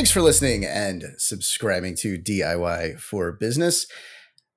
Thanks 0.00 0.12
for 0.12 0.22
listening 0.22 0.64
and 0.64 1.04
subscribing 1.18 1.94
to 1.96 2.16
DIY 2.16 2.98
for 2.98 3.32
Business. 3.32 3.86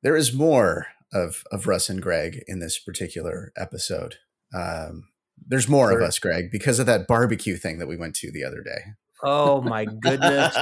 There 0.01 0.15
is 0.15 0.31
more 0.31 0.87
of, 1.11 1.43
of 1.51 1.67
Russ 1.67 1.89
and 1.89 2.01
Greg 2.01 2.45
in 2.47 2.59
this 2.59 2.79
particular 2.79 3.51
episode. 3.57 4.19
Um, 4.55 5.09
there's 5.45 5.67
more 5.67 5.91
sure. 5.91 5.99
of 5.99 6.07
us, 6.07 6.17
Greg, 6.17 6.49
because 6.49 6.79
of 6.79 6.85
that 6.85 7.07
barbecue 7.07 7.57
thing 7.57 7.77
that 7.79 7.89
we 7.89 7.97
went 7.97 8.15
to 8.15 8.31
the 8.31 8.45
other 8.45 8.63
day. 8.63 8.93
Oh 9.21 9.61
my 9.61 9.83
goodness. 9.83 10.55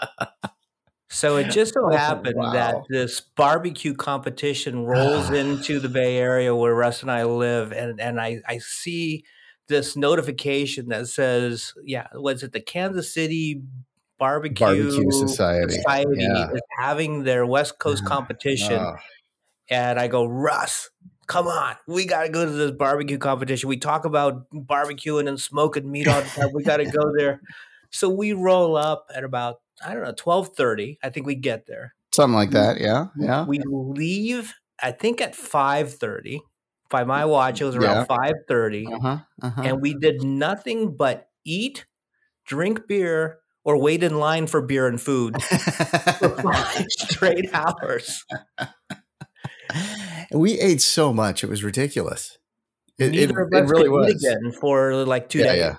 so 1.08 1.38
it 1.38 1.44
just 1.44 1.72
so 1.72 1.86
oh, 1.86 1.96
happened 1.96 2.36
wow. 2.36 2.52
that 2.52 2.76
this 2.90 3.22
barbecue 3.22 3.94
competition 3.94 4.84
rolls 4.84 5.30
into 5.30 5.80
the 5.80 5.88
Bay 5.88 6.18
Area 6.18 6.54
where 6.54 6.74
Russ 6.74 7.00
and 7.00 7.10
I 7.10 7.24
live, 7.24 7.72
and, 7.72 7.98
and 8.02 8.20
I, 8.20 8.42
I 8.46 8.58
see 8.58 9.24
this 9.68 9.96
notification 9.96 10.88
that 10.88 11.08
says, 11.08 11.74
yeah, 11.84 12.08
was 12.14 12.42
it 12.42 12.52
the 12.52 12.60
Kansas 12.60 13.12
City 13.12 13.62
Barbecue, 14.18 14.66
Barbecue 14.66 15.10
Society, 15.12 15.74
Society 15.74 16.10
yeah. 16.16 16.50
is 16.50 16.60
having 16.76 17.22
their 17.22 17.46
West 17.46 17.78
Coast 17.78 18.04
competition. 18.04 18.80
Oh. 18.80 18.96
And 19.70 20.00
I 20.00 20.08
go, 20.08 20.24
Russ, 20.24 20.90
come 21.28 21.46
on, 21.46 21.76
we 21.86 22.04
got 22.04 22.24
to 22.24 22.28
go 22.28 22.44
to 22.44 22.50
this 22.50 22.72
barbecue 22.72 23.18
competition. 23.18 23.68
We 23.68 23.76
talk 23.76 24.04
about 24.04 24.50
barbecuing 24.50 25.28
and 25.28 25.40
smoking 25.40 25.90
meat 25.90 26.08
all 26.08 26.20
the 26.20 26.28
time. 26.28 26.50
We 26.52 26.64
got 26.64 26.78
to 26.78 26.86
go 26.86 27.12
there. 27.16 27.40
So 27.90 28.08
we 28.08 28.32
roll 28.32 28.76
up 28.76 29.06
at 29.14 29.24
about 29.24 29.60
I 29.84 29.94
don't 29.94 30.02
know 30.02 30.14
twelve 30.16 30.56
thirty. 30.56 30.98
I 31.02 31.10
think 31.10 31.26
we 31.26 31.36
get 31.36 31.66
there. 31.66 31.94
Something 32.12 32.34
like 32.34 32.50
that. 32.50 32.80
Yeah, 32.80 33.06
yeah. 33.16 33.46
We 33.46 33.60
leave. 33.64 34.52
I 34.82 34.90
think 34.90 35.20
at 35.20 35.36
five 35.36 35.94
thirty. 35.94 36.40
By 36.90 37.04
my 37.04 37.24
watch, 37.26 37.60
it 37.60 37.64
was 37.64 37.76
around 37.76 37.96
yeah. 37.96 38.04
five 38.04 38.34
thirty, 38.48 38.86
uh-huh, 38.86 39.18
uh-huh. 39.42 39.62
and 39.62 39.82
we 39.82 39.94
did 39.94 40.22
nothing 40.22 40.96
but 40.96 41.28
eat, 41.44 41.84
drink 42.46 42.88
beer, 42.88 43.40
or 43.64 43.80
wait 43.80 44.02
in 44.02 44.18
line 44.18 44.46
for 44.46 44.62
beer 44.62 44.86
and 44.86 44.98
food 44.98 45.42
for 45.42 46.30
five 46.42 46.86
straight 46.88 47.50
hours. 47.52 48.24
we 50.32 50.58
ate 50.58 50.80
so 50.80 51.12
much; 51.12 51.44
it 51.44 51.50
was 51.50 51.62
ridiculous. 51.62 52.38
It, 52.98 53.12
Neither 53.12 53.40
it, 53.40 53.46
of 53.46 53.52
us 53.52 53.70
it 53.70 53.72
really 53.72 53.88
was. 53.88 54.14
again 54.14 54.52
for 54.52 55.04
like 55.04 55.28
two 55.28 55.38
yeah, 55.40 55.44
days. 55.44 55.58
Yeah, 55.58 55.76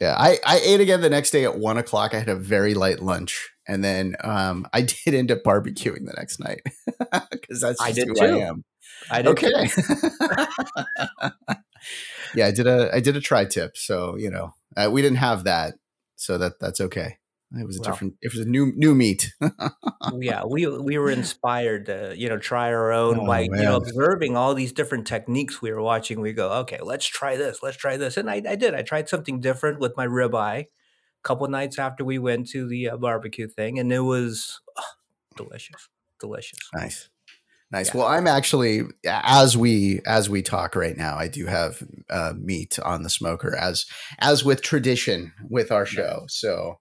yeah. 0.00 0.14
I, 0.16 0.38
I 0.44 0.60
ate 0.62 0.80
again 0.80 1.00
the 1.00 1.10
next 1.10 1.30
day 1.30 1.44
at 1.44 1.58
one 1.58 1.76
o'clock. 1.76 2.14
I 2.14 2.18
had 2.18 2.28
a 2.28 2.36
very 2.36 2.74
light 2.74 3.00
lunch, 3.00 3.50
and 3.66 3.82
then 3.82 4.14
um, 4.22 4.68
I 4.72 4.82
did 5.04 5.14
end 5.14 5.32
up 5.32 5.42
barbecuing 5.42 6.06
the 6.06 6.14
next 6.16 6.38
night 6.38 6.60
because 7.30 7.60
that's 7.60 7.80
I 7.80 7.92
did 7.92 8.08
who 8.08 8.14
too. 8.14 8.24
I 8.24 8.38
am. 8.40 8.64
I 9.10 9.22
did 9.22 9.30
okay. 9.30 9.48
yeah, 12.34 12.46
I 12.46 12.50
did 12.50 12.66
a 12.66 12.90
I 12.94 13.00
did 13.00 13.16
a 13.16 13.20
tri 13.20 13.44
tip, 13.44 13.76
so 13.76 14.16
you 14.16 14.30
know 14.30 14.54
uh, 14.76 14.90
we 14.90 15.02
didn't 15.02 15.18
have 15.18 15.44
that, 15.44 15.74
so 16.16 16.38
that 16.38 16.58
that's 16.60 16.80
okay. 16.80 17.18
It 17.54 17.64
was 17.64 17.78
a 17.78 17.82
well, 17.82 17.92
different. 17.92 18.14
It 18.22 18.32
was 18.32 18.44
a 18.44 18.48
new 18.48 18.72
new 18.74 18.94
meat. 18.94 19.32
yeah, 20.18 20.42
we 20.44 20.66
we 20.66 20.98
were 20.98 21.10
inspired 21.10 21.86
to 21.86 22.12
you 22.16 22.28
know 22.28 22.38
try 22.38 22.68
our 22.68 22.92
own 22.92 23.20
oh, 23.20 23.24
like 23.24 23.50
man. 23.50 23.60
you 23.60 23.66
know 23.66 23.76
observing 23.76 24.36
all 24.36 24.54
these 24.54 24.72
different 24.72 25.06
techniques 25.06 25.62
we 25.62 25.70
were 25.70 25.82
watching. 25.82 26.20
We 26.20 26.32
go, 26.32 26.50
okay, 26.60 26.78
let's 26.82 27.06
try 27.06 27.36
this, 27.36 27.62
let's 27.62 27.76
try 27.76 27.96
this, 27.96 28.16
and 28.16 28.28
I, 28.28 28.42
I 28.48 28.56
did. 28.56 28.74
I 28.74 28.82
tried 28.82 29.08
something 29.08 29.40
different 29.40 29.78
with 29.78 29.96
my 29.96 30.06
ribeye. 30.06 30.64
A 30.64 30.66
couple 31.22 31.46
nights 31.48 31.78
after 31.78 32.04
we 32.04 32.18
went 32.18 32.48
to 32.50 32.68
the 32.68 32.90
uh, 32.90 32.96
barbecue 32.96 33.48
thing, 33.48 33.78
and 33.78 33.92
it 33.92 34.00
was 34.00 34.60
oh, 34.76 34.82
delicious, 35.36 35.88
delicious. 36.20 36.58
Nice. 36.74 37.08
Nice. 37.72 37.88
Yeah. 37.88 38.00
Well, 38.00 38.06
I'm 38.06 38.26
actually 38.26 38.82
as 39.04 39.56
we 39.56 40.00
as 40.06 40.30
we 40.30 40.42
talk 40.42 40.76
right 40.76 40.96
now, 40.96 41.16
I 41.16 41.28
do 41.28 41.46
have 41.46 41.82
uh, 42.08 42.32
meat 42.38 42.78
on 42.78 43.02
the 43.02 43.10
smoker 43.10 43.56
as 43.56 43.86
as 44.20 44.44
with 44.44 44.62
tradition 44.62 45.32
with 45.50 45.72
our 45.72 45.84
show. 45.84 46.26
So 46.28 46.78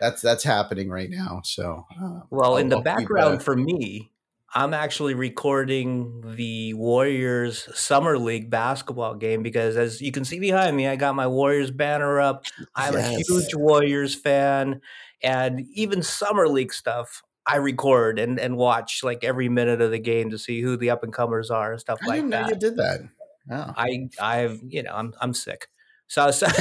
that's 0.00 0.22
that's 0.22 0.44
happening 0.44 0.90
right 0.90 1.10
now. 1.10 1.40
So, 1.44 1.84
uh, 2.00 2.20
well, 2.30 2.52
I'll, 2.52 2.56
in 2.58 2.68
the 2.68 2.76
I'll 2.76 2.82
background 2.82 3.42
for 3.42 3.56
me, 3.56 4.12
I'm 4.54 4.72
actually 4.72 5.14
recording 5.14 6.22
the 6.36 6.72
Warriors 6.74 7.68
Summer 7.74 8.16
League 8.16 8.48
basketball 8.48 9.14
game 9.16 9.42
because, 9.42 9.76
as 9.76 10.00
you 10.00 10.12
can 10.12 10.24
see 10.24 10.38
behind 10.38 10.76
me, 10.76 10.86
I 10.86 10.96
got 10.96 11.14
my 11.14 11.26
Warriors 11.26 11.70
banner 11.70 12.20
up. 12.20 12.44
I'm 12.74 12.94
yes. 12.94 13.28
a 13.28 13.32
huge 13.32 13.54
Warriors 13.54 14.14
fan, 14.14 14.80
and 15.22 15.66
even 15.74 16.02
Summer 16.02 16.48
League 16.48 16.72
stuff. 16.72 17.22
I 17.48 17.56
record 17.56 18.18
and, 18.18 18.38
and 18.38 18.56
watch 18.56 19.02
like 19.02 19.24
every 19.24 19.48
minute 19.48 19.80
of 19.80 19.90
the 19.90 19.98
game 19.98 20.30
to 20.30 20.38
see 20.38 20.60
who 20.60 20.76
the 20.76 20.90
up 20.90 21.02
and 21.02 21.12
comers 21.12 21.50
are 21.50 21.72
and 21.72 21.80
stuff 21.80 21.98
I 22.02 22.06
like 22.06 22.30
that. 22.30 22.48
you 22.50 22.56
did 22.56 22.76
that. 22.76 23.00
Oh. 23.50 23.72
I 23.76 24.08
I've 24.20 24.60
you 24.66 24.82
know 24.82 24.92
I'm 24.92 25.14
I'm 25.20 25.32
sick. 25.32 25.68
So, 26.06 26.30
so 26.30 26.46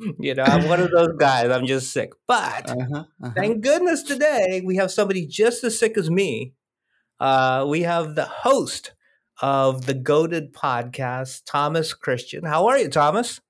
you 0.18 0.34
know, 0.34 0.44
I'm 0.44 0.68
one 0.68 0.80
of 0.80 0.90
those 0.90 1.16
guys. 1.18 1.50
I'm 1.50 1.66
just 1.66 1.92
sick. 1.92 2.12
But 2.26 2.70
uh-huh, 2.70 3.04
uh-huh. 3.22 3.32
thank 3.34 3.62
goodness 3.62 4.02
today 4.02 4.62
we 4.64 4.76
have 4.76 4.90
somebody 4.90 5.26
just 5.26 5.64
as 5.64 5.78
sick 5.78 5.96
as 5.96 6.10
me. 6.10 6.54
Uh, 7.20 7.66
we 7.68 7.82
have 7.82 8.14
the 8.14 8.24
host 8.24 8.92
of 9.40 9.86
the 9.86 9.94
Goated 9.94 10.52
podcast, 10.52 11.42
Thomas 11.46 11.92
Christian. 11.94 12.44
How 12.44 12.66
are 12.68 12.78
you, 12.78 12.88
Thomas? 12.88 13.40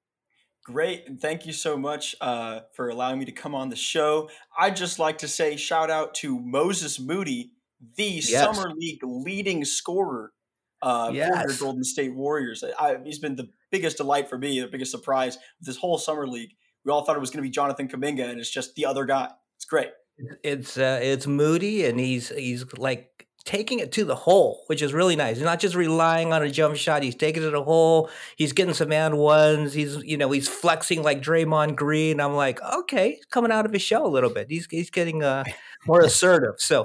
Great, 0.71 1.05
and 1.07 1.19
thank 1.19 1.47
you 1.47 1.55
so 1.55 1.79
much 1.79 2.15
uh, 2.21 2.61
for 2.75 2.91
allowing 2.91 3.19
me 3.19 3.25
to 3.25 3.33
come 3.33 3.55
on 3.55 3.71
the 3.71 3.77
show. 3.77 4.29
I'd 4.59 4.77
just 4.77 4.99
like 4.99 5.17
to 5.19 5.29
say 5.29 5.57
shout 5.57 5.91
out 5.91 6.13
to 6.17 6.39
Moses 6.39 7.01
Moody, 7.01 7.53
the 7.97 8.05
yes. 8.05 8.29
summer 8.29 8.75
league 8.77 9.01
leading 9.03 9.65
scorer 9.65 10.31
uh, 10.83 11.11
yes. 11.11 11.31
for 11.31 11.49
your 11.49 11.59
Golden 11.59 11.85
State 11.85 12.15
Warriors. 12.15 12.63
I, 12.79 12.99
he's 13.03 13.19
been 13.19 13.35
the 13.35 13.49
biggest 13.71 13.97
delight 13.97 14.29
for 14.29 14.37
me, 14.37 14.61
the 14.61 14.67
biggest 14.67 14.91
surprise 14.91 15.39
this 15.59 15.79
whole 15.79 15.97
summer 15.97 16.27
league. 16.27 16.51
We 16.85 16.93
all 16.93 17.03
thought 17.03 17.17
it 17.17 17.21
was 17.21 17.31
going 17.31 17.43
to 17.43 17.49
be 17.49 17.51
Jonathan 17.51 17.89
Kuminga, 17.89 18.29
and 18.29 18.39
it's 18.39 18.51
just 18.51 18.75
the 18.75 18.85
other 18.85 19.07
guy. 19.07 19.31
It's 19.57 19.65
great. 19.65 19.89
It's 20.45 20.77
uh, 20.77 21.01
it's 21.03 21.27
Moody, 21.27 21.87
and 21.87 21.99
he's 21.99 22.29
he's 22.29 22.67
like 22.77 23.18
taking 23.49 23.79
it 23.79 23.93
to 23.93 24.05
the 24.05 24.15
hole, 24.15 24.63
which 24.67 24.83
is 24.83 24.93
really 24.93 25.17
nice. 25.17 25.37
He's 25.37 25.45
not 25.45 25.59
just 25.59 25.75
relying 25.75 26.35
on 26.35 26.43
a 26.43 26.51
jump 26.51 26.77
shot. 26.77 27.03
He's 27.03 27.15
taking 27.15 27.43
it 27.43 27.47
to 27.47 27.51
the 27.51 27.65
hole. 27.65 28.11
He's 28.37 28.53
getting 28.53 28.75
some 28.75 28.93
and 28.93 29.17
ones. 29.17 29.73
He's 29.73 29.97
you 30.05 30.19
know 30.19 30.31
he's 30.31 30.47
flexing 30.47 31.03
like 31.03 31.23
Draymond 31.23 31.75
Green. 31.75 32.21
I'm 32.21 32.35
like, 32.35 32.61
okay, 32.63 33.13
he's 33.13 33.25
coming 33.25 33.51
out 33.51 33.65
of 33.65 33.73
his 33.73 33.81
shell 33.81 34.05
a 34.05 34.09
little 34.09 34.29
bit. 34.29 34.49
He's 34.51 34.69
he's 34.71 34.91
getting 34.91 35.25
uh, 35.25 35.45
more 35.87 36.03
assertive. 36.03 36.57
So 36.59 36.85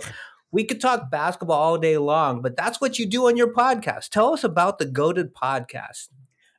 we 0.51 0.63
could 0.63 0.79
talk 0.79 1.11
basketball 1.11 1.59
all 1.59 1.77
day 1.77 1.97
long, 1.97 2.41
but 2.41 2.55
that's 2.55 2.79
what 2.79 2.97
you 2.97 3.07
do 3.07 3.27
on 3.27 3.35
your 3.35 3.53
podcast. 3.53 4.07
Tell 4.07 4.33
us 4.33 4.45
about 4.45 4.79
the 4.79 4.85
Goated 4.85 5.33
podcast. 5.33 6.07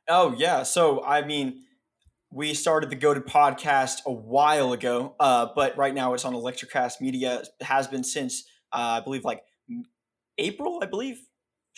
Oh 0.07 0.35
yeah, 0.37 0.61
so 0.61 1.03
I 1.03 1.25
mean, 1.25 1.63
we 2.29 2.53
started 2.53 2.91
the 2.91 2.95
Goated 2.95 3.25
podcast 3.25 4.05
a 4.05 4.13
while 4.13 4.71
ago, 4.71 5.15
uh, 5.19 5.47
but 5.55 5.75
right 5.79 5.95
now 5.95 6.13
it's 6.13 6.25
on 6.25 6.33
Electrocast 6.33 7.01
Media. 7.01 7.39
It 7.39 7.65
has 7.65 7.87
been 7.87 8.03
since 8.03 8.43
uh, 8.71 8.99
I 8.99 9.03
believe 9.03 9.23
like 9.23 9.41
April, 10.37 10.79
I 10.81 10.85
believe. 10.85 11.21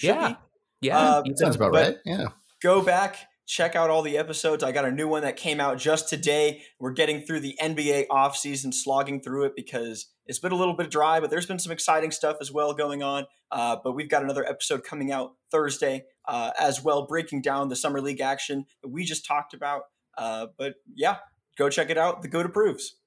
yeah, 0.02 0.30
be. 0.30 0.88
yeah, 0.88 1.00
uh, 1.00 1.24
sounds 1.36 1.56
about 1.56 1.74
right. 1.74 1.98
Yeah, 2.06 2.28
go 2.62 2.82
back 2.82 3.18
check 3.48 3.76
out 3.76 3.90
all 3.90 4.02
the 4.02 4.18
episodes. 4.18 4.64
I 4.64 4.72
got 4.72 4.86
a 4.86 4.92
new 4.92 5.08
one 5.08 5.24
that 5.24 5.38
came 5.38 5.60
out 5.60 5.78
just 5.78 6.10
today. 6.10 6.62
We're 6.80 6.92
getting 6.92 7.22
through 7.22 7.40
the 7.40 7.58
NBA 7.62 8.08
offseason, 8.08 8.74
slogging 8.74 9.22
through 9.22 9.46
it 9.46 9.54
because 9.56 10.08
it's 10.26 10.38
been 10.38 10.52
a 10.52 10.56
little 10.56 10.76
bit 10.76 10.92
dry, 10.92 11.20
but 11.20 11.30
there's 11.30 11.46
been 11.46 11.58
some 11.58 11.72
exciting 11.72 12.12
stuff 12.12 12.38
as 12.42 12.52
well 12.52 12.74
going 12.74 13.02
on. 13.02 13.26
Uh, 13.50 13.78
but 13.82 13.94
we've 13.94 14.10
got 14.10 14.22
another 14.22 14.46
episode 14.46 14.84
coming 14.84 15.12
out 15.12 15.36
Thursday 15.50 16.04
uh, 16.28 16.52
as 16.60 16.84
well, 16.84 17.08
breaking 17.08 17.42
down 17.42 17.70
the 17.70 17.76
Summer 17.76 18.02
League 18.02 18.20
action 18.20 18.66
that 18.84 18.90
we 18.90 19.06
just 19.06 19.26
talked 19.26 19.54
about. 19.54 19.84
Uh, 20.18 20.48
but 20.58 20.76
yeah, 20.94 21.18
go 21.58 21.70
check 21.70 21.90
it 21.90 21.98
out. 21.98 22.22
The 22.22 22.28
Goat 22.28 22.46
Approves. 22.46 22.98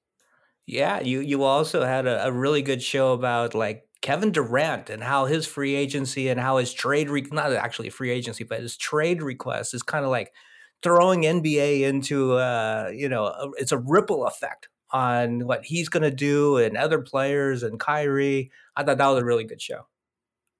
Yeah, 0.65 1.01
you 1.01 1.19
you 1.19 1.43
also 1.43 1.83
had 1.83 2.07
a, 2.07 2.27
a 2.27 2.31
really 2.31 2.61
good 2.61 2.81
show 2.81 3.13
about 3.13 3.53
like 3.53 3.83
Kevin 4.01 4.31
Durant 4.31 4.89
and 4.89 5.03
how 5.03 5.25
his 5.25 5.45
free 5.45 5.75
agency 5.75 6.29
and 6.29 6.39
how 6.39 6.57
his 6.57 6.73
trade 6.73 7.09
re- 7.09 7.27
not 7.31 7.51
actually 7.53 7.89
free 7.89 8.09
agency, 8.09 8.43
but 8.43 8.61
his 8.61 8.75
trade 8.75 9.21
request 9.21 9.73
is 9.73 9.83
kind 9.83 10.03
of 10.03 10.11
like 10.11 10.33
throwing 10.81 11.21
NBA 11.21 11.81
into 11.81 12.33
uh, 12.33 12.91
you 12.93 13.07
know 13.07 13.25
a, 13.25 13.51
it's 13.57 13.71
a 13.71 13.77
ripple 13.77 14.25
effect 14.25 14.69
on 14.91 15.45
what 15.45 15.63
he's 15.63 15.89
going 15.89 16.03
to 16.03 16.11
do 16.11 16.57
and 16.57 16.75
other 16.75 16.99
players 16.99 17.63
and 17.63 17.79
Kyrie. 17.79 18.51
I 18.75 18.83
thought 18.83 18.97
that 18.97 19.07
was 19.07 19.21
a 19.21 19.25
really 19.25 19.45
good 19.45 19.61
show. 19.61 19.87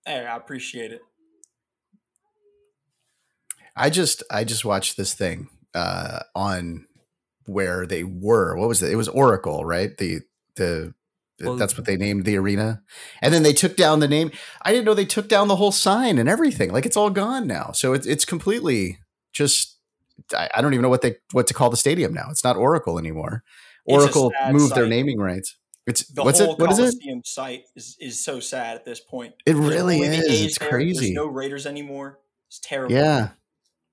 Hey, 0.06 0.26
I 0.26 0.36
appreciate 0.36 0.92
it. 0.92 1.02
I 3.76 3.90
just 3.90 4.24
I 4.30 4.44
just 4.44 4.66
watched 4.66 4.98
this 4.98 5.14
thing 5.14 5.50
uh, 5.74 6.20
on 6.36 6.86
where 7.46 7.86
they 7.86 8.04
were. 8.04 8.56
What 8.58 8.68
was 8.68 8.84
it? 8.84 8.92
It 8.92 8.96
was 8.96 9.08
Oracle, 9.08 9.66
right? 9.66 9.98
The 9.98 10.22
the 10.56 10.94
well, 11.42 11.56
that's 11.58 11.78
what 11.78 11.86
they 11.86 11.98
named 11.98 12.26
the 12.26 12.38
arena. 12.38 12.82
And 13.22 13.34
then 13.34 13.44
they 13.44 13.54
took 13.54 13.76
down 13.76 14.00
the 14.00 14.08
name. 14.08 14.32
I 14.62 14.72
didn't 14.72 14.86
know 14.86 14.94
they 14.94 15.06
took 15.06 15.28
down 15.28 15.48
the 15.48 15.56
whole 15.56 15.72
sign 15.72 16.18
and 16.18 16.30
everything. 16.30 16.72
Like 16.72 16.86
it's 16.86 16.98
all 16.98 17.10
gone 17.10 17.48
now. 17.48 17.72
So 17.74 17.94
it's 17.94 18.08
it's 18.08 18.26
completely 18.26 19.00
just 19.34 19.78
I, 20.36 20.50
I 20.56 20.62
don't 20.62 20.74
even 20.74 20.84
know 20.84 20.90
what 20.90 21.02
they 21.02 21.16
what 21.32 21.48
to 21.48 21.54
call 21.54 21.70
the 21.70 21.78
stadium 21.78 22.14
now. 22.14 22.28
It's 22.30 22.44
not 22.44 22.58
Oracle 22.58 23.00
anymore. 23.00 23.44
Oracle 23.86 24.32
moved 24.52 24.70
site. 24.70 24.76
their 24.76 24.88
naming 24.88 25.20
rights. 25.20 25.58
It's 25.88 26.08
the 26.08 26.24
what's 26.24 26.40
whole 26.40 26.54
it? 26.54 26.60
What 26.60 26.72
is 26.72 26.80
it? 26.80 27.26
site 27.26 27.64
is, 27.76 27.98
is 28.00 28.24
so 28.24 28.40
sad 28.40 28.76
at 28.76 28.86
this 28.86 29.00
point. 29.00 29.34
It 29.46 29.56
really 29.56 30.02
is. 30.02 30.42
It's 30.42 30.60
there. 30.60 30.70
crazy. 30.70 31.00
There's 31.00 31.16
no 31.16 31.28
Raiders 31.28 31.66
anymore. 31.66 32.20
It's 32.48 32.60
terrible. 32.60 32.94
Yeah, 32.96 33.30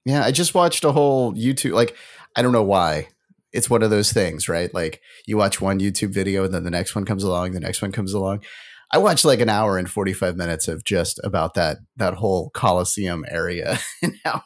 yeah. 0.05 0.23
I 0.23 0.31
just 0.31 0.55
watched 0.55 0.85
a 0.85 0.93
whole 0.93 1.33
YouTube. 1.33 1.73
Like 1.73 1.97
I 2.37 2.43
don't 2.43 2.53
know 2.53 2.63
why 2.63 3.09
it's 3.53 3.71
one 3.71 3.83
of 3.83 3.91
those 3.91 4.13
things, 4.13 4.49
right? 4.49 4.73
Like 4.75 5.01
you 5.27 5.37
watch 5.37 5.61
one 5.61 5.81
YouTube 5.81 6.13
video 6.13 6.45
and 6.45 6.53
then 6.53 6.65
the 6.65 6.71
next 6.71 6.95
one 6.95 7.05
comes 7.05 7.25
along, 7.25 7.53
the 7.53 7.61
next 7.61 7.83
one 7.83 7.93
comes 7.93 8.13
along. 8.13 8.43
I 8.91 8.99
watched 8.99 9.25
like 9.25 9.41
an 9.41 9.51
hour 9.51 9.77
and 9.77 9.91
45 9.91 10.37
minutes 10.37 10.67
of 10.67 10.83
just 10.83 11.21
about 11.23 11.55
that 11.55 11.79
that 11.97 12.15
whole 12.15 12.51
Coliseum 12.51 13.25
area 13.29 13.79
and 14.03 14.15
how 14.25 14.43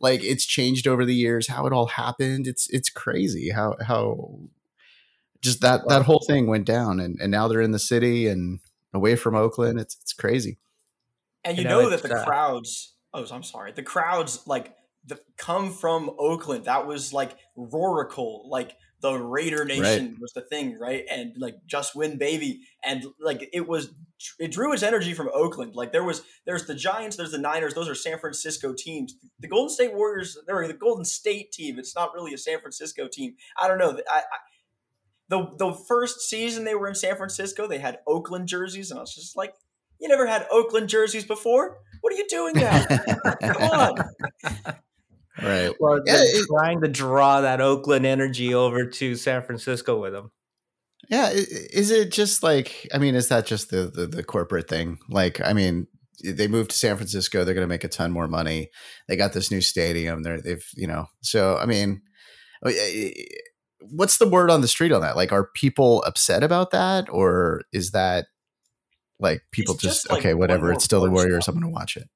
like 0.00 0.24
it's 0.24 0.44
changed 0.44 0.88
over 0.88 1.04
the 1.04 1.14
years, 1.14 1.48
how 1.48 1.66
it 1.66 1.72
all 1.72 1.86
happened. 1.86 2.46
It's 2.46 2.68
it's 2.70 2.90
crazy 2.90 3.50
how 3.50 3.76
how 3.86 4.40
just 5.40 5.60
that 5.60 5.82
that 5.88 6.02
whole 6.02 6.22
thing 6.26 6.48
went 6.48 6.66
down 6.66 6.98
and, 6.98 7.16
and 7.20 7.30
now 7.30 7.46
they're 7.46 7.60
in 7.60 7.70
the 7.70 7.78
city 7.78 8.26
and 8.26 8.58
away 8.92 9.14
from 9.14 9.36
Oakland. 9.36 9.78
It's 9.78 9.96
it's 10.02 10.12
crazy. 10.12 10.58
And 11.44 11.56
you, 11.56 11.62
you 11.62 11.68
know, 11.68 11.82
know 11.82 11.90
that 11.90 12.02
the 12.02 12.16
uh, 12.16 12.24
crowds 12.24 12.94
oh 13.14 13.24
I'm 13.30 13.44
sorry. 13.44 13.70
The 13.72 13.84
crowds 13.84 14.42
like 14.46 14.74
the, 15.06 15.20
come 15.36 15.72
from 15.72 16.10
Oakland. 16.18 16.64
That 16.64 16.86
was 16.86 17.12
like 17.12 17.36
Roaracle, 17.56 18.48
like 18.48 18.76
the 19.00 19.12
Raider 19.12 19.64
Nation 19.64 20.10
right. 20.10 20.20
was 20.20 20.32
the 20.32 20.40
thing, 20.40 20.78
right? 20.78 21.04
And 21.10 21.32
like 21.38 21.56
just 21.66 21.94
win 21.94 22.18
baby. 22.18 22.62
And 22.84 23.04
like 23.20 23.48
it 23.52 23.68
was 23.68 23.90
it 24.38 24.50
drew 24.50 24.72
its 24.72 24.82
energy 24.82 25.14
from 25.14 25.30
Oakland. 25.32 25.74
Like 25.74 25.92
there 25.92 26.04
was 26.04 26.22
there's 26.46 26.66
the 26.66 26.74
Giants, 26.74 27.16
there's 27.16 27.32
the 27.32 27.38
Niners, 27.38 27.74
those 27.74 27.88
are 27.88 27.94
San 27.94 28.18
Francisco 28.18 28.74
teams. 28.76 29.14
The 29.40 29.48
Golden 29.48 29.70
State 29.70 29.94
Warriors, 29.94 30.38
they're 30.46 30.66
the 30.66 30.74
Golden 30.74 31.04
State 31.04 31.52
team. 31.52 31.78
It's 31.78 31.94
not 31.94 32.14
really 32.14 32.34
a 32.34 32.38
San 32.38 32.60
Francisco 32.60 33.06
team. 33.06 33.34
I 33.60 33.68
don't 33.68 33.78
know. 33.78 33.98
I, 34.10 34.18
I 34.18 34.22
the 35.28 35.50
the 35.58 35.72
first 35.88 36.20
season 36.20 36.64
they 36.64 36.74
were 36.74 36.88
in 36.88 36.94
San 36.94 37.16
Francisco, 37.16 37.66
they 37.66 37.78
had 37.78 37.98
Oakland 38.06 38.48
jerseys, 38.48 38.90
and 38.90 38.98
I 38.98 39.02
was 39.02 39.14
just 39.14 39.36
like, 39.36 39.54
you 40.00 40.08
never 40.08 40.26
had 40.26 40.46
Oakland 40.50 40.88
jerseys 40.88 41.24
before. 41.24 41.78
What 42.00 42.12
are 42.12 42.16
you 42.16 42.26
doing 42.28 42.54
now? 42.54 42.86
Come 43.40 43.62
on. 43.62 44.74
Right. 45.42 45.70
Well, 45.78 46.00
yeah, 46.06 46.18
it, 46.18 46.46
trying 46.48 46.80
to 46.80 46.88
draw 46.88 47.42
that 47.42 47.60
Oakland 47.60 48.06
energy 48.06 48.54
over 48.54 48.86
to 48.86 49.14
San 49.16 49.42
Francisco 49.42 50.00
with 50.00 50.12
them. 50.12 50.30
Yeah. 51.08 51.30
Is 51.32 51.90
it 51.90 52.10
just 52.10 52.42
like, 52.42 52.88
I 52.92 52.98
mean, 52.98 53.14
is 53.14 53.28
that 53.28 53.46
just 53.46 53.70
the, 53.70 53.90
the, 53.94 54.06
the 54.06 54.24
corporate 54.24 54.68
thing? 54.68 54.98
Like, 55.08 55.40
I 55.40 55.52
mean, 55.52 55.86
they 56.24 56.48
moved 56.48 56.70
to 56.70 56.76
San 56.76 56.96
Francisco. 56.96 57.44
They're 57.44 57.54
going 57.54 57.66
to 57.66 57.72
make 57.72 57.84
a 57.84 57.88
ton 57.88 58.10
more 58.10 58.26
money. 58.26 58.70
They 59.06 59.16
got 59.16 59.32
this 59.32 59.50
new 59.50 59.60
stadium. 59.60 60.22
They're, 60.22 60.40
they've, 60.40 60.66
you 60.74 60.86
know, 60.86 61.06
so, 61.22 61.58
I 61.58 61.66
mean, 61.66 62.00
oh, 62.64 62.72
what's 63.80 64.16
the 64.16 64.28
word 64.28 64.50
on 64.50 64.62
the 64.62 64.68
street 64.68 64.92
on 64.92 65.02
that? 65.02 65.16
Like, 65.16 65.32
are 65.32 65.50
people 65.54 66.02
upset 66.04 66.42
about 66.42 66.70
that? 66.70 67.08
Or 67.10 67.62
is 67.72 67.90
that 67.90 68.26
like 69.20 69.42
people 69.52 69.74
just, 69.74 70.04
just 70.04 70.10
like 70.10 70.20
okay, 70.20 70.34
whatever. 70.34 70.72
It's 70.72 70.84
still 70.84 71.02
the 71.02 71.10
Warriors. 71.10 71.44
Stop. 71.44 71.54
I'm 71.54 71.60
going 71.60 71.72
to 71.72 71.74
watch 71.74 71.96
it. 71.96 72.08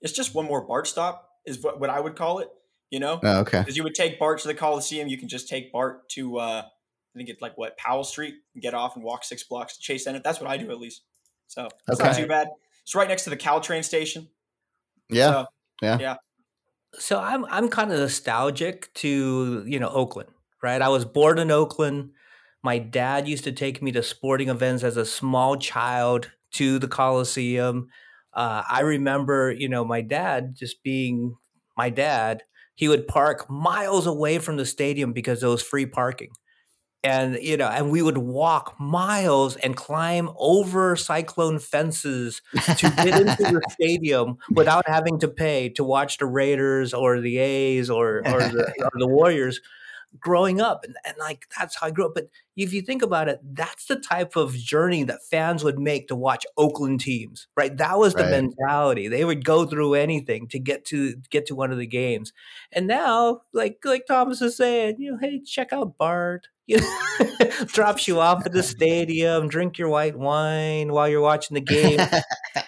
It's 0.00 0.12
just 0.12 0.34
one 0.34 0.46
more 0.46 0.66
BART 0.66 0.86
stop 0.86 1.28
is 1.46 1.62
what, 1.62 1.80
what 1.80 1.90
I 1.90 2.00
would 2.00 2.16
call 2.16 2.40
it. 2.40 2.48
You 2.90 3.00
know, 3.00 3.20
oh, 3.22 3.40
okay. 3.40 3.60
Because 3.60 3.76
you 3.76 3.84
would 3.84 3.94
take 3.94 4.18
BART 4.18 4.40
to 4.40 4.48
the 4.48 4.54
Coliseum, 4.54 5.08
you 5.08 5.16
can 5.16 5.28
just 5.28 5.48
take 5.48 5.72
BART 5.72 6.08
to 6.10 6.38
uh, 6.38 6.62
I 7.14 7.18
think 7.18 7.28
it's 7.28 7.42
like 7.42 7.56
what 7.56 7.76
Powell 7.76 8.04
Street 8.04 8.34
and 8.54 8.62
get 8.62 8.74
off 8.74 8.96
and 8.96 9.04
walk 9.04 9.24
six 9.24 9.42
blocks 9.42 9.76
to 9.76 9.82
Chase 9.82 10.04
Center. 10.04 10.20
That's 10.22 10.40
what 10.40 10.50
I 10.50 10.56
do 10.56 10.70
at 10.70 10.78
least. 10.78 11.02
So 11.46 11.68
it's 11.88 12.00
okay. 12.00 12.08
not 12.08 12.16
too 12.16 12.26
bad. 12.26 12.48
It's 12.82 12.94
right 12.94 13.08
next 13.08 13.24
to 13.24 13.30
the 13.30 13.36
Caltrain 13.36 13.84
station. 13.84 14.28
Yeah. 15.08 15.30
So, 15.30 15.46
yeah. 15.82 15.98
Yeah. 16.00 16.14
So 16.94 17.18
I'm 17.18 17.44
I'm 17.46 17.68
kind 17.68 17.92
of 17.92 17.98
nostalgic 17.98 18.92
to, 18.94 19.64
you 19.66 19.78
know, 19.78 19.88
Oakland, 19.88 20.30
right? 20.62 20.80
I 20.80 20.88
was 20.88 21.04
born 21.04 21.38
in 21.38 21.50
Oakland. 21.50 22.10
My 22.62 22.78
dad 22.78 23.28
used 23.28 23.44
to 23.44 23.52
take 23.52 23.82
me 23.82 23.92
to 23.92 24.02
sporting 24.02 24.48
events 24.48 24.84
as 24.84 24.96
a 24.96 25.04
small 25.04 25.56
child 25.56 26.30
to 26.52 26.78
the 26.78 26.88
Coliseum 26.88 27.88
uh, 28.34 28.62
I 28.68 28.80
remember, 28.80 29.52
you 29.52 29.68
know, 29.68 29.84
my 29.84 30.00
dad 30.00 30.54
just 30.54 30.82
being 30.82 31.36
my 31.76 31.90
dad. 31.90 32.42
He 32.74 32.88
would 32.88 33.06
park 33.06 33.50
miles 33.50 34.06
away 34.06 34.38
from 34.38 34.56
the 34.56 34.66
stadium 34.66 35.12
because 35.12 35.40
there 35.40 35.50
was 35.50 35.62
free 35.62 35.86
parking. 35.86 36.30
And, 37.04 37.36
you 37.42 37.56
know, 37.56 37.66
and 37.66 37.90
we 37.90 38.00
would 38.00 38.18
walk 38.18 38.76
miles 38.78 39.56
and 39.56 39.76
climb 39.76 40.30
over 40.36 40.94
cyclone 40.94 41.58
fences 41.58 42.40
to 42.54 42.92
get 42.96 43.20
into 43.20 43.42
the 43.42 43.60
stadium 43.70 44.38
without 44.50 44.88
having 44.88 45.18
to 45.18 45.28
pay 45.28 45.68
to 45.70 45.82
watch 45.82 46.18
the 46.18 46.26
Raiders 46.26 46.94
or 46.94 47.20
the 47.20 47.38
A's 47.38 47.90
or, 47.90 48.18
or, 48.18 48.40
the, 48.40 48.72
or 48.84 48.90
the 48.94 49.08
Warriors 49.08 49.60
growing 50.20 50.60
up 50.60 50.84
and, 50.84 50.94
and 51.04 51.16
like 51.18 51.46
that's 51.58 51.76
how 51.80 51.88
I 51.88 51.90
grew 51.90 52.06
up. 52.06 52.12
But 52.14 52.28
if 52.56 52.72
you 52.72 52.82
think 52.82 53.02
about 53.02 53.28
it, 53.28 53.40
that's 53.42 53.86
the 53.86 53.96
type 53.96 54.36
of 54.36 54.54
journey 54.54 55.04
that 55.04 55.24
fans 55.24 55.64
would 55.64 55.78
make 55.78 56.08
to 56.08 56.16
watch 56.16 56.44
Oakland 56.56 57.00
teams, 57.00 57.48
right? 57.56 57.74
That 57.76 57.98
was 57.98 58.14
the 58.14 58.24
right. 58.24 58.30
mentality. 58.30 59.08
They 59.08 59.24
would 59.24 59.44
go 59.44 59.64
through 59.64 59.94
anything 59.94 60.48
to 60.48 60.58
get 60.58 60.84
to 60.86 61.14
get 61.30 61.46
to 61.46 61.54
one 61.54 61.72
of 61.72 61.78
the 61.78 61.86
games. 61.86 62.32
And 62.70 62.86
now, 62.86 63.42
like 63.52 63.78
like 63.84 64.06
Thomas 64.06 64.42
is 64.42 64.56
saying, 64.56 64.96
you 64.98 65.12
know, 65.12 65.18
hey, 65.18 65.40
check 65.40 65.72
out 65.72 65.96
BART. 65.96 66.48
You 66.66 66.78
know, 67.20 67.26
drops 67.66 68.06
you 68.06 68.20
off 68.20 68.46
at 68.46 68.52
the 68.52 68.62
stadium, 68.62 69.48
drink 69.48 69.78
your 69.78 69.88
white 69.88 70.16
wine 70.16 70.92
while 70.92 71.08
you're 71.08 71.20
watching 71.20 71.54
the 71.54 71.60
game. 71.60 71.98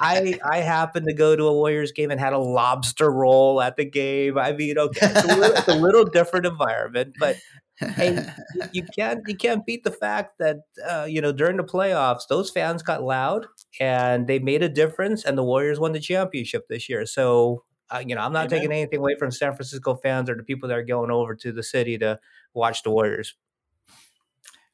I 0.00 0.38
I 0.50 0.58
happened 0.58 1.06
to 1.08 1.14
go 1.14 1.36
to 1.36 1.44
a 1.44 1.52
Warriors 1.52 1.92
game 1.92 2.10
and 2.10 2.18
had 2.18 2.32
a 2.32 2.38
lobster 2.38 3.10
roll 3.10 3.60
at 3.60 3.76
the 3.76 3.84
game. 3.84 4.36
I 4.36 4.52
mean, 4.52 4.78
okay, 4.78 5.06
it's 5.06 5.24
a 5.24 5.36
little, 5.36 5.56
it's 5.56 5.68
a 5.68 5.74
little 5.74 6.04
different 6.04 6.46
environment, 6.46 7.14
but 7.20 7.36
hey, 7.78 8.24
you 8.72 8.84
can't 8.96 9.20
you 9.26 9.36
can't 9.36 9.66
beat 9.66 9.84
the 9.84 9.90
fact 9.90 10.38
that 10.38 10.58
uh, 10.88 11.06
you 11.08 11.20
know 11.20 11.32
during 11.32 11.56
the 11.56 11.64
playoffs 11.64 12.28
those 12.28 12.50
fans 12.50 12.82
got 12.82 13.02
loud 13.02 13.46
and 13.80 14.26
they 14.26 14.38
made 14.38 14.62
a 14.62 14.68
difference, 14.68 15.24
and 15.24 15.36
the 15.36 15.44
Warriors 15.44 15.80
won 15.80 15.92
the 15.92 16.00
championship 16.00 16.68
this 16.68 16.88
year. 16.88 17.06
So 17.06 17.64
uh, 17.90 18.02
you 18.04 18.14
know, 18.14 18.22
I'm 18.22 18.32
not 18.32 18.46
Amen. 18.46 18.50
taking 18.50 18.72
anything 18.72 18.98
away 18.98 19.16
from 19.18 19.30
San 19.30 19.52
Francisco 19.52 19.96
fans 19.96 20.30
or 20.30 20.34
the 20.34 20.42
people 20.42 20.68
that 20.68 20.78
are 20.78 20.84
going 20.84 21.10
over 21.10 21.34
to 21.34 21.52
the 21.52 21.62
city 21.62 21.98
to 21.98 22.18
watch 22.54 22.82
the 22.82 22.90
Warriors. 22.90 23.34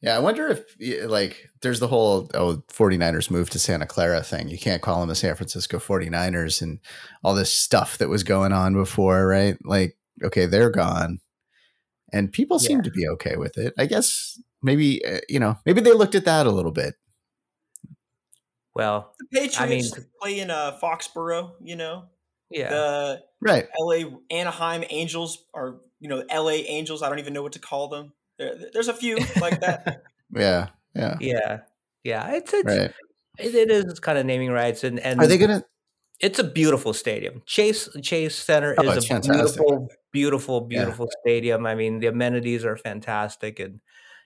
Yeah, 0.00 0.16
I 0.16 0.20
wonder 0.20 0.48
if 0.48 1.10
like 1.10 1.50
there's 1.60 1.80
the 1.80 1.88
whole 1.88 2.30
oh 2.32 2.62
49ers 2.68 3.30
move 3.30 3.50
to 3.50 3.58
Santa 3.58 3.86
Clara 3.86 4.22
thing. 4.22 4.48
You 4.48 4.58
can't 4.58 4.80
call 4.80 5.00
them 5.00 5.10
the 5.10 5.14
San 5.14 5.34
Francisco 5.34 5.78
49ers 5.78 6.62
and 6.62 6.78
all 7.22 7.34
this 7.34 7.52
stuff 7.52 7.98
that 7.98 8.08
was 8.08 8.22
going 8.22 8.52
on 8.52 8.72
before, 8.72 9.26
right? 9.26 9.58
Like 9.62 9.98
okay, 10.24 10.46
they're 10.46 10.70
gone. 10.70 11.20
And 12.12 12.32
people 12.32 12.58
yeah. 12.60 12.68
seem 12.68 12.82
to 12.82 12.90
be 12.90 13.06
okay 13.08 13.36
with 13.36 13.58
it. 13.58 13.74
I 13.78 13.86
guess 13.86 14.40
maybe 14.62 15.04
uh, 15.04 15.20
you 15.28 15.40
know, 15.40 15.58
maybe 15.64 15.80
they 15.80 15.92
looked 15.92 16.14
at 16.14 16.24
that 16.24 16.46
a 16.46 16.50
little 16.50 16.72
bit. 16.72 16.94
Well, 18.74 19.12
the 19.18 19.26
Patriots 19.32 19.60
I 19.60 19.66
mean, 19.66 19.84
play 20.20 20.40
in 20.40 20.50
uh, 20.50 20.78
Foxborough, 20.82 21.52
you 21.60 21.76
know. 21.76 22.04
Yeah. 22.50 22.70
The 22.70 23.22
right. 23.40 23.68
LA 23.78 24.16
Anaheim 24.30 24.84
Angels 24.90 25.44
are, 25.54 25.80
you 26.00 26.08
know, 26.08 26.24
LA 26.32 26.62
Angels, 26.66 27.02
I 27.02 27.08
don't 27.08 27.18
even 27.18 27.32
know 27.32 27.42
what 27.42 27.52
to 27.52 27.58
call 27.58 27.88
them 27.88 28.12
there, 28.40 28.54
there's 28.72 28.88
a 28.88 28.94
few 28.94 29.18
like 29.40 29.60
that. 29.60 30.02
yeah, 30.34 30.68
yeah, 30.96 31.16
yeah, 31.20 31.58
yeah. 32.02 32.32
It's 32.32 32.52
it's 32.52 32.64
right. 32.64 32.92
it, 33.38 33.54
it 33.54 33.70
is 33.70 34.00
kind 34.00 34.18
of 34.18 34.26
naming 34.26 34.50
rights, 34.50 34.82
and 34.82 34.98
and 34.98 35.20
are 35.20 35.26
they 35.26 35.38
gonna? 35.38 35.62
It's 36.20 36.38
a 36.38 36.44
beautiful 36.44 36.92
stadium. 36.92 37.42
Chase 37.46 37.88
Chase 38.02 38.34
Center 38.34 38.74
oh, 38.78 38.90
is 38.90 39.04
a 39.04 39.08
fantastic. 39.08 39.32
beautiful, 39.32 39.88
beautiful, 40.12 40.60
beautiful 40.60 41.06
yeah. 41.06 41.20
stadium. 41.22 41.66
I 41.66 41.74
mean, 41.74 42.00
the 42.00 42.08
amenities 42.08 42.64
are 42.64 42.76
fantastic, 42.76 43.58
and 43.58 43.80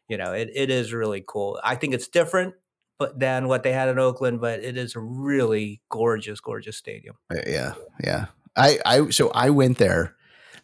you 0.08 0.16
know, 0.16 0.32
it, 0.32 0.50
it 0.54 0.70
is 0.70 0.92
really 0.92 1.24
cool. 1.26 1.60
I 1.62 1.76
think 1.76 1.94
it's 1.94 2.08
different, 2.08 2.54
but 2.98 3.18
than 3.18 3.48
what 3.48 3.62
they 3.62 3.72
had 3.72 3.88
in 3.88 3.98
Oakland, 3.98 4.40
but 4.40 4.60
it 4.60 4.76
is 4.76 4.96
a 4.96 5.00
really 5.00 5.80
gorgeous, 5.88 6.40
gorgeous 6.40 6.76
stadium. 6.76 7.16
Uh, 7.32 7.40
yeah, 7.46 7.74
yeah. 8.02 8.26
I 8.56 8.78
I 8.84 9.10
so 9.10 9.30
I 9.30 9.50
went 9.50 9.78
there. 9.78 10.14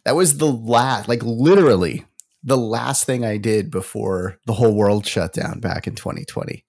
That 0.03 0.15
was 0.15 0.37
the 0.37 0.51
last, 0.51 1.07
like 1.07 1.21
literally 1.23 2.05
the 2.43 2.57
last 2.57 3.05
thing 3.05 3.23
I 3.23 3.37
did 3.37 3.69
before 3.69 4.39
the 4.45 4.53
whole 4.53 4.73
world 4.73 5.05
shut 5.05 5.33
down 5.33 5.59
back 5.59 5.87
in 5.87 5.95
2020. 5.95 6.65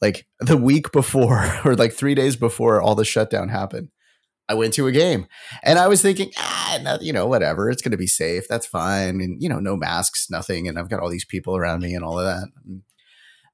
Like 0.00 0.26
the 0.38 0.56
week 0.56 0.92
before, 0.92 1.52
or 1.64 1.74
like 1.74 1.92
three 1.92 2.14
days 2.14 2.36
before 2.36 2.80
all 2.80 2.94
the 2.94 3.04
shutdown 3.04 3.48
happened, 3.48 3.88
I 4.48 4.54
went 4.54 4.72
to 4.74 4.86
a 4.86 4.92
game 4.92 5.26
and 5.62 5.78
I 5.78 5.88
was 5.88 6.00
thinking, 6.00 6.32
ah, 6.38 6.78
no, 6.82 6.98
you 7.00 7.12
know, 7.12 7.26
whatever, 7.26 7.70
it's 7.70 7.82
going 7.82 7.92
to 7.92 7.98
be 7.98 8.06
safe. 8.06 8.48
That's 8.48 8.66
fine. 8.66 9.20
And, 9.20 9.42
you 9.42 9.48
know, 9.48 9.60
no 9.60 9.76
masks, 9.76 10.30
nothing. 10.30 10.66
And 10.66 10.78
I've 10.78 10.88
got 10.88 11.00
all 11.00 11.10
these 11.10 11.24
people 11.24 11.56
around 11.56 11.82
me 11.82 11.94
and 11.94 12.04
all 12.04 12.18
of 12.18 12.24
that. 12.24 12.48
And 12.64 12.82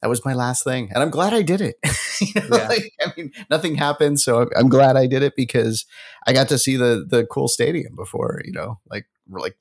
that 0.00 0.08
was 0.08 0.24
my 0.24 0.34
last 0.34 0.62
thing. 0.62 0.90
And 0.94 1.02
I'm 1.02 1.10
glad 1.10 1.34
I 1.34 1.42
did 1.42 1.60
it. 1.60 1.76
you 2.20 2.48
know, 2.48 2.56
yeah. 2.58 2.68
like, 2.68 2.92
I 3.00 3.12
mean, 3.16 3.32
nothing 3.50 3.74
happened. 3.74 4.20
So 4.20 4.48
I'm 4.56 4.68
glad 4.68 4.96
I 4.96 5.06
did 5.06 5.22
it 5.22 5.34
because 5.36 5.84
I 6.26 6.32
got 6.32 6.48
to 6.50 6.58
see 6.58 6.76
the, 6.76 7.04
the 7.08 7.26
cool 7.26 7.48
stadium 7.48 7.96
before, 7.96 8.40
you 8.44 8.52
know, 8.52 8.78
like, 8.88 9.06
like 9.28 9.56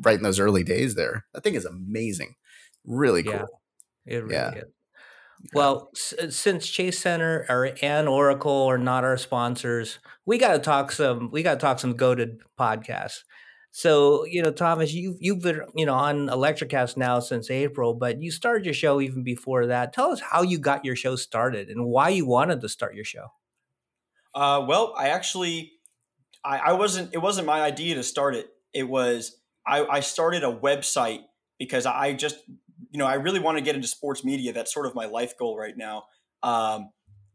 right 0.00 0.16
in 0.16 0.22
those 0.22 0.38
early 0.38 0.62
days 0.62 0.94
there. 0.94 1.26
That 1.34 1.42
thing 1.42 1.54
is 1.54 1.64
amazing. 1.64 2.36
Really 2.84 3.24
cool. 3.24 3.32
Yeah, 4.06 4.16
it 4.16 4.16
really 4.22 4.34
yeah. 4.34 4.54
is. 4.54 4.64
Well, 5.52 5.90
s- 5.94 6.14
uh, 6.20 6.30
since 6.30 6.66
Chase 6.68 6.98
Center 6.98 7.46
or 7.48 7.70
and 7.82 8.08
Oracle 8.08 8.66
are 8.66 8.78
not 8.78 9.04
our 9.04 9.16
sponsors, 9.16 9.98
we 10.26 10.38
got 10.38 10.52
to 10.52 10.58
talk 10.58 10.92
some. 10.92 11.30
We 11.30 11.42
got 11.42 11.54
to 11.54 11.60
talk 11.60 11.78
some 11.78 11.94
goated 11.96 12.38
podcasts. 12.58 13.24
So 13.70 14.24
you 14.24 14.42
know, 14.42 14.50
Thomas, 14.50 14.92
you've 14.92 15.16
you've 15.20 15.40
been 15.40 15.62
you 15.74 15.86
know 15.86 15.94
on 15.94 16.26
Electrocast 16.28 16.96
now 16.96 17.20
since 17.20 17.50
April, 17.50 17.94
but 17.94 18.20
you 18.20 18.30
started 18.30 18.64
your 18.64 18.74
show 18.74 19.00
even 19.00 19.22
before 19.22 19.66
that. 19.66 19.92
Tell 19.92 20.10
us 20.10 20.20
how 20.20 20.42
you 20.42 20.58
got 20.58 20.84
your 20.84 20.96
show 20.96 21.16
started 21.16 21.68
and 21.68 21.86
why 21.86 22.08
you 22.10 22.26
wanted 22.26 22.60
to 22.60 22.68
start 22.68 22.94
your 22.94 23.04
show. 23.04 23.28
Uh, 24.34 24.64
well, 24.68 24.94
I 24.96 25.08
actually, 25.08 25.72
I, 26.44 26.58
I 26.58 26.72
wasn't. 26.72 27.14
It 27.14 27.18
wasn't 27.18 27.46
my 27.46 27.60
idea 27.62 27.94
to 27.96 28.02
start 28.02 28.34
it. 28.36 28.50
It 28.74 28.84
was 28.84 29.40
I, 29.66 29.84
I 29.86 30.00
started 30.00 30.44
a 30.44 30.52
website 30.52 31.22
because 31.58 31.86
I 31.86 32.12
just, 32.14 32.38
you 32.90 32.98
know, 32.98 33.06
I 33.06 33.14
really 33.14 33.40
want 33.40 33.58
to 33.58 33.64
get 33.64 33.74
into 33.74 33.88
sports 33.88 34.24
media. 34.24 34.52
That's 34.52 34.72
sort 34.72 34.86
of 34.86 34.94
my 34.94 35.06
life 35.06 35.36
goal 35.38 35.56
right 35.56 35.76
now. 35.76 36.04
Um, 36.42 36.90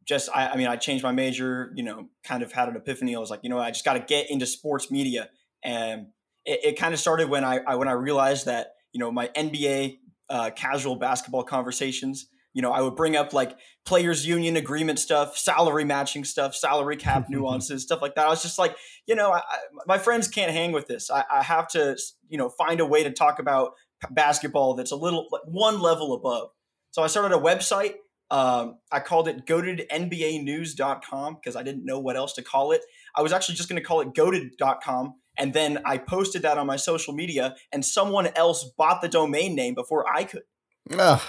just, 0.06 0.30
I, 0.34 0.50
I 0.50 0.58
mean, 0.58 0.68
I 0.68 0.76
changed 0.76 1.04
my 1.04 1.12
major, 1.12 1.72
you 1.76 1.84
know, 1.84 2.10
kind 2.24 2.44
of 2.44 2.52
had 2.52 2.68
an 2.70 2.76
epiphany. 2.76 3.16
I 3.16 3.20
was 3.20 3.30
like, 3.30 3.42
you 3.44 3.50
know, 3.50 3.60
I 3.60 3.72
just 3.72 3.86
got 3.86 3.94
to 3.94 4.00
get 4.00 4.30
into 4.30 4.46
sports 4.46 4.92
media. 4.92 5.30
And 5.64 6.08
it, 6.46 6.60
it 6.64 6.80
kind 6.80 6.94
of 6.94 7.00
started 7.00 7.30
when 7.30 7.44
I, 7.44 7.60
I, 7.66 7.76
when 7.76 7.88
I 7.88 7.94
realized 7.94 8.46
that, 8.48 8.74
you 8.92 9.00
know, 9.00 9.12
my 9.12 9.30
NBA 9.30 10.00
uh, 10.30 10.50
casual 10.56 10.98
basketball 10.98 11.44
conversations, 11.44 12.28
you 12.54 12.62
know, 12.62 12.72
I 12.72 12.82
would 12.82 12.96
bring 12.96 13.16
up 13.16 13.34
like 13.34 13.58
players 13.86 14.26
union 14.28 14.56
agreement 14.56 15.00
stuff, 15.00 15.38
salary 15.38 15.86
matching 15.86 16.24
stuff, 16.24 16.56
salary 16.56 16.96
cap 16.96 17.26
nuances, 17.30 17.84
stuff 17.84 18.02
like 18.02 18.16
that. 18.16 18.28
I 18.28 18.30
was 18.30 18.42
just 18.42 18.60
like, 18.60 18.76
you 19.08 19.16
know, 19.16 19.32
I, 19.32 19.38
I, 19.40 19.58
my 19.86 19.98
friends 19.98 20.28
can't 20.28 20.52
hang 20.52 20.72
with 20.72 20.88
this. 20.88 21.10
I, 21.10 21.24
I, 21.32 21.44
have 21.44 21.68
to, 21.70 21.98
you 22.30 22.38
know, 22.38 22.50
find 22.50 22.80
a 22.80 22.86
way 22.86 23.04
to 23.04 23.12
talk 23.12 23.40
about 23.40 23.74
basketball 24.12 24.76
that's 24.76 24.92
a 24.92 24.96
little 24.96 25.28
like 25.32 25.42
one 25.46 25.80
level 25.80 26.14
above. 26.14 26.50
So 26.92 27.02
I 27.02 27.08
started 27.08 27.36
a 27.36 27.40
website. 27.40 27.96
Um, 28.32 28.80
I 28.92 29.00
called 29.00 29.28
it 29.28 29.46
goatednbanews.com 29.46 31.36
because 31.36 31.56
I 31.56 31.64
didn't 31.64 31.86
know 31.86 32.00
what 32.00 32.16
else 32.16 32.34
to 32.34 32.42
call 32.42 32.72
it. 32.72 32.82
I 33.16 33.22
was 33.22 33.34
actually 33.34 33.56
just 33.56 33.70
going 33.70 33.82
to 33.82 33.86
call 33.88 34.02
it 34.02 34.14
goated.com. 34.14 35.16
And 35.38 35.54
then 35.54 35.80
I 35.86 35.98
posted 35.98 36.44
that 36.44 36.58
on 36.58 36.68
my 36.68 36.76
social 36.76 37.14
media, 37.14 37.56
and 37.72 37.84
someone 37.84 38.28
else 38.36 38.72
bought 38.78 39.02
the 39.02 39.08
domain 39.08 39.56
name 39.56 39.74
before 39.74 40.06
I 40.12 40.26
could. 40.26 40.44
Ugh. 40.92 41.22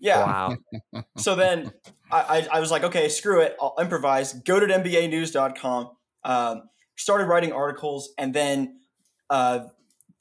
Yeah. 0.00 0.26
Wow. 0.92 1.02
so 1.16 1.36
then 1.36 1.72
I, 2.10 2.46
I, 2.52 2.60
was 2.60 2.70
like, 2.70 2.84
okay, 2.84 3.08
screw 3.08 3.40
it. 3.40 3.56
I'll 3.60 3.74
improvise. 3.80 4.32
Go 4.32 4.58
to 4.58 4.66
NBAnews.com. 4.66 5.90
Um, 6.24 6.62
started 6.96 7.26
writing 7.26 7.52
articles, 7.52 8.10
and 8.18 8.34
then 8.34 8.80
uh, 9.30 9.66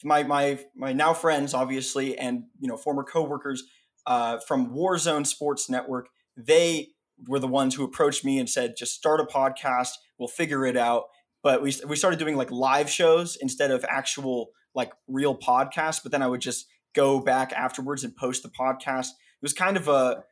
my 0.03 0.23
my 0.23 0.59
my 0.75 0.93
now 0.93 1.13
friends, 1.13 1.53
obviously, 1.53 2.17
and 2.17 2.43
you 2.59 2.67
know 2.67 2.77
former 2.77 3.03
coworkers 3.03 3.63
uh, 4.05 4.39
from 4.39 4.73
Warzone 4.73 5.25
Sports 5.25 5.69
Network, 5.69 6.09
they 6.35 6.89
were 7.27 7.39
the 7.39 7.47
ones 7.47 7.75
who 7.75 7.83
approached 7.83 8.25
me 8.25 8.39
and 8.39 8.49
said, 8.49 8.75
just 8.77 8.93
start 8.93 9.19
a 9.19 9.25
podcast. 9.25 9.89
We'll 10.17 10.27
figure 10.27 10.65
it 10.65 10.77
out. 10.77 11.03
But 11.41 11.61
we 11.61 11.75
we 11.87 11.95
started 11.95 12.19
doing 12.19 12.35
like 12.35 12.51
live 12.51 12.89
shows 12.89 13.37
instead 13.39 13.71
of 13.71 13.85
actual 13.89 14.49
like 14.73 14.91
real 15.07 15.37
podcasts. 15.37 16.01
But 16.01 16.11
then 16.11 16.21
I 16.21 16.27
would 16.27 16.41
just 16.41 16.67
go 16.95 17.19
back 17.19 17.51
afterwards 17.53 18.03
and 18.03 18.15
post 18.15 18.43
the 18.43 18.49
podcast 18.49 19.07
It 19.07 19.41
was 19.41 19.53
kind 19.53 19.77
of 19.77 19.87
a 19.87 20.23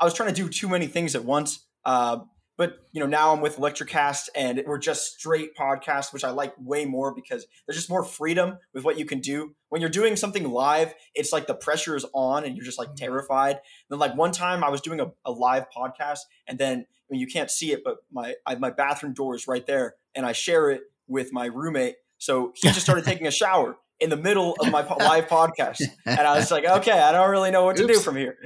I 0.00 0.04
was 0.04 0.14
trying 0.14 0.32
to 0.32 0.34
do 0.34 0.48
too 0.48 0.68
many 0.68 0.86
things 0.86 1.14
at 1.14 1.24
once. 1.24 1.64
Uh, 1.84 2.18
but 2.58 2.80
you 2.92 3.00
know 3.00 3.06
now 3.06 3.32
I'm 3.32 3.40
with 3.40 3.56
Electrocast 3.56 4.28
and 4.36 4.62
we're 4.66 4.78
just 4.78 5.18
straight 5.18 5.56
podcasts, 5.56 6.12
which 6.12 6.24
I 6.24 6.30
like 6.30 6.52
way 6.58 6.84
more 6.84 7.14
because 7.14 7.46
there's 7.66 7.78
just 7.78 7.88
more 7.88 8.04
freedom 8.04 8.58
with 8.74 8.84
what 8.84 8.98
you 8.98 9.06
can 9.06 9.20
do. 9.20 9.54
When 9.70 9.80
you're 9.80 9.88
doing 9.88 10.16
something 10.16 10.50
live, 10.50 10.92
it's 11.14 11.32
like 11.32 11.46
the 11.46 11.54
pressure 11.54 11.96
is 11.96 12.04
on 12.12 12.44
and 12.44 12.54
you're 12.54 12.66
just 12.66 12.78
like 12.78 12.88
mm-hmm. 12.88 13.06
terrified. 13.06 13.52
And 13.52 13.62
then 13.88 13.98
like 13.98 14.14
one 14.14 14.32
time 14.32 14.62
I 14.62 14.68
was 14.68 14.82
doing 14.82 15.00
a, 15.00 15.06
a 15.24 15.30
live 15.30 15.66
podcast 15.74 16.20
and 16.46 16.58
then 16.58 16.80
I 16.80 17.08
mean, 17.08 17.20
you 17.22 17.26
can't 17.26 17.50
see 17.50 17.72
it, 17.72 17.80
but 17.82 17.98
my 18.12 18.34
I, 18.44 18.56
my 18.56 18.70
bathroom 18.70 19.14
door 19.14 19.34
is 19.34 19.48
right 19.48 19.66
there 19.66 19.94
and 20.14 20.26
I 20.26 20.32
share 20.32 20.70
it 20.70 20.82
with 21.06 21.32
my 21.32 21.46
roommate. 21.46 21.94
So 22.18 22.52
he 22.54 22.68
just 22.68 22.82
started 22.82 23.04
taking 23.06 23.26
a 23.26 23.30
shower 23.30 23.76
in 24.00 24.10
the 24.10 24.16
middle 24.16 24.56
of 24.60 24.70
my 24.70 24.82
live 24.98 25.26
podcast, 25.26 25.82
and 26.06 26.20
I 26.20 26.36
was 26.36 26.50
like, 26.50 26.64
okay, 26.64 26.92
I 26.92 27.12
don't 27.12 27.30
really 27.30 27.50
know 27.50 27.64
what 27.64 27.76
to 27.76 27.84
Oops. 27.84 27.94
do 27.94 28.00
from 28.00 28.16
here. 28.16 28.36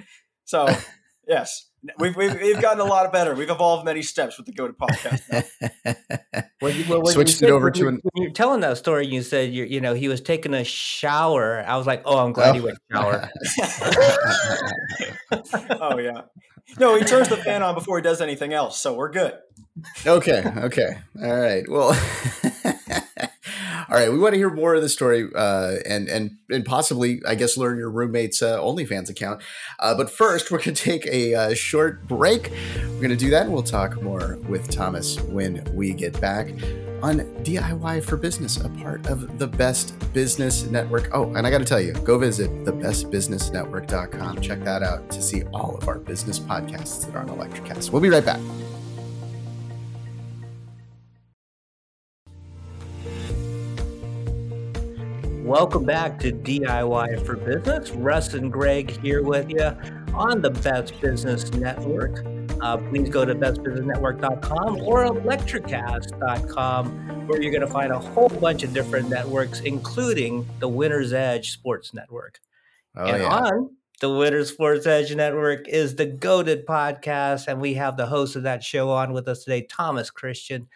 So, 0.45 0.67
yes, 1.29 1.69
we've, 1.99 2.17
we've, 2.17 2.35
we've 2.41 2.61
gotten 2.61 2.81
a 2.81 2.85
lot 2.85 3.11
better. 3.13 3.35
We've 3.35 3.51
evolved 3.51 3.85
many 3.85 4.03
steps 4.03 4.37
with 4.37 4.47
the 4.47 4.53
Goated 4.53 4.77
podcast. 4.77 5.23
well, 6.61 6.73
well, 7.01 7.07
Switched 7.07 7.39
said, 7.39 7.49
it 7.49 7.53
over 7.53 7.71
to 7.71 7.89
an. 7.89 8.01
When 8.03 8.23
you're 8.23 8.33
telling 8.33 8.61
that 8.61 8.79
story, 8.79 9.07
you 9.07 9.23
said 9.23 9.53
you 9.53 9.65
you 9.65 9.81
know 9.81 9.95
he 9.95 10.09
was 10.09 10.21
taking 10.21 10.55
a 10.55 10.65
shower. 10.65 11.65
I 11.67 11.77
was 11.77 11.87
like, 11.87 12.03
oh, 12.05 12.19
I'm 12.19 12.33
glad 12.33 12.51
oh. 12.51 12.53
he 12.55 12.61
went 12.61 12.79
oh. 12.95 13.01
shower. 13.01 13.31
oh 15.81 15.99
yeah, 15.99 16.23
no, 16.79 16.97
he 16.97 17.05
turns 17.05 17.29
the 17.29 17.37
fan 17.37 17.63
on 17.63 17.75
before 17.75 17.99
he 17.99 18.03
does 18.03 18.21
anything 18.21 18.53
else, 18.53 18.79
so 18.79 18.95
we're 18.95 19.11
good. 19.11 19.35
Okay, 20.07 20.45
okay, 20.59 20.99
all 21.23 21.41
right. 21.41 21.69
Well. 21.69 21.99
All 23.93 23.99
right, 23.99 24.11
we 24.11 24.19
want 24.19 24.33
to 24.33 24.39
hear 24.39 24.49
more 24.49 24.75
of 24.75 24.81
the 24.81 24.89
story, 24.89 25.29
uh, 25.35 25.75
and 25.85 26.09
and 26.09 26.39
and 26.49 26.65
possibly, 26.65 27.21
I 27.29 27.35
guess, 27.35 27.59
learn 27.59 27.77
your 27.77 27.91
roommate's 27.91 28.41
uh, 28.41 28.59
OnlyFans 28.59 29.11
account. 29.11 29.43
Uh, 29.81 29.95
but 29.95 30.09
first, 30.09 30.51
we're 30.51 30.63
going 30.63 30.75
to 30.75 30.83
take 30.83 31.07
a 31.09 31.35
uh, 31.35 31.55
short 31.55 32.09
break. 32.09 32.51
We're 32.75 33.03
going 33.03 33.11
to 33.11 33.17
do 33.17 33.29
that, 33.29 33.43
and 33.43 33.53
we'll 33.53 33.63
talk 33.63 34.01
more 34.01 34.39
with 34.49 34.71
Thomas 34.71 35.21
when 35.21 35.63
we 35.75 35.93
get 35.93 36.19
back 36.23 36.49
on 37.03 37.19
DIY 37.45 38.03
for 38.03 38.17
Business, 38.17 38.57
a 38.57 38.71
part 38.71 39.07
of 39.09 39.39
the 39.39 39.47
Best 39.47 39.95
Business 40.15 40.65
Network. 40.65 41.11
Oh, 41.13 41.31
and 41.35 41.47
I 41.47 41.51
got 41.51 41.59
to 41.59 41.67
tell 41.67 41.81
you, 41.81 41.93
go 41.93 42.17
visit 42.17 42.51
thebestbusinessnetwork.com. 42.65 44.41
Check 44.41 44.65
that 44.65 44.83
out 44.83 45.11
to 45.11 45.21
see 45.21 45.43
all 45.53 45.77
of 45.77 45.87
our 45.87 45.99
business 45.99 46.39
podcasts 46.39 47.05
that 47.05 47.15
are 47.15 47.19
on 47.19 47.29
Electrocast. 47.29 47.91
We'll 47.91 48.01
be 48.01 48.09
right 48.09 48.25
back. 48.25 48.41
Welcome 55.43 55.85
back 55.85 56.19
to 56.21 56.31
DIY 56.31 57.27
for 57.27 57.35
Business. 57.35 57.91
Russ 57.91 58.35
and 58.35 58.53
Greg 58.53 58.91
here 59.03 59.25
with 59.25 59.51
you 59.51 59.77
on 60.15 60.41
the 60.41 60.51
Best 60.51 61.01
Business 61.01 61.53
Network. 61.53 62.25
Uh, 62.61 62.77
please 62.77 63.09
go 63.09 63.25
to 63.25 63.35
bestbusinessnetwork.com 63.35 64.83
or 64.83 65.05
electrocast.com, 65.05 67.27
where 67.27 67.43
you're 67.43 67.51
going 67.51 67.61
to 67.61 67.67
find 67.67 67.91
a 67.91 67.99
whole 67.99 68.29
bunch 68.29 68.63
of 68.63 68.73
different 68.73 69.09
networks, 69.09 69.59
including 69.63 70.49
the 70.61 70.69
Winner's 70.69 71.13
Edge 71.13 71.51
Sports 71.51 71.93
Network. 71.93 72.39
Oh, 72.95 73.07
and 73.07 73.25
yeah. 73.25 73.29
on 73.29 73.71
the 74.01 74.11
Winner's 74.11 74.51
Sports 74.51 74.87
Edge 74.87 75.13
Network 75.13 75.67
is 75.67 75.97
the 75.97 76.07
Goated 76.07 76.67
podcast, 76.67 77.49
and 77.49 77.61
we 77.61 77.75
have 77.75 77.97
the 77.97 78.07
host 78.07 78.37
of 78.37 78.45
that 78.45 78.63
show 78.63 78.91
on 78.91 79.13
with 79.13 79.27
us 79.27 79.43
today, 79.43 79.63
Thomas 79.63 80.09
Christian. 80.09 80.69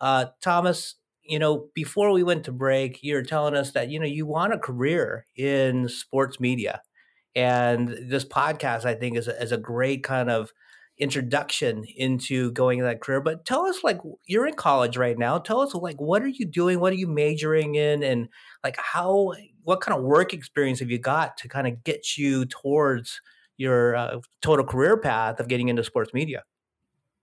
Uh, 0.00 0.26
Thomas, 0.40 0.94
you 1.24 1.38
know, 1.38 1.68
before 1.74 2.12
we 2.12 2.22
went 2.22 2.44
to 2.44 2.52
break, 2.52 2.98
you're 3.02 3.22
telling 3.22 3.54
us 3.54 3.72
that, 3.72 3.90
you 3.90 3.98
know, 3.98 4.06
you 4.06 4.26
want 4.26 4.54
a 4.54 4.58
career 4.58 5.26
in 5.36 5.88
sports 5.88 6.38
media. 6.38 6.82
And 7.34 7.88
this 7.88 8.24
podcast, 8.24 8.84
I 8.84 8.94
think, 8.94 9.16
is 9.16 9.26
a, 9.26 9.42
is 9.42 9.52
a 9.52 9.56
great 9.56 10.04
kind 10.04 10.30
of 10.30 10.52
introduction 10.98 11.84
into 11.96 12.52
going 12.52 12.78
in 12.78 12.84
that 12.84 13.00
career. 13.00 13.20
But 13.20 13.44
tell 13.44 13.66
us, 13.66 13.82
like, 13.82 13.98
you're 14.26 14.46
in 14.46 14.54
college 14.54 14.96
right 14.96 15.18
now. 15.18 15.38
Tell 15.38 15.60
us, 15.60 15.74
like, 15.74 16.00
what 16.00 16.22
are 16.22 16.28
you 16.28 16.46
doing? 16.46 16.78
What 16.78 16.92
are 16.92 16.96
you 16.96 17.08
majoring 17.08 17.74
in? 17.74 18.02
And, 18.02 18.28
like, 18.62 18.76
how, 18.78 19.32
what 19.64 19.80
kind 19.80 19.98
of 19.98 20.04
work 20.04 20.32
experience 20.32 20.78
have 20.80 20.90
you 20.90 20.98
got 20.98 21.36
to 21.38 21.48
kind 21.48 21.66
of 21.66 21.82
get 21.82 22.16
you 22.16 22.44
towards 22.44 23.20
your 23.56 23.96
uh, 23.96 24.20
total 24.42 24.64
career 24.64 24.96
path 24.96 25.40
of 25.40 25.48
getting 25.48 25.68
into 25.68 25.82
sports 25.82 26.14
media? 26.14 26.44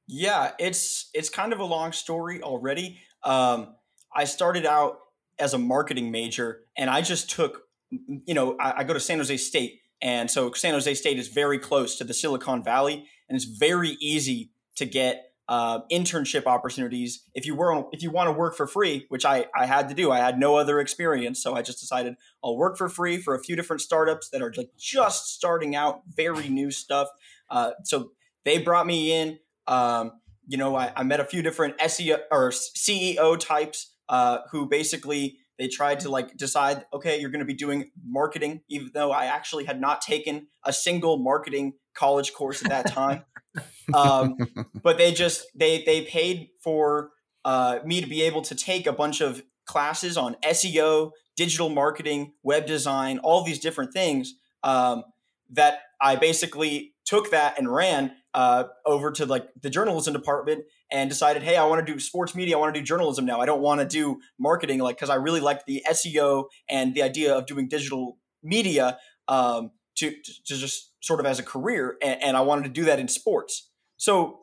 Yeah, 0.08 0.51
it's 0.60 1.10
it's 1.13 1.29
kind 1.29 1.53
of 1.53 1.60
a 1.60 1.63
long 1.63 1.93
story 1.93 2.41
already. 2.41 3.00
Um, 3.24 3.75
I 4.15 4.25
started 4.25 4.65
out 4.65 5.00
as 5.39 5.53
a 5.53 5.58
marketing 5.58 6.12
major 6.12 6.62
and 6.77 6.89
I 6.89 7.01
just 7.01 7.30
took, 7.30 7.63
you 7.89 8.34
know, 8.34 8.58
I, 8.60 8.80
I, 8.80 8.84
go 8.84 8.94
to 8.94 9.00
San 9.00 9.18
Jose 9.18 9.36
State. 9.38 9.80
And 10.01 10.30
so 10.30 10.51
San 10.53 10.74
Jose 10.74 10.94
State 10.94 11.18
is 11.18 11.27
very 11.27 11.58
close 11.58 11.98
to 11.98 12.03
the 12.03 12.13
Silicon 12.13 12.63
Valley 12.63 13.08
and 13.27 13.36
it's 13.36 13.46
very 13.46 13.98
easy 14.01 14.51
to 14.75 14.86
get 14.86 15.32
uh, 15.48 15.82
internship 15.91 16.46
opportunities 16.46 17.25
if 17.34 17.46
you 17.46 17.56
were 17.56 17.84
if 17.91 18.01
you 18.01 18.10
want 18.10 18.27
to 18.27 18.32
work 18.32 18.56
for 18.56 18.68
free, 18.68 19.06
which 19.10 19.25
I, 19.25 19.48
I 19.53 19.65
had 19.65 19.89
to 19.89 19.96
do. 19.96 20.10
I 20.10 20.20
had 20.20 20.39
no 20.39 20.56
other 20.56 20.80
experience, 20.80 21.44
so 21.44 21.56
I 21.56 21.62
just 21.62 21.80
decided 21.80 22.15
I'll 22.41 22.56
work 22.56 22.77
for 22.77 22.88
free 22.88 23.18
for 23.18 23.36
a 23.36 23.39
few 23.39 23.58
different 23.58 23.82
startups 23.82 24.30
that 24.30 24.41
are 24.41 24.53
like 24.56 24.70
just 24.77 25.34
starting 25.34 25.75
out, 25.75 26.03
very 26.08 26.48
new 26.48 26.72
stuff. 26.72 27.10
Uh, 27.50 27.72
so 27.84 28.12
they 28.46 28.60
brought 28.60 28.88
me 28.88 29.12
in. 29.12 29.39
Um, 29.68 30.13
you 30.48 30.58
know, 30.58 30.75
I, 30.75 30.91
I, 30.96 31.03
met 31.03 31.20
a 31.20 31.25
few 31.25 31.41
different 31.41 31.77
SEO 31.77 32.20
or 32.32 32.50
CEO 32.50 33.38
types 33.38 33.90
uh, 34.10 34.39
who 34.51 34.67
basically 34.67 35.38
they 35.58 35.67
tried 35.67 36.00
to 36.01 36.10
like 36.10 36.36
decide, 36.38 36.86
okay, 36.93 37.20
you're 37.20 37.29
going 37.29 37.39
to 37.39 37.46
be 37.46 37.53
doing 37.53 37.91
marketing, 38.03 38.62
even 38.67 38.89
though 38.93 39.12
I 39.12 39.25
actually 39.25 39.65
had 39.65 39.79
not 39.79 40.01
taken 40.01 40.48
a 40.65 40.74
single 40.74 41.17
marketing 41.17 41.74
college 41.93 42.34
course 42.34 42.63
at 42.63 42.70
that 42.70 42.88
time. 42.88 43.24
um, 43.93 44.38
but 44.81 44.98
they 44.98 45.12
just 45.12 45.46
they 45.55 45.84
they 45.84 46.01
paid 46.01 46.50
for 46.63 47.12
uh, 47.46 47.79
me 47.86 48.01
to 48.01 48.08
be 48.08 48.22
able 48.24 48.41
to 48.43 48.55
take 48.55 48.88
a 48.88 48.93
bunch 48.93 49.22
of 49.22 49.43
classes 49.65 50.17
on 50.17 50.36
SEO, 50.43 51.12
digital 51.36 51.70
marketing, 51.70 52.34
web 52.43 52.65
design, 52.65 53.20
all 53.20 53.43
these 53.43 53.60
different 53.60 53.93
things 53.93 54.34
um, 54.63 55.03
that 55.51 55.79
I 56.01 56.15
basically 56.15 56.93
took 57.12 57.30
that 57.32 57.60
and 57.60 57.70
ran 57.70 58.13
uh, 58.34 58.63
over 58.86 59.12
to 59.12 59.25
like 59.25 59.50
the 59.62 59.70
journalism 59.70 60.13
department 60.13 60.63
and 60.89 61.10
decided, 61.10 61.44
hey, 61.44 61.58
I 61.58 61.65
want 61.65 61.86
to 61.86 61.94
do 61.94 62.00
sports 62.00 62.34
media. 62.34 62.56
I 62.56 62.60
want 62.62 62.74
to 62.74 62.80
do 62.80 62.86
journalism 62.86 63.25
now. 63.25 63.41
I 63.41 63.46
don't 63.46 63.60
want 63.60 63.82
to 63.82 63.86
do 63.86 64.22
marketing, 64.39 64.80
like 64.80 64.96
because 64.96 65.10
I 65.10 65.15
really 65.15 65.41
liked 65.41 65.65
the 65.65 65.84
SEO 65.91 66.46
and 66.70 66.96
the 66.96 67.03
idea 67.03 67.36
of 67.36 67.48
doing 67.48 67.68
digital 67.68 68.18
media 68.41 68.98
um, 69.27 69.72
to, 69.98 70.12
to 70.12 70.56
just 70.56 70.94
sort 71.01 71.20
of 71.20 71.25
as 71.25 71.38
a 71.38 71.44
career, 71.44 71.98
and, 72.01 72.24
and 72.24 72.38
I 72.38 72.41
wanted 72.41 72.63
to 72.63 72.70
do 72.70 72.86
that 72.86 72.98
in 72.98 73.10
sports. 73.10 73.70
So 73.98 74.39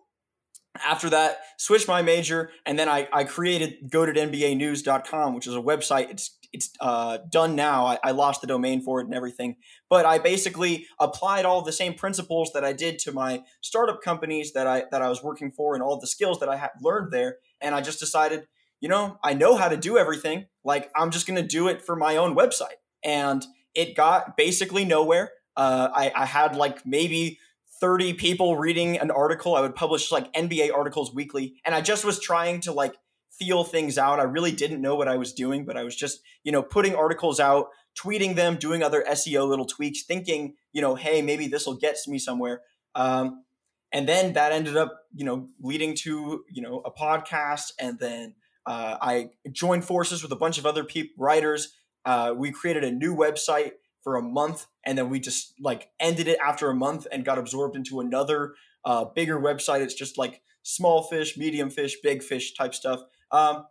after 0.85 1.09
that, 1.09 1.39
switched 1.57 1.89
my 1.89 2.03
major, 2.03 2.51
and 2.67 2.79
then 2.79 2.91
I, 2.91 3.09
I 3.15 3.25
created 3.25 3.91
goatednbanews.com, 3.91 5.35
which 5.35 5.47
is 5.47 5.55
a 5.55 5.61
website. 5.61 6.11
It's 6.11 6.37
it's 6.52 6.71
uh, 6.81 7.19
done 7.31 7.55
now. 7.55 7.87
I, 7.87 7.99
I, 8.02 8.11
lost 8.12 8.40
the 8.40 8.47
domain 8.47 8.81
for 8.83 9.00
it 9.00 9.05
and 9.07 9.14
everything, 9.14 9.57
but 9.90 10.07
I 10.07 10.19
basically 10.19 10.87
applied 10.99 11.45
all 11.45 11.62
the 11.62 11.73
same 11.73 11.95
principles 11.95 12.52
that 12.55 12.64
I 12.64 12.73
did 12.73 12.99
to 13.00 13.12
my 13.12 13.43
startup 13.61 14.00
companies 14.02 14.52
that 14.52 14.67
I 14.67 14.85
that 14.90 15.02
I 15.02 15.09
was 15.09 15.23
working 15.23 15.50
for, 15.50 15.75
and 15.75 15.83
all 15.83 16.00
the 16.00 16.07
skills 16.07 16.40
that 16.40 16.49
I 16.49 16.57
had 16.57 16.71
learned 16.81 17.12
there. 17.12 17.37
And 17.61 17.75
I 17.75 17.81
just 17.81 18.00
decided, 18.00 18.47
you 18.81 18.88
know, 18.88 19.19
I 19.23 19.35
know 19.35 19.57
how 19.57 19.69
to 19.69 19.76
do 19.76 19.99
everything. 19.99 20.47
Like 20.64 20.90
I'm 20.97 21.11
just 21.11 21.26
going 21.26 21.40
to 21.40 21.47
do 21.47 21.69
it 21.69 21.83
for 21.83 21.97
my 21.97 22.17
own 22.17 22.35
website, 22.35 22.78
and 23.05 23.45
it 23.75 23.95
got 23.95 24.37
basically 24.37 24.85
nowhere. 24.85 25.33
Uh, 25.57 25.88
I, 25.95 26.12
I 26.14 26.25
had 26.25 26.57
like 26.57 26.87
maybe 26.87 27.38
30 27.81 28.14
people 28.14 28.57
reading 28.57 28.99
an 28.99 29.11
article. 29.11 29.55
I 29.55 29.61
would 29.61 29.75
publish 29.75 30.11
like 30.11 30.33
NBA 30.33 30.73
articles 30.73 31.14
weekly. 31.14 31.55
And 31.64 31.75
I 31.75 31.81
just 31.81 32.05
was 32.05 32.21
trying 32.21 32.61
to 32.62 32.73
like 32.73 32.95
feel 33.38 33.64
things 33.64 33.99
out. 33.99 34.21
I 34.21 34.25
really 34.25 34.52
didn't 34.52 34.80
know 34.80 34.95
what 34.95 35.09
I 35.09 35.16
was 35.16 35.33
doing, 35.33 35.64
but 35.64 35.76
I 35.76 35.85
was 35.85 35.95
just, 35.95 36.21
you 36.45 36.52
know, 36.52 36.62
putting 36.62 36.95
articles 36.95 37.40
out, 37.40 37.68
tweeting 37.99 38.37
them, 38.37 38.57
doing 38.57 38.83
other 38.83 39.04
SEO 39.09 39.49
little 39.49 39.66
tweaks, 39.66 40.02
thinking, 40.02 40.54
you 40.73 40.83
know, 40.83 40.95
hey, 40.95 41.23
maybe 41.23 41.47
this 41.47 41.66
will 41.66 41.76
get 41.76 41.97
me 42.07 42.18
somewhere. 42.18 42.62
Um, 42.95 43.45
and 43.92 44.09
then 44.09 44.35
that 44.35 44.52
ended 44.52 44.76
up, 44.76 45.00
you 45.14 45.25
know, 45.25 45.49
leading 45.61 45.95
to, 45.97 46.45
you 46.50 46.62
know, 46.62 46.83
a 46.85 46.90
podcast. 46.90 47.73
And 47.80 47.99
then 47.99 48.35
uh, 48.66 48.99
I 49.00 49.30
joined 49.50 49.85
forces 49.85 50.23
with 50.23 50.33
a 50.33 50.37
bunch 50.37 50.59
of 50.59 50.66
other 50.66 50.85
people, 50.85 51.14
writers. 51.25 51.75
Uh, 52.04 52.35
we 52.37 52.50
created 52.50 52.85
a 52.85 52.90
new 52.90 53.14
website 53.14 53.73
for 54.02 54.16
a 54.16 54.23
month 54.23 54.66
and 54.85 54.97
then 54.97 55.11
we 55.11 55.21
just 55.21 55.52
like 55.61 55.90
ended 56.00 56.28
it 56.28 56.38
after 56.42 56.71
a 56.71 56.75
month 56.75 57.07
and 57.12 57.25
got 57.25 57.37
absorbed 57.37 57.76
into 57.76 58.00
another 58.00 58.54
uh, 58.85 59.04
bigger 59.04 59.38
website 59.38 59.80
it's 59.80 59.92
just 59.92 60.16
like 60.16 60.40
small 60.62 61.02
fish 61.02 61.37
medium 61.37 61.68
fish 61.68 61.97
big 62.02 62.23
fish 62.23 62.54
type 62.54 62.75
stuff 62.75 63.02
um, 63.32 63.66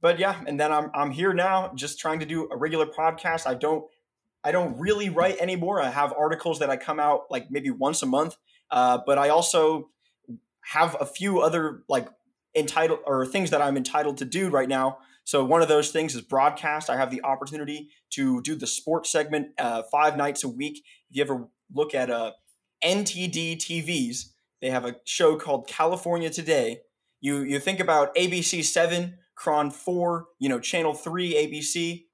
but 0.00 0.18
yeah 0.18 0.40
and 0.46 0.58
then 0.58 0.72
I'm, 0.72 0.90
I'm 0.94 1.10
here 1.10 1.32
now 1.32 1.72
just 1.74 1.98
trying 1.98 2.20
to 2.20 2.26
do 2.26 2.48
a 2.50 2.56
regular 2.56 2.86
podcast 2.86 3.46
i 3.46 3.54
don't 3.54 3.84
i 4.44 4.52
don't 4.52 4.78
really 4.78 5.08
write 5.08 5.38
anymore 5.38 5.80
i 5.80 5.90
have 5.90 6.12
articles 6.16 6.58
that 6.58 6.70
i 6.70 6.76
come 6.76 7.00
out 7.00 7.22
like 7.30 7.50
maybe 7.50 7.70
once 7.70 8.02
a 8.02 8.06
month 8.06 8.36
uh, 8.70 8.98
but 9.06 9.18
i 9.18 9.28
also 9.28 9.90
have 10.60 10.96
a 11.00 11.06
few 11.06 11.40
other 11.40 11.82
like 11.88 12.08
entitled 12.54 13.00
or 13.06 13.26
things 13.26 13.50
that 13.50 13.62
i'm 13.62 13.76
entitled 13.76 14.18
to 14.18 14.24
do 14.24 14.48
right 14.48 14.68
now 14.68 14.98
so 15.26 15.44
one 15.44 15.60
of 15.60 15.66
those 15.66 15.90
things 15.90 16.14
is 16.14 16.22
broadcast. 16.22 16.88
I 16.88 16.96
have 16.96 17.10
the 17.10 17.24
opportunity 17.24 17.90
to 18.10 18.40
do 18.42 18.54
the 18.54 18.66
sports 18.68 19.10
segment 19.10 19.48
uh, 19.58 19.82
five 19.90 20.16
nights 20.16 20.44
a 20.44 20.48
week. 20.48 20.84
If 21.10 21.16
you 21.16 21.22
ever 21.24 21.48
look 21.74 21.96
at 21.96 22.10
uh, 22.10 22.32
NTD 22.82 23.56
TVs, 23.56 24.30
they 24.62 24.70
have 24.70 24.84
a 24.84 24.96
show 25.04 25.36
called 25.36 25.66
California 25.66 26.30
Today. 26.30 26.82
You 27.26 27.42
you 27.42 27.58
think 27.60 27.80
about 27.80 28.14
ABC 28.14 28.64
seven, 28.64 29.18
KRON 29.36 29.72
four, 29.72 30.26
you 30.38 30.48
know 30.48 30.60
Channel 30.60 30.94
three, 30.94 31.34
ABC. 31.34 32.04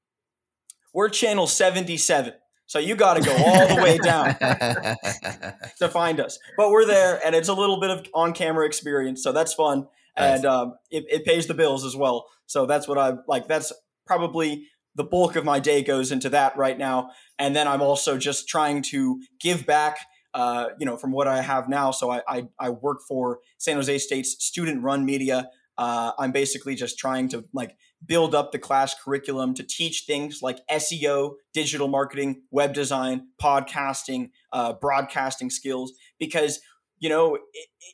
We're 0.94 1.08
Channel 1.08 1.46
seventy 1.46 1.96
seven. 1.96 2.34
So 2.66 2.78
you 2.78 2.94
got 2.94 3.18
to 3.18 3.22
go 3.22 3.36
all 3.36 3.68
the 3.68 3.82
way 3.82 3.98
down 3.98 4.34
to 5.78 5.88
find 5.88 6.20
us. 6.20 6.38
But 6.56 6.70
we're 6.70 6.86
there, 6.86 7.20
and 7.24 7.34
it's 7.34 7.48
a 7.48 7.54
little 7.54 7.78
bit 7.80 7.90
of 7.90 8.06
on 8.14 8.32
camera 8.32 8.64
experience, 8.64 9.22
so 9.22 9.32
that's 9.32 9.52
fun 9.52 9.88
and 10.16 10.44
um, 10.44 10.74
it, 10.90 11.04
it 11.08 11.24
pays 11.24 11.46
the 11.46 11.54
bills 11.54 11.84
as 11.84 11.96
well. 11.96 12.26
So 12.46 12.66
that's 12.66 12.86
what 12.86 12.98
I 12.98 13.14
like. 13.26 13.48
That's 13.48 13.72
probably 14.06 14.66
the 14.94 15.04
bulk 15.04 15.36
of 15.36 15.44
my 15.44 15.58
day 15.58 15.82
goes 15.82 16.12
into 16.12 16.28
that 16.30 16.56
right 16.56 16.76
now. 16.76 17.10
And 17.38 17.56
then 17.56 17.66
I'm 17.66 17.80
also 17.80 18.18
just 18.18 18.48
trying 18.48 18.82
to 18.90 19.22
give 19.40 19.64
back, 19.64 19.98
uh, 20.34 20.68
you 20.78 20.86
know, 20.86 20.96
from 20.96 21.12
what 21.12 21.28
I 21.28 21.42
have 21.42 21.68
now. 21.68 21.90
So 21.90 22.10
I, 22.10 22.22
I, 22.28 22.48
I 22.58 22.70
work 22.70 23.00
for 23.06 23.40
San 23.58 23.76
Jose 23.76 23.98
State's 23.98 24.42
student 24.44 24.82
run 24.82 25.04
media. 25.04 25.50
Uh, 25.78 26.12
I'm 26.18 26.32
basically 26.32 26.74
just 26.74 26.98
trying 26.98 27.28
to 27.28 27.44
like 27.52 27.76
build 28.04 28.34
up 28.34 28.52
the 28.52 28.58
class 28.58 28.94
curriculum 28.94 29.54
to 29.54 29.62
teach 29.62 30.04
things 30.06 30.40
like 30.42 30.58
SEO, 30.70 31.34
digital 31.54 31.88
marketing, 31.88 32.42
web 32.50 32.74
design, 32.74 33.28
podcasting, 33.40 34.30
uh, 34.52 34.74
broadcasting 34.74 35.50
skills, 35.50 35.92
because 36.18 36.60
you 36.98 37.08
know, 37.08 37.36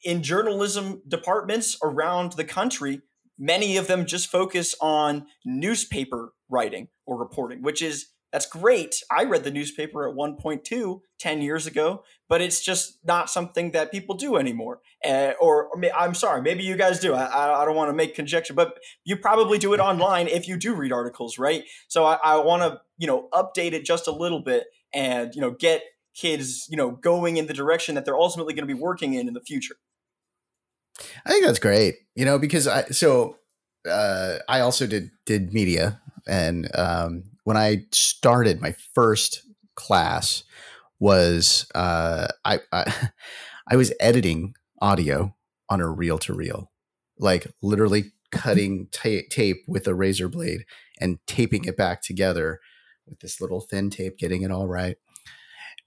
in 0.04 0.22
journalism 0.22 1.00
departments 1.08 1.78
around 1.82 2.32
the 2.32 2.44
country, 2.44 3.00
many 3.38 3.78
of 3.78 3.86
them 3.86 4.04
just 4.04 4.28
focus 4.28 4.74
on 4.82 5.26
newspaper 5.46 6.34
writing 6.50 6.88
or 7.06 7.18
reporting, 7.18 7.62
which 7.62 7.80
is 7.80 8.08
that's 8.32 8.46
great. 8.46 9.02
I 9.10 9.24
read 9.24 9.44
the 9.44 9.50
newspaper 9.50 10.08
at 10.08 10.14
1.2 10.14 11.00
10 11.18 11.42
years 11.42 11.66
ago, 11.66 12.04
but 12.28 12.40
it's 12.40 12.60
just 12.60 12.98
not 13.04 13.30
something 13.30 13.72
that 13.72 13.90
people 13.90 14.14
do 14.14 14.36
anymore. 14.36 14.80
Uh, 15.04 15.32
or, 15.40 15.68
or, 15.68 15.82
I'm 15.96 16.14
sorry, 16.14 16.42
maybe 16.42 16.62
you 16.62 16.76
guys 16.76 17.00
do. 17.00 17.14
I, 17.14 17.62
I 17.62 17.64
don't 17.64 17.76
want 17.76 17.88
to 17.88 17.94
make 17.94 18.14
conjecture, 18.14 18.54
but 18.54 18.78
you 19.04 19.16
probably 19.16 19.58
do 19.58 19.72
it 19.72 19.80
online 19.80 20.28
if 20.28 20.46
you 20.46 20.56
do 20.56 20.74
read 20.74 20.92
articles, 20.92 21.38
right? 21.38 21.64
So 21.88 22.04
I, 22.04 22.18
I 22.22 22.36
want 22.36 22.62
to, 22.62 22.80
you 22.98 23.06
know, 23.06 23.28
update 23.32 23.72
it 23.72 23.84
just 23.84 24.06
a 24.06 24.12
little 24.12 24.40
bit 24.40 24.64
and, 24.92 25.34
you 25.34 25.40
know, 25.40 25.50
get 25.50 25.82
kids, 26.14 26.66
you 26.68 26.76
know, 26.76 26.90
going 26.90 27.36
in 27.36 27.46
the 27.46 27.54
direction 27.54 27.94
that 27.94 28.04
they're 28.04 28.18
ultimately 28.18 28.52
going 28.52 28.66
to 28.66 28.74
be 28.74 28.78
working 28.78 29.14
in 29.14 29.28
in 29.28 29.34
the 29.34 29.40
future. 29.40 29.76
I 31.24 31.30
think 31.30 31.44
that's 31.44 31.60
great, 31.60 31.94
you 32.14 32.24
know, 32.24 32.38
because 32.38 32.66
I 32.66 32.84
so 32.86 33.36
uh, 33.88 34.38
I 34.48 34.60
also 34.60 34.86
did 34.86 35.10
did 35.26 35.52
media, 35.52 36.00
and 36.26 36.68
um, 36.74 37.24
when 37.48 37.56
I 37.56 37.86
started 37.92 38.60
my 38.60 38.74
first 38.94 39.40
class 39.74 40.44
was 41.00 41.66
uh, 41.74 42.28
I, 42.44 42.60
I 42.70 43.08
I 43.70 43.76
was 43.76 43.90
editing 44.00 44.52
audio 44.82 45.34
on 45.70 45.80
a 45.80 45.88
reel 45.88 46.18
to 46.18 46.34
reel, 46.34 46.70
like 47.18 47.46
literally 47.62 48.12
cutting 48.30 48.88
ta- 48.92 49.26
tape 49.30 49.62
with 49.66 49.86
a 49.86 49.94
razor 49.94 50.28
blade 50.28 50.66
and 51.00 51.20
taping 51.26 51.64
it 51.64 51.74
back 51.74 52.02
together 52.02 52.60
with 53.06 53.20
this 53.20 53.40
little 53.40 53.62
thin 53.62 53.88
tape, 53.88 54.18
getting 54.18 54.42
it 54.42 54.52
all 54.52 54.66
right. 54.66 54.98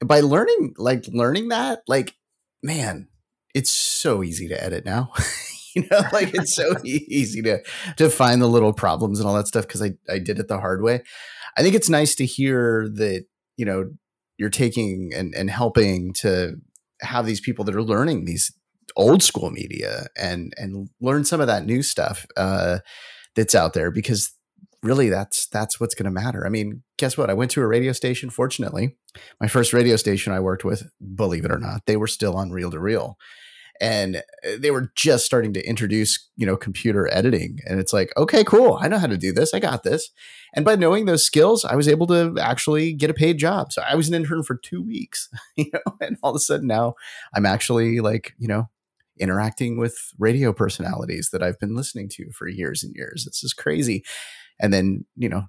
By 0.04 0.22
learning 0.22 0.74
like 0.80 1.06
learning 1.10 1.50
that 1.50 1.84
like 1.88 2.16
man 2.64 3.08
it's 3.54 3.70
so 3.70 4.24
easy 4.24 4.48
to 4.48 4.64
edit 4.64 4.84
now. 4.84 5.14
You 5.74 5.88
know 5.90 6.02
like 6.12 6.34
it's 6.34 6.54
so 6.54 6.76
easy 6.84 7.42
to 7.44 7.62
to 7.96 8.10
find 8.10 8.42
the 8.42 8.48
little 8.48 8.74
problems 8.74 9.22
and 9.22 9.30
all 9.30 9.36
that 9.36 9.48
stuff 9.48 9.66
because 9.66 9.82
i 9.82 9.94
i 10.10 10.20
did 10.20 10.38
it 10.38 10.50
the 10.50 10.60
hard 10.60 10.82
way 10.84 11.02
i 11.58 11.62
think 11.62 11.76
it's 11.76 11.90
nice 11.90 12.16
to 12.16 12.26
hear 12.26 12.90
that 12.94 13.26
you 13.58 13.66
know 13.66 13.92
you're 14.38 14.50
taking 14.50 15.12
and 15.14 15.34
and 15.36 15.50
helping 15.50 16.14
to 16.14 16.56
have 17.02 17.26
these 17.26 17.42
people 17.42 17.66
that 17.66 17.76
are 17.76 17.84
learning 17.84 18.26
these 18.26 18.52
old 18.96 19.24
school 19.24 19.52
media 19.52 20.08
and 20.18 20.54
and 20.58 20.90
learn 21.00 21.24
some 21.24 21.42
of 21.42 21.48
that 21.48 21.66
new 21.66 21.82
stuff 21.82 22.26
uh 22.38 22.80
that's 23.36 23.56
out 23.56 23.74
there 23.74 23.92
because 23.92 24.34
really 24.84 25.10
that's 25.10 25.48
that's 25.48 25.80
what's 25.80 25.96
going 25.96 26.06
to 26.06 26.12
matter. 26.12 26.46
I 26.46 26.50
mean, 26.50 26.84
guess 26.98 27.18
what? 27.18 27.30
I 27.30 27.34
went 27.34 27.52
to 27.52 27.62
a 27.62 27.68
radio 27.68 27.92
station. 27.92 28.30
Fortunately, 28.30 28.98
my 29.40 29.48
first 29.48 29.74
radio 29.74 29.96
station 29.96 30.34
I 30.34 30.40
worked 30.40 30.66
with, 30.66 30.90
believe 31.16 31.46
it 31.46 31.52
or 31.52 31.60
not, 31.60 31.86
they 31.86 31.98
were 31.98 32.08
still 32.08 32.36
on 32.36 32.52
reel 32.52 32.72
to 32.72 32.80
reel, 32.80 33.18
and 33.82 34.18
uh, 34.18 34.52
they 34.60 34.72
were 34.72 34.92
just 34.96 35.26
starting 35.26 35.54
to 35.54 35.68
introduce 35.68 36.30
you 36.38 36.46
know 36.46 36.56
computer 36.56 37.12
editing. 37.12 37.60
And 37.66 37.80
it's 37.80 37.92
like, 37.92 38.14
okay, 38.16 38.44
cool, 38.44 38.78
I 38.80 38.88
know 38.88 39.00
how 39.00 39.08
to 39.08 39.18
do 39.18 39.34
this. 39.34 39.54
I 39.54 39.60
got 39.60 39.84
this. 39.84 40.10
And 40.54 40.64
by 40.64 40.76
knowing 40.76 41.06
those 41.06 41.26
skills, 41.26 41.66
I 41.66 41.76
was 41.76 41.88
able 41.88 42.08
to 42.08 42.36
actually 42.40 42.94
get 42.94 43.10
a 43.10 43.14
paid 43.14 43.38
job. 43.38 43.74
So 43.74 43.82
I 43.82 43.96
was 43.96 44.08
an 44.08 44.14
intern 44.14 44.44
for 44.44 44.56
two 44.56 44.82
weeks, 44.82 45.30
you 45.58 45.72
know, 45.74 45.98
and 46.00 46.18
all 46.24 46.32
of 46.32 46.36
a 46.36 46.40
sudden 46.40 46.68
now 46.68 46.94
I'm 47.36 47.46
actually 47.46 48.00
like 48.00 48.34
you 48.38 48.48
know 48.48 48.70
interacting 49.20 49.78
with 49.78 49.98
radio 50.18 50.54
personalities 50.54 51.30
that 51.32 51.44
I've 51.44 51.60
been 51.60 51.76
listening 51.76 52.08
to 52.10 52.32
for 52.32 52.48
years 52.48 52.84
and 52.84 52.96
years. 52.96 53.26
This 53.26 53.44
is 53.44 53.54
crazy 53.54 54.04
and 54.62 54.72
then 54.72 55.06
you 55.18 55.28
know 55.28 55.46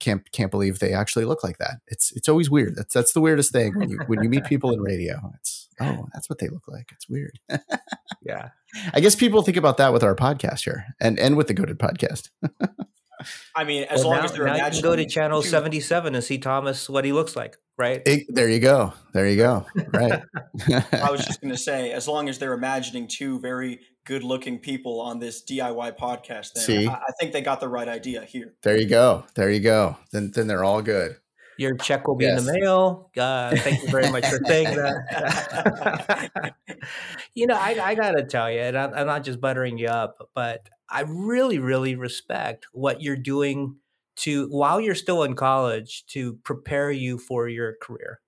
can't 0.00 0.30
can't 0.32 0.50
believe 0.50 0.78
they 0.78 0.94
actually 0.94 1.26
look 1.26 1.44
like 1.44 1.58
that. 1.58 1.80
It's 1.86 2.12
it's 2.12 2.28
always 2.28 2.50
weird. 2.50 2.74
That's 2.76 2.94
that's 2.94 3.12
the 3.12 3.20
weirdest 3.20 3.52
thing 3.52 3.78
when 3.78 3.90
you 3.90 3.98
when 4.06 4.22
you 4.22 4.28
meet 4.30 4.44
people 4.44 4.72
in 4.72 4.80
radio. 4.80 5.32
It's 5.38 5.53
oh 5.80 6.08
that's 6.12 6.28
what 6.28 6.38
they 6.38 6.48
look 6.48 6.68
like. 6.68 6.90
It's 6.92 7.08
weird. 7.08 7.38
yeah, 8.22 8.50
I 8.92 9.00
guess 9.00 9.14
people 9.14 9.42
think 9.42 9.56
about 9.56 9.76
that 9.78 9.92
with 9.92 10.02
our 10.02 10.14
podcast 10.16 10.64
here 10.64 10.86
and 11.00 11.18
and 11.18 11.36
with 11.36 11.48
the 11.48 11.54
Goated 11.54 11.76
podcast. 11.76 12.30
I 13.54 13.64
mean, 13.64 13.84
as 13.84 14.00
well, 14.00 14.10
long 14.10 14.18
now, 14.18 14.24
as 14.24 14.32
they're 14.32 14.46
now 14.46 14.66
you 14.66 14.72
can 14.72 14.82
go 14.82 14.96
to 14.96 15.06
channel 15.06 15.42
seventy 15.42 15.80
seven 15.80 16.14
and 16.14 16.22
see 16.22 16.38
Thomas 16.38 16.88
what 16.88 17.04
he 17.04 17.12
looks 17.12 17.36
like, 17.36 17.56
right? 17.78 18.02
It, 18.06 18.26
there 18.28 18.48
you 18.48 18.60
go. 18.60 18.92
There 19.12 19.28
you 19.28 19.36
go. 19.36 19.66
Right. 19.92 20.22
I 20.92 21.10
was 21.10 21.24
just 21.26 21.40
going 21.40 21.52
to 21.52 21.58
say, 21.58 21.92
as 21.92 22.08
long 22.08 22.28
as 22.28 22.38
they're 22.38 22.52
imagining 22.52 23.08
two 23.08 23.38
very 23.40 23.80
good 24.04 24.24
looking 24.24 24.58
people 24.58 25.00
on 25.00 25.18
this 25.18 25.42
DIY 25.44 25.96
podcast, 25.96 26.52
then 26.54 26.64
See? 26.64 26.86
I, 26.86 26.94
I 26.94 27.12
think 27.18 27.32
they 27.32 27.40
got 27.40 27.60
the 27.60 27.68
right 27.68 27.88
idea 27.88 28.24
here. 28.24 28.54
There 28.62 28.78
you 28.78 28.86
go. 28.86 29.24
There 29.34 29.50
you 29.50 29.60
go. 29.60 29.96
Then 30.12 30.30
then 30.34 30.46
they're 30.46 30.64
all 30.64 30.82
good. 30.82 31.16
Your 31.58 31.76
check 31.76 32.08
will 32.08 32.16
be 32.16 32.24
yes. 32.24 32.40
in 32.40 32.46
the 32.46 32.60
mail. 32.60 33.10
Uh, 33.16 33.54
thank 33.56 33.82
you 33.82 33.88
very 33.88 34.10
much 34.10 34.26
for 34.26 34.38
saying 34.44 34.76
that. 34.76 36.54
you 37.34 37.46
know, 37.46 37.56
I, 37.56 37.78
I 37.80 37.94
got 37.94 38.12
to 38.12 38.24
tell 38.24 38.50
you, 38.50 38.60
and 38.60 38.76
I'm, 38.76 38.94
I'm 38.94 39.06
not 39.06 39.24
just 39.24 39.40
buttering 39.40 39.78
you 39.78 39.88
up, 39.88 40.30
but 40.34 40.68
I 40.88 41.02
really, 41.06 41.58
really 41.58 41.94
respect 41.94 42.66
what 42.72 43.02
you're 43.02 43.16
doing 43.16 43.76
to 44.16 44.46
while 44.48 44.80
you're 44.80 44.94
still 44.94 45.22
in 45.24 45.34
college 45.34 46.04
to 46.06 46.34
prepare 46.44 46.90
you 46.90 47.18
for 47.18 47.48
your 47.48 47.74
career. 47.80 48.20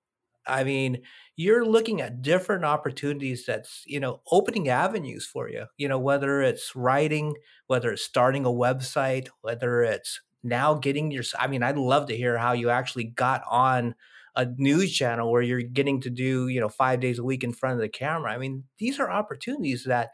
I 0.47 0.63
mean, 0.63 1.01
you're 1.35 1.65
looking 1.65 2.01
at 2.01 2.21
different 2.21 2.63
opportunities 2.63 3.45
that's, 3.45 3.83
you 3.85 3.99
know, 3.99 4.21
opening 4.31 4.69
avenues 4.69 5.25
for 5.25 5.49
you, 5.49 5.65
you 5.77 5.87
know, 5.87 5.99
whether 5.99 6.41
it's 6.41 6.75
writing, 6.75 7.35
whether 7.67 7.91
it's 7.91 8.01
starting 8.01 8.45
a 8.45 8.49
website, 8.49 9.27
whether 9.41 9.81
it's 9.81 10.21
now 10.47 10.73
getting 10.73 11.11
your, 11.11 11.23
I 11.37 11.47
mean, 11.47 11.63
I'd 11.63 11.77
love 11.77 12.07
to 12.07 12.17
hear 12.17 12.37
how 12.37 12.53
you 12.53 12.69
actually 12.69 13.05
got 13.05 13.43
on 13.49 13.95
a 14.35 14.45
news 14.57 14.93
channel 14.93 15.31
where 15.31 15.41
you're 15.41 15.61
getting 15.61 15.99
to 16.01 16.09
do, 16.09 16.47
you 16.47 16.59
know, 16.59 16.69
five 16.69 16.99
days 16.99 17.19
a 17.19 17.23
week 17.23 17.43
in 17.43 17.53
front 17.53 17.75
of 17.75 17.81
the 17.81 17.89
camera. 17.89 18.31
I 18.31 18.37
mean, 18.37 18.63
these 18.77 18.99
are 18.99 19.09
opportunities 19.09 19.83
that 19.85 20.11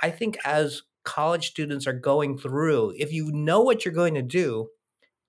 I 0.00 0.10
think 0.10 0.38
as 0.44 0.82
college 1.04 1.50
students 1.50 1.86
are 1.86 1.92
going 1.92 2.38
through, 2.38 2.94
if 2.96 3.12
you 3.12 3.30
know 3.32 3.60
what 3.60 3.84
you're 3.84 3.94
going 3.94 4.14
to 4.14 4.22
do, 4.22 4.68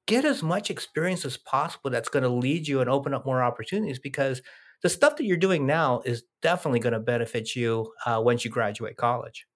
get 0.07 0.25
as 0.25 0.43
much 0.43 0.69
experience 0.69 1.25
as 1.25 1.37
possible 1.37 1.89
that's 1.89 2.09
going 2.09 2.23
to 2.23 2.29
lead 2.29 2.67
you 2.67 2.81
and 2.81 2.89
open 2.89 3.13
up 3.13 3.25
more 3.25 3.43
opportunities 3.43 3.99
because 3.99 4.41
the 4.83 4.89
stuff 4.89 5.15
that 5.15 5.25
you're 5.25 5.37
doing 5.37 5.65
now 5.65 6.01
is 6.05 6.23
definitely 6.41 6.79
going 6.79 6.93
to 6.93 6.99
benefit 6.99 7.55
you 7.55 7.91
uh, 8.05 8.21
once 8.23 8.45
you 8.45 8.51
graduate 8.51 8.97
college. 8.97 9.47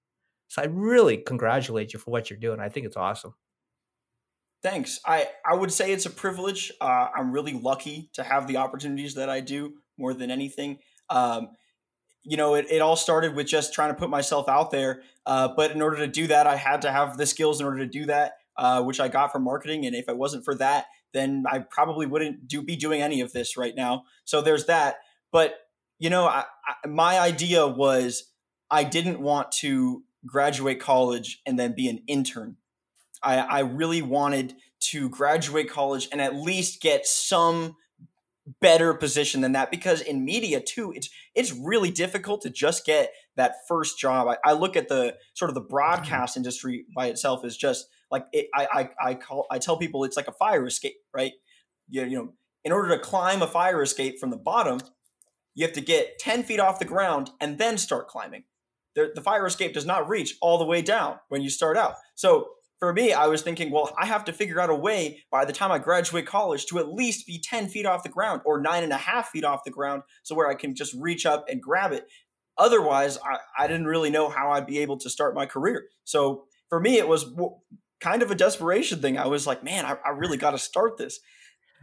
So 0.48 0.64
I 0.64 0.66
really 0.66 1.18
congratulate 1.18 1.94
you 1.94 2.00
for 2.00 2.10
what 2.10 2.30
you're 2.30 2.40
doing. 2.40 2.60
I 2.60 2.70
think 2.70 2.88
it's 2.88 2.98
awesome. 2.98 3.36
Thanks. 4.62 5.00
I, 5.06 5.28
I 5.46 5.56
would 5.56 5.72
say 5.72 5.92
it's 5.92 6.06
a 6.06 6.10
privilege. 6.10 6.72
Uh, 6.82 7.08
I'm 7.16 7.32
really 7.32 7.54
lucky 7.54 8.10
to 8.14 8.24
have 8.24 8.48
the 8.48 8.58
opportunities 8.58 9.16
that 9.16 9.30
I 9.30 9.40
do 9.40 9.76
more 9.98 10.14
than 10.14 10.30
anything. 10.32 10.80
Um, 11.10 11.50
you 12.24 12.36
know, 12.36 12.56
it, 12.56 12.66
it 12.70 12.82
all 12.82 12.98
started 12.98 13.36
with 13.36 13.48
just 13.48 13.74
trying 13.74 13.90
to 13.90 14.00
put 14.00 14.10
myself 14.10 14.50
out 14.50 14.72
there. 14.72 15.02
Uh, 15.26 15.48
but 15.56 15.72
in 15.72 15.82
order 15.82 15.98
to 15.98 16.08
do 16.08 16.28
that, 16.28 16.46
I 16.46 16.58
had 16.58 16.82
to 16.82 16.92
have 16.92 17.18
the 17.18 17.26
skills 17.26 17.62
in 17.62 17.66
order 17.66 17.80
to 17.80 17.88
do 17.88 18.06
that, 18.08 18.34
uh, 18.58 18.84
which 18.84 19.00
I 19.00 19.08
got 19.08 19.32
from 19.32 19.44
marketing. 19.44 19.86
And 19.86 19.96
if 19.96 20.10
it 20.10 20.18
wasn't 20.18 20.44
for 20.44 20.56
that, 20.56 20.88
then 21.14 21.46
I 21.50 21.60
probably 21.60 22.06
wouldn't 22.06 22.48
do 22.48 22.62
be 22.62 22.76
doing 22.76 23.02
any 23.02 23.22
of 23.22 23.32
this 23.32 23.56
right 23.58 23.74
now. 23.76 24.04
So 24.26 24.42
there's 24.42 24.66
that. 24.66 24.98
But 25.32 25.56
you 26.00 26.10
know, 26.10 26.26
I, 26.26 26.46
I, 26.66 26.88
my 26.88 27.20
idea 27.20 27.68
was 27.68 28.32
I 28.70 28.84
didn't 28.84 29.20
want 29.20 29.52
to 29.54 30.04
graduate 30.26 30.80
college 30.80 31.42
and 31.46 31.58
then 31.58 31.74
be 31.76 31.88
an 31.88 32.04
intern. 32.08 32.58
I, 33.22 33.38
I 33.38 33.60
really 33.60 34.02
wanted 34.02 34.56
to 34.92 35.10
graduate 35.10 35.70
college 35.70 36.08
and 36.12 36.22
at 36.22 36.36
least 36.36 36.82
get 36.82 37.06
some 37.06 37.76
better 38.62 38.94
position 38.96 39.42
than 39.42 39.52
that 39.52 39.70
because 39.70 40.02
in 40.02 40.26
media 40.26 40.60
too 40.60 40.92
it's 40.96 41.08
it's 41.36 41.54
really 41.54 41.92
difficult 41.92 42.42
to 42.42 42.50
just 42.50 42.84
get 42.84 43.12
that 43.36 43.54
first 43.68 44.00
job. 44.00 44.28
I, 44.28 44.38
I 44.44 44.54
look 44.54 44.76
at 44.76 44.88
the 44.88 45.16
sort 45.36 45.50
of 45.50 45.56
the 45.56 45.62
broadcast 45.62 46.36
industry 46.36 46.86
by 46.96 47.08
itself 47.08 47.46
is 47.46 47.56
just 47.56 47.88
like 48.10 48.26
it, 48.32 48.48
I, 48.56 48.68
I 48.72 49.10
i 49.10 49.14
call 49.14 49.46
i 49.52 49.60
tell 49.60 49.78
people 49.78 50.04
it's 50.04 50.18
like 50.18 50.28
a 50.28 50.34
fire 50.34 50.66
escape 50.66 50.96
right? 51.14 51.34
You, 51.90 52.06
you 52.06 52.18
know 52.18 52.34
in 52.64 52.72
order 52.72 52.90
to 52.90 53.00
climb 53.00 53.42
a 53.42 53.48
fire 53.48 53.82
escape 53.84 54.20
from 54.20 54.32
the 54.32 54.38
bottom 54.38 54.80
you 55.60 55.66
have 55.66 55.76
to 55.76 55.82
get 55.82 56.20
10 56.20 56.44
feet 56.44 56.60
off 56.62 56.80
the 56.80 56.86
ground 56.86 57.32
and 57.42 57.58
then 57.58 57.78
start 57.78 58.08
climbing. 58.08 58.44
The, 58.96 59.12
the 59.14 59.22
fire 59.22 59.46
escape 59.46 59.74
does 59.74 59.86
not 59.86 60.08
reach 60.08 60.36
all 60.42 60.58
the 60.58 60.66
way 60.66 60.82
down 60.82 61.20
when 61.28 61.42
you 61.42 61.50
start 61.50 61.76
out. 61.76 61.96
So 62.16 62.48
for 62.80 62.94
me, 62.94 63.12
I 63.12 63.28
was 63.28 63.42
thinking, 63.42 63.72
well, 63.72 63.94
I 64.00 64.06
have 64.06 64.24
to 64.26 64.34
figure 64.34 64.60
out 64.60 64.70
a 64.70 64.76
way 64.76 65.24
by 65.30 65.44
the 65.44 65.52
time 65.52 65.72
I 65.72 65.80
graduate 65.80 66.26
college 66.26 66.66
to 66.68 66.80
at 66.80 66.88
least 66.88 67.28
be 67.28 67.38
10 67.38 67.68
feet 67.68 67.86
off 67.86 68.04
the 68.04 68.10
ground 68.10 68.42
or 68.46 68.62
nine 68.62 68.84
and 68.84 68.94
a 68.94 68.98
half 68.98 69.30
feet 69.30 69.44
off 69.44 69.66
the 69.66 69.72
ground 69.72 70.04
so 70.24 70.34
where 70.34 70.48
I 70.48 70.56
can 70.56 70.76
just 70.76 70.96
reach 70.98 71.26
up 71.26 71.46
and 71.50 71.62
grab 71.62 71.92
it. 71.92 72.08
Otherwise, 72.58 73.18
I, 73.18 73.40
I 73.58 73.68
didn't 73.68 73.88
really 73.88 74.10
know 74.10 74.30
how 74.30 74.52
I'd 74.52 74.66
be 74.66 74.80
able 74.80 74.98
to 75.00 75.10
start 75.10 75.36
my 75.36 75.46
career. 75.46 75.88
So 76.06 76.46
for 76.70 76.80
me, 76.80 76.98
it 76.98 77.08
was 77.08 77.26
kind 78.00 78.22
of 78.22 78.32
a 78.32 78.36
desperation 78.36 79.02
thing. 79.02 79.18
I 79.18 79.28
was 79.28 79.46
like, 79.46 79.64
man, 79.64 79.86
I, 79.86 79.98
I 80.06 80.10
really 80.12 80.38
got 80.38 80.52
to 80.52 80.58
start 80.58 80.98
this. 80.98 81.20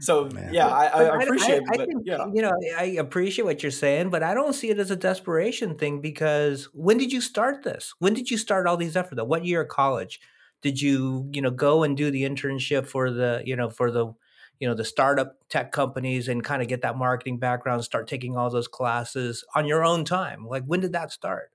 So 0.00 0.26
Man. 0.26 0.52
yeah, 0.52 0.68
I, 0.68 0.86
I 0.86 1.22
appreciate 1.22 1.62
I, 1.70 1.80
I, 1.80 1.82
it. 1.82 1.88
But, 1.94 2.06
yeah. 2.06 2.26
You 2.32 2.42
know, 2.42 2.52
I 2.78 2.84
appreciate 2.98 3.44
what 3.44 3.62
you're 3.62 3.72
saying, 3.72 4.10
but 4.10 4.22
I 4.22 4.34
don't 4.34 4.54
see 4.54 4.68
it 4.70 4.78
as 4.78 4.90
a 4.90 4.96
desperation 4.96 5.76
thing 5.76 6.00
because 6.00 6.68
when 6.74 6.98
did 6.98 7.12
you 7.12 7.22
start 7.22 7.64
this? 7.64 7.94
When 7.98 8.12
did 8.12 8.30
you 8.30 8.36
start 8.36 8.66
all 8.66 8.76
these 8.76 8.96
efforts? 8.96 9.20
What 9.22 9.46
year 9.46 9.62
of 9.62 9.68
college? 9.68 10.20
Did 10.62 10.80
you 10.80 11.28
you 11.32 11.42
know 11.42 11.50
go 11.50 11.82
and 11.82 11.96
do 11.96 12.10
the 12.10 12.22
internship 12.22 12.86
for 12.86 13.10
the 13.10 13.42
you 13.44 13.56
know 13.56 13.70
for 13.70 13.90
the 13.90 14.12
you 14.58 14.68
know 14.68 14.74
the 14.74 14.84
startup 14.84 15.36
tech 15.48 15.72
companies 15.72 16.28
and 16.28 16.42
kind 16.42 16.62
of 16.62 16.68
get 16.68 16.82
that 16.82 16.96
marketing 16.96 17.38
background 17.38 17.84
start 17.84 18.08
taking 18.08 18.36
all 18.36 18.50
those 18.50 18.68
classes 18.68 19.44
on 19.54 19.66
your 19.66 19.84
own 19.84 20.04
time? 20.04 20.46
Like 20.46 20.64
when 20.64 20.80
did 20.80 20.92
that 20.92 21.12
start? 21.12 21.50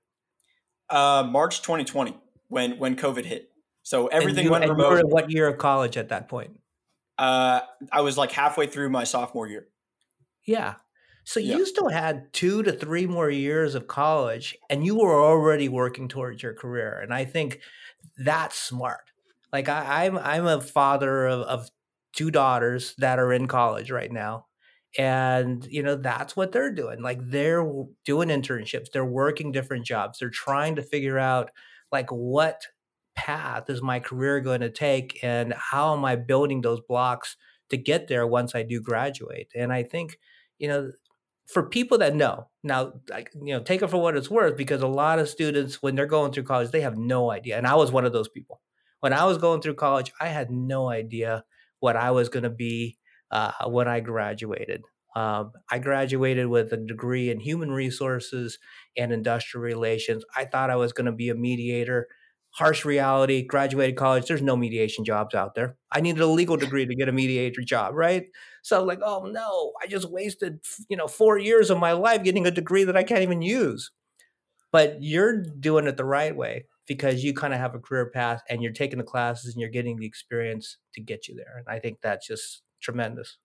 Uh, 0.88 1.26
march 1.28 1.62
2020 1.62 2.16
when 2.48 2.78
when 2.78 2.96
covid 2.96 3.24
hit. 3.24 3.50
So 3.82 4.06
everything 4.06 4.44
you, 4.44 4.50
went 4.50 4.68
remote. 4.68 5.04
what 5.06 5.30
year 5.30 5.48
of 5.48 5.58
college 5.58 5.96
at 5.96 6.10
that 6.10 6.28
point? 6.28 6.60
Uh, 7.18 7.60
i 7.90 8.00
was 8.00 8.16
like 8.16 8.32
halfway 8.32 8.66
through 8.66 8.90
my 8.90 9.04
sophomore 9.04 9.48
year. 9.48 9.68
Yeah 10.46 10.74
so 11.24 11.40
yeah. 11.40 11.56
you 11.56 11.66
still 11.66 11.88
had 11.88 12.32
two 12.32 12.62
to 12.62 12.72
three 12.72 13.06
more 13.06 13.30
years 13.30 13.74
of 13.74 13.86
college 13.86 14.56
and 14.68 14.84
you 14.84 14.96
were 14.96 15.22
already 15.22 15.68
working 15.68 16.08
towards 16.08 16.42
your 16.42 16.54
career 16.54 16.98
and 17.00 17.14
i 17.14 17.24
think 17.24 17.60
that's 18.18 18.58
smart. 18.58 19.10
Like 19.52 19.68
I, 19.68 20.04
am 20.04 20.16
I'm, 20.18 20.24
I'm 20.24 20.46
a 20.46 20.60
father 20.60 21.26
of, 21.26 21.40
of 21.42 21.70
two 22.14 22.30
daughters 22.30 22.94
that 22.98 23.18
are 23.18 23.32
in 23.32 23.46
college 23.46 23.90
right 23.90 24.10
now. 24.10 24.46
And, 24.98 25.66
you 25.70 25.82
know, 25.82 25.96
that's 25.96 26.36
what 26.36 26.52
they're 26.52 26.72
doing. 26.72 27.00
Like 27.00 27.18
they're 27.22 27.66
doing 28.04 28.28
internships, 28.28 28.90
they're 28.92 29.04
working 29.04 29.50
different 29.50 29.86
jobs, 29.86 30.18
they're 30.18 30.28
trying 30.28 30.76
to 30.76 30.82
figure 30.82 31.18
out 31.18 31.50
like 31.90 32.10
what 32.10 32.62
path 33.14 33.70
is 33.70 33.80
my 33.80 34.00
career 34.00 34.40
going 34.40 34.60
to 34.60 34.70
take 34.70 35.18
and 35.22 35.54
how 35.54 35.94
am 35.94 36.04
I 36.04 36.16
building 36.16 36.60
those 36.60 36.80
blocks 36.80 37.36
to 37.70 37.78
get 37.78 38.08
there 38.08 38.26
once 38.26 38.54
I 38.54 38.62
do 38.62 38.80
graduate. 38.82 39.48
And 39.54 39.72
I 39.72 39.82
think, 39.82 40.18
you 40.58 40.68
know, 40.68 40.92
for 41.46 41.68
people 41.68 41.98
that 41.98 42.14
know 42.14 42.48
now 42.62 42.92
like 43.10 43.30
you 43.34 43.52
know 43.52 43.60
take 43.60 43.82
it 43.82 43.88
for 43.88 44.00
what 44.00 44.16
it's 44.16 44.30
worth 44.30 44.56
because 44.56 44.82
a 44.82 44.86
lot 44.86 45.18
of 45.18 45.28
students 45.28 45.82
when 45.82 45.94
they're 45.94 46.06
going 46.06 46.32
through 46.32 46.44
college 46.44 46.70
they 46.70 46.80
have 46.80 46.96
no 46.96 47.30
idea 47.30 47.56
and 47.56 47.66
i 47.66 47.74
was 47.74 47.90
one 47.90 48.04
of 48.04 48.12
those 48.12 48.28
people. 48.28 48.60
When 49.00 49.12
i 49.12 49.24
was 49.24 49.38
going 49.38 49.60
through 49.60 49.74
college 49.74 50.12
i 50.20 50.28
had 50.28 50.50
no 50.50 50.88
idea 50.88 51.44
what 51.80 51.96
i 51.96 52.10
was 52.10 52.28
going 52.28 52.44
to 52.44 52.50
be 52.50 52.98
uh, 53.30 53.52
when 53.66 53.88
i 53.88 54.00
graduated. 54.00 54.82
Um, 55.16 55.52
i 55.70 55.78
graduated 55.78 56.46
with 56.46 56.72
a 56.72 56.76
degree 56.76 57.30
in 57.30 57.40
human 57.40 57.70
resources 57.70 58.58
and 58.96 59.12
industrial 59.12 59.62
relations. 59.62 60.24
I 60.36 60.44
thought 60.44 60.70
i 60.70 60.76
was 60.76 60.92
going 60.92 61.06
to 61.06 61.12
be 61.12 61.28
a 61.28 61.34
mediator 61.34 62.08
harsh 62.52 62.84
reality 62.84 63.42
graduated 63.42 63.96
college 63.96 64.26
there's 64.26 64.42
no 64.42 64.56
mediation 64.56 65.04
jobs 65.04 65.34
out 65.34 65.54
there. 65.54 65.76
I 65.90 66.00
needed 66.00 66.20
a 66.20 66.26
legal 66.26 66.56
degree 66.56 66.84
to 66.86 66.94
get 66.94 67.08
a 67.08 67.12
mediator 67.12 67.62
job 67.62 67.94
right? 67.94 68.26
So 68.62 68.80
I'm 68.80 68.86
like 68.86 69.00
oh 69.02 69.24
no 69.26 69.72
i 69.82 69.86
just 69.86 70.10
wasted 70.10 70.60
you 70.88 70.96
know 70.96 71.08
four 71.08 71.38
years 71.38 71.70
of 71.70 71.78
my 71.78 71.92
life 71.92 72.22
getting 72.22 72.46
a 72.46 72.50
degree 72.50 72.84
that 72.84 72.96
i 72.96 73.02
can't 73.02 73.22
even 73.22 73.42
use. 73.42 73.90
But 74.70 75.02
you're 75.02 75.42
doing 75.42 75.86
it 75.86 75.96
the 75.96 76.04
right 76.04 76.34
way 76.34 76.66
because 76.86 77.22
you 77.24 77.34
kind 77.34 77.54
of 77.54 77.60
have 77.60 77.74
a 77.74 77.78
career 77.78 78.10
path 78.10 78.42
and 78.48 78.62
you're 78.62 78.72
taking 78.72 78.98
the 78.98 79.04
classes 79.04 79.54
and 79.54 79.60
you're 79.60 79.70
getting 79.70 79.96
the 79.96 80.06
experience 80.06 80.78
to 80.94 81.00
get 81.00 81.28
you 81.28 81.34
there 81.34 81.56
and 81.58 81.66
i 81.68 81.78
think 81.78 81.98
that's 82.02 82.26
just 82.26 82.62
tremendous. 82.80 83.38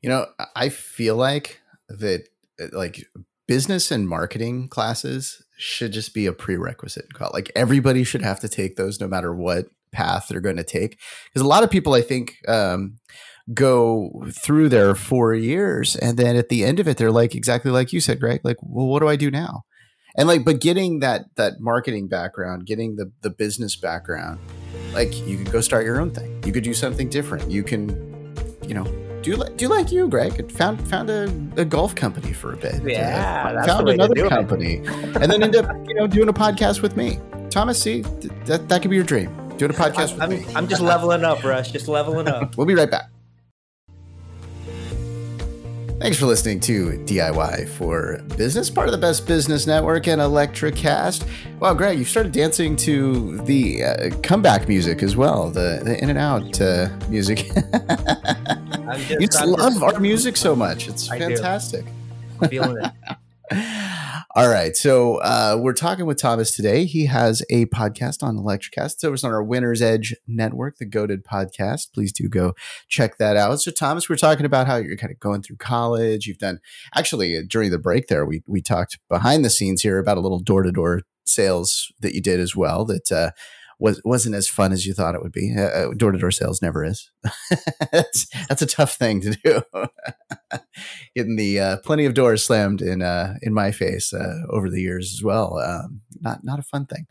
You 0.00 0.08
know 0.08 0.26
i 0.56 0.70
feel 0.70 1.16
like 1.16 1.60
that 1.88 2.28
like 2.72 3.06
business 3.50 3.90
and 3.90 4.08
marketing 4.08 4.68
classes 4.68 5.42
should 5.58 5.90
just 5.90 6.14
be 6.14 6.24
a 6.24 6.32
prerequisite. 6.32 7.06
Like 7.32 7.50
everybody 7.56 8.04
should 8.04 8.22
have 8.22 8.38
to 8.38 8.48
take 8.48 8.76
those 8.76 9.00
no 9.00 9.08
matter 9.08 9.34
what 9.34 9.66
path 9.90 10.26
they're 10.28 10.40
going 10.40 10.58
to 10.58 10.62
take. 10.62 11.00
Because 11.26 11.44
a 11.44 11.48
lot 11.48 11.64
of 11.64 11.68
people, 11.68 11.92
I 11.92 12.00
think, 12.00 12.36
um, 12.46 13.00
go 13.52 14.24
through 14.30 14.68
their 14.68 14.94
four 14.94 15.34
years 15.34 15.96
and 15.96 16.16
then 16.16 16.36
at 16.36 16.48
the 16.48 16.64
end 16.64 16.78
of 16.78 16.86
it, 16.86 16.96
they're 16.96 17.10
like, 17.10 17.34
exactly 17.34 17.72
like 17.72 17.92
you 17.92 18.00
said, 18.00 18.20
Greg, 18.20 18.40
like, 18.44 18.58
well, 18.62 18.86
what 18.86 19.00
do 19.00 19.08
I 19.08 19.16
do 19.16 19.32
now? 19.32 19.62
And 20.16 20.28
like, 20.28 20.44
but 20.44 20.60
getting 20.60 21.00
that, 21.00 21.22
that 21.34 21.54
marketing 21.58 22.06
background, 22.06 22.66
getting 22.66 22.94
the, 22.94 23.10
the 23.22 23.30
business 23.30 23.74
background, 23.74 24.38
like 24.92 25.12
you 25.26 25.36
could 25.36 25.50
go 25.50 25.60
start 25.60 25.84
your 25.84 26.00
own 26.00 26.12
thing. 26.12 26.40
You 26.46 26.52
could 26.52 26.62
do 26.62 26.72
something 26.72 27.08
different. 27.08 27.50
You 27.50 27.64
can, 27.64 27.88
you 28.62 28.74
know, 28.74 29.09
do 29.22 29.30
you 29.30 29.44
do 29.56 29.68
like 29.68 29.92
you, 29.92 30.08
Greg. 30.08 30.50
Found 30.52 30.88
found 30.88 31.10
a, 31.10 31.24
a 31.56 31.64
golf 31.64 31.94
company 31.94 32.32
for 32.32 32.52
a 32.52 32.56
bit. 32.56 32.82
Yeah, 32.84 33.54
uh, 33.60 33.66
found 33.66 33.88
another 33.88 34.28
company, 34.28 34.76
and 34.86 35.30
then 35.30 35.42
end 35.42 35.56
up 35.56 35.76
you 35.88 35.94
know 35.94 36.06
doing 36.06 36.28
a 36.28 36.32
podcast 36.32 36.82
with 36.82 36.96
me. 36.96 37.18
Thomas, 37.50 37.80
see 37.80 38.02
that 38.46 38.68
that 38.68 38.82
could 38.82 38.90
be 38.90 38.96
your 38.96 39.04
dream. 39.04 39.34
Doing 39.56 39.72
a 39.72 39.74
podcast 39.74 40.12
I'm, 40.12 40.14
with 40.14 40.22
I'm, 40.22 40.30
me. 40.30 40.54
I'm 40.54 40.68
just 40.68 40.80
leveling 40.80 41.24
up, 41.24 41.44
Russ. 41.44 41.70
Just 41.70 41.88
leveling 41.88 42.28
up. 42.28 42.56
we'll 42.58 42.66
be 42.66 42.74
right 42.74 42.90
back. 42.90 43.10
Thanks 46.00 46.18
for 46.18 46.24
listening 46.24 46.60
to 46.60 46.92
DIY 47.04 47.68
for 47.68 48.22
Business, 48.38 48.70
part 48.70 48.88
of 48.88 48.92
the 48.92 48.98
Best 48.98 49.26
Business 49.26 49.66
Network 49.66 50.08
and 50.08 50.18
Electrocast. 50.18 51.28
Wow, 51.58 51.74
Greg, 51.74 51.98
you've 51.98 52.08
started 52.08 52.32
dancing 52.32 52.74
to 52.76 53.36
the 53.42 53.84
uh, 53.84 54.10
comeback 54.22 54.66
music 54.66 55.02
as 55.02 55.14
well, 55.14 55.50
the, 55.50 55.82
the 55.84 56.02
in 56.02 56.08
and 56.08 56.18
out 56.18 56.58
uh, 56.58 56.88
music. 57.10 57.50
just, 58.96 59.10
you 59.10 59.26
just 59.26 59.44
love 59.44 59.74
just, 59.74 59.82
our 59.82 60.00
music 60.00 60.38
so 60.38 60.56
much. 60.56 60.88
It's 60.88 61.06
fantastic. 61.06 61.84
feeling 62.48 62.82
it. 62.82 63.76
All 64.36 64.48
right. 64.48 64.76
So 64.76 65.16
uh, 65.16 65.56
we're 65.58 65.72
talking 65.72 66.06
with 66.06 66.16
Thomas 66.16 66.54
today. 66.54 66.84
He 66.84 67.06
has 67.06 67.42
a 67.50 67.66
podcast 67.66 68.22
on 68.22 68.36
Electrocast. 68.36 68.92
It's 68.92 69.02
over 69.02 69.16
on 69.24 69.32
our 69.32 69.42
Winner's 69.42 69.82
Edge 69.82 70.14
network, 70.28 70.78
the 70.78 70.88
Goated 70.88 71.24
podcast. 71.24 71.92
Please 71.92 72.12
do 72.12 72.28
go 72.28 72.54
check 72.88 73.18
that 73.18 73.36
out. 73.36 73.60
So, 73.60 73.72
Thomas, 73.72 74.08
we're 74.08 74.14
talking 74.14 74.46
about 74.46 74.68
how 74.68 74.76
you're 74.76 74.96
kind 74.96 75.12
of 75.12 75.18
going 75.18 75.42
through 75.42 75.56
college. 75.56 76.28
You've 76.28 76.38
done, 76.38 76.60
actually, 76.94 77.36
uh, 77.36 77.42
during 77.44 77.72
the 77.72 77.78
break 77.78 78.06
there, 78.06 78.24
we, 78.24 78.44
we 78.46 78.62
talked 78.62 79.00
behind 79.08 79.44
the 79.44 79.50
scenes 79.50 79.82
here 79.82 79.98
about 79.98 80.16
a 80.16 80.20
little 80.20 80.38
door 80.38 80.62
to 80.62 80.70
door 80.70 81.02
sales 81.26 81.92
that 81.98 82.14
you 82.14 82.22
did 82.22 82.38
as 82.38 82.54
well 82.54 82.84
that 82.84 83.10
uh, 83.10 83.30
was 83.80 84.00
wasn't 84.04 84.34
as 84.34 84.46
fun 84.46 84.72
as 84.72 84.86
you 84.86 84.92
thought 84.92 85.14
it 85.14 85.22
would 85.22 85.32
be. 85.32 85.54
Door 85.96 86.12
to 86.12 86.18
door 86.18 86.30
sales 86.30 86.60
never 86.60 86.84
is. 86.84 87.10
that's, 87.92 88.26
that's 88.48 88.62
a 88.62 88.66
tough 88.66 88.94
thing 88.94 89.22
to 89.22 89.30
do. 89.42 89.62
Getting 91.16 91.36
the 91.36 91.58
uh, 91.58 91.76
plenty 91.78 92.04
of 92.04 92.14
doors 92.14 92.44
slammed 92.44 92.82
in 92.82 93.02
uh, 93.02 93.34
in 93.42 93.54
my 93.54 93.72
face 93.72 94.12
uh, 94.12 94.40
over 94.50 94.68
the 94.68 94.82
years 94.82 95.14
as 95.16 95.24
well. 95.24 95.58
Um, 95.58 96.02
not 96.20 96.44
not 96.44 96.58
a 96.58 96.62
fun 96.62 96.86
thing. 96.86 97.06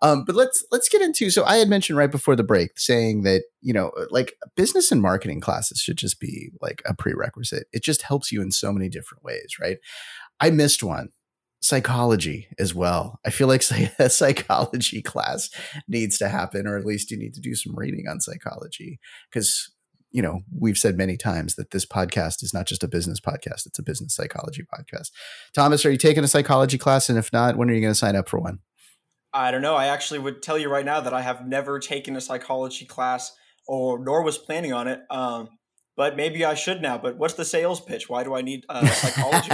Um, 0.00 0.24
but 0.24 0.34
let's 0.34 0.64
let's 0.72 0.88
get 0.88 1.02
into. 1.02 1.30
So 1.30 1.44
I 1.44 1.56
had 1.56 1.68
mentioned 1.68 1.98
right 1.98 2.10
before 2.10 2.34
the 2.34 2.42
break 2.42 2.78
saying 2.78 3.22
that 3.22 3.42
you 3.60 3.74
know 3.74 3.92
like 4.10 4.34
business 4.56 4.90
and 4.90 5.02
marketing 5.02 5.40
classes 5.40 5.80
should 5.80 5.98
just 5.98 6.18
be 6.18 6.50
like 6.62 6.82
a 6.86 6.94
prerequisite. 6.94 7.66
It 7.72 7.84
just 7.84 8.02
helps 8.02 8.32
you 8.32 8.40
in 8.40 8.50
so 8.50 8.72
many 8.72 8.88
different 8.88 9.22
ways, 9.22 9.56
right? 9.60 9.78
I 10.40 10.50
missed 10.50 10.82
one 10.82 11.10
psychology 11.66 12.48
as 12.58 12.74
well. 12.74 13.20
I 13.24 13.30
feel 13.30 13.48
like 13.48 13.62
a 13.98 14.08
psychology 14.08 15.02
class 15.02 15.50
needs 15.88 16.18
to 16.18 16.28
happen, 16.28 16.66
or 16.66 16.76
at 16.76 16.86
least 16.86 17.10
you 17.10 17.18
need 17.18 17.34
to 17.34 17.40
do 17.40 17.54
some 17.54 17.74
reading 17.76 18.06
on 18.08 18.20
psychology 18.20 18.98
because 19.30 19.72
you 20.12 20.22
know 20.22 20.40
we've 20.56 20.78
said 20.78 20.96
many 20.96 21.16
times 21.16 21.56
that 21.56 21.72
this 21.72 21.84
podcast 21.84 22.42
is 22.42 22.54
not 22.54 22.66
just 22.66 22.84
a 22.84 22.88
business 22.88 23.20
podcast; 23.20 23.66
it's 23.66 23.78
a 23.78 23.82
business 23.82 24.14
psychology 24.14 24.62
podcast. 24.62 25.10
Thomas, 25.54 25.84
are 25.84 25.90
you 25.90 25.98
taking 25.98 26.24
a 26.24 26.28
psychology 26.28 26.78
class? 26.78 27.08
And 27.08 27.18
if 27.18 27.32
not, 27.32 27.56
when 27.56 27.70
are 27.70 27.74
you 27.74 27.80
going 27.80 27.92
to 27.92 27.98
sign 27.98 28.16
up 28.16 28.28
for 28.28 28.38
one? 28.38 28.60
I 29.32 29.50
don't 29.50 29.62
know. 29.62 29.74
I 29.74 29.86
actually 29.86 30.20
would 30.20 30.42
tell 30.42 30.56
you 30.56 30.70
right 30.70 30.84
now 30.84 31.00
that 31.00 31.12
I 31.12 31.20
have 31.20 31.46
never 31.46 31.78
taken 31.78 32.16
a 32.16 32.20
psychology 32.20 32.86
class, 32.86 33.36
or 33.66 34.02
nor 34.02 34.22
was 34.22 34.38
planning 34.38 34.72
on 34.72 34.88
it. 34.88 35.00
Um, 35.10 35.50
but 35.96 36.14
maybe 36.14 36.44
I 36.44 36.54
should 36.54 36.82
now. 36.82 36.98
But 36.98 37.16
what's 37.16 37.34
the 37.34 37.44
sales 37.44 37.80
pitch? 37.80 38.08
Why 38.08 38.22
do 38.22 38.34
I 38.34 38.42
need 38.42 38.64
uh, 38.68 38.86
psychology? 38.86 39.48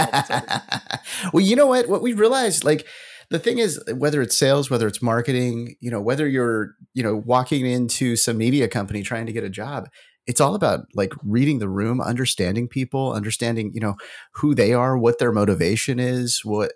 Well, 1.33 1.43
you 1.43 1.55
know 1.55 1.67
what? 1.67 1.89
What 1.89 2.01
we 2.01 2.13
realized, 2.13 2.63
like 2.63 2.85
the 3.29 3.39
thing 3.39 3.57
is, 3.57 3.81
whether 3.95 4.21
it's 4.21 4.37
sales, 4.37 4.69
whether 4.69 4.87
it's 4.87 5.01
marketing, 5.01 5.75
you 5.79 5.89
know, 5.89 6.01
whether 6.01 6.27
you're, 6.27 6.75
you 6.93 7.03
know, 7.03 7.15
walking 7.15 7.65
into 7.65 8.15
some 8.15 8.37
media 8.37 8.67
company 8.67 9.01
trying 9.01 9.25
to 9.25 9.33
get 9.33 9.43
a 9.43 9.49
job, 9.49 9.89
it's 10.25 10.39
all 10.39 10.55
about 10.55 10.85
like 10.93 11.13
reading 11.23 11.59
the 11.59 11.69
room, 11.69 11.99
understanding 11.99 12.67
people, 12.67 13.13
understanding, 13.13 13.71
you 13.73 13.81
know, 13.81 13.95
who 14.33 14.55
they 14.55 14.73
are, 14.73 14.97
what 14.97 15.19
their 15.19 15.31
motivation 15.31 15.99
is, 15.99 16.41
what 16.43 16.73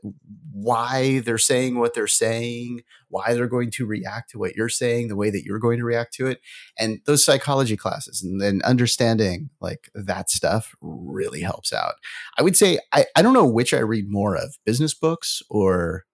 why 0.52 1.20
they're 1.20 1.38
saying 1.38 1.78
what 1.78 1.94
they're 1.94 2.08
saying, 2.08 2.82
why 3.10 3.34
they're 3.34 3.48
going 3.48 3.72
to 3.72 3.86
react 3.86 4.32
to 4.32 4.40
what 4.40 4.56
you're 4.56 4.68
saying, 4.70 5.08
the 5.08 5.16
way 5.16 5.30
that 5.30 5.44
you're 5.44 5.60
going 5.60 5.78
to 5.78 5.86
react 5.86 6.14
to 6.16 6.28
it. 6.28 6.42
And 6.80 7.00
those 7.06 7.24
psychology 7.24 7.78
classes 7.78 8.24
and 8.24 8.42
then 8.42 8.62
understanding 8.66 9.50
like 9.62 9.90
that 9.94 10.30
stuff 10.30 10.76
really 10.82 11.42
helps 11.42 11.72
out. 11.72 11.94
I 12.38 12.42
would 12.42 12.58
say 12.58 12.80
I, 12.92 13.06
I 13.16 13.22
don't 13.22 13.34
know 13.34 13.48
which 13.48 13.74
I 13.74 13.80
read 13.80 14.10
more 14.10 14.36
of, 14.36 14.58
business 14.66 14.94
books 14.94 15.42
or 15.50 16.07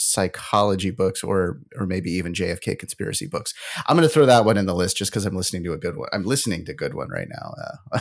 psychology 0.00 0.90
books 0.90 1.22
or 1.22 1.60
or 1.76 1.86
maybe 1.86 2.10
even 2.12 2.32
JFK 2.32 2.78
conspiracy 2.78 3.26
books. 3.26 3.54
I'm 3.86 3.96
going 3.96 4.08
to 4.08 4.12
throw 4.12 4.26
that 4.26 4.44
one 4.44 4.56
in 4.56 4.66
the 4.66 4.74
list 4.74 4.96
just 4.96 5.10
because 5.10 5.26
I'm 5.26 5.36
listening 5.36 5.64
to 5.64 5.72
a 5.72 5.78
good 5.78 5.96
one. 5.96 6.08
I'm 6.12 6.24
listening 6.24 6.64
to 6.66 6.74
good 6.74 6.94
one 6.94 7.08
right 7.08 7.28
now. 7.28 7.54
Uh, 7.92 8.00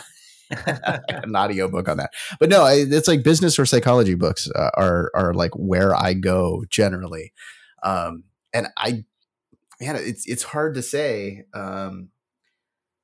an 1.09 1.35
audio 1.35 1.67
book 1.67 1.87
on 1.87 1.97
that, 1.97 2.11
but 2.39 2.49
no, 2.49 2.65
it's 2.65 3.07
like 3.07 3.23
business 3.23 3.59
or 3.59 3.65
psychology 3.65 4.15
books 4.15 4.49
uh, 4.55 4.71
are 4.75 5.11
are 5.13 5.33
like 5.33 5.51
where 5.55 5.95
I 5.95 6.13
go 6.13 6.63
generally, 6.69 7.33
um, 7.83 8.23
and 8.51 8.67
I, 8.75 9.03
man, 9.79 9.95
it's 9.95 10.25
it's 10.27 10.41
hard 10.41 10.73
to 10.73 10.81
say 10.81 11.45
um, 11.53 12.09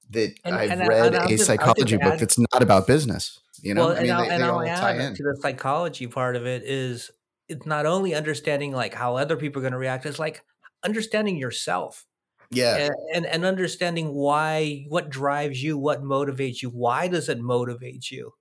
that 0.09 0.33
and, 0.43 0.55
I've 0.55 0.71
and, 0.71 0.87
read 0.87 1.13
a 1.13 1.27
just, 1.27 1.45
psychology 1.45 1.97
book 1.97 2.13
add, 2.13 2.19
that's 2.19 2.39
not 2.39 2.63
about 2.63 2.87
business. 2.87 3.39
You 3.61 3.73
know, 3.75 3.87
well, 3.87 3.97
I 3.97 4.01
mean, 4.01 4.09
and 4.09 4.11
I'll, 4.11 4.23
they, 4.23 4.29
and 4.29 4.43
they 4.43 4.47
I'll 4.47 4.61
add 4.61 5.15
to 5.15 5.23
the 5.23 5.37
psychology 5.41 6.07
part 6.07 6.35
of 6.35 6.47
it 6.47 6.63
is 6.63 7.11
it's 7.47 7.65
not 7.65 7.85
only 7.85 8.15
understanding 8.15 8.71
like 8.71 8.93
how 8.93 9.15
other 9.15 9.37
people 9.37 9.59
are 9.59 9.63
going 9.63 9.71
to 9.71 9.77
react 9.77 10.05
it's 10.05 10.19
like 10.19 10.43
understanding 10.83 11.37
yourself 11.37 12.05
yeah. 12.51 12.75
and, 12.77 12.95
and, 13.13 13.25
and 13.25 13.45
understanding 13.45 14.13
why 14.13 14.85
what 14.89 15.09
drives 15.09 15.61
you 15.61 15.77
what 15.77 16.03
motivates 16.03 16.61
you 16.61 16.69
why 16.69 17.07
does 17.07 17.29
it 17.29 17.39
motivate 17.39 18.11
you 18.11 18.31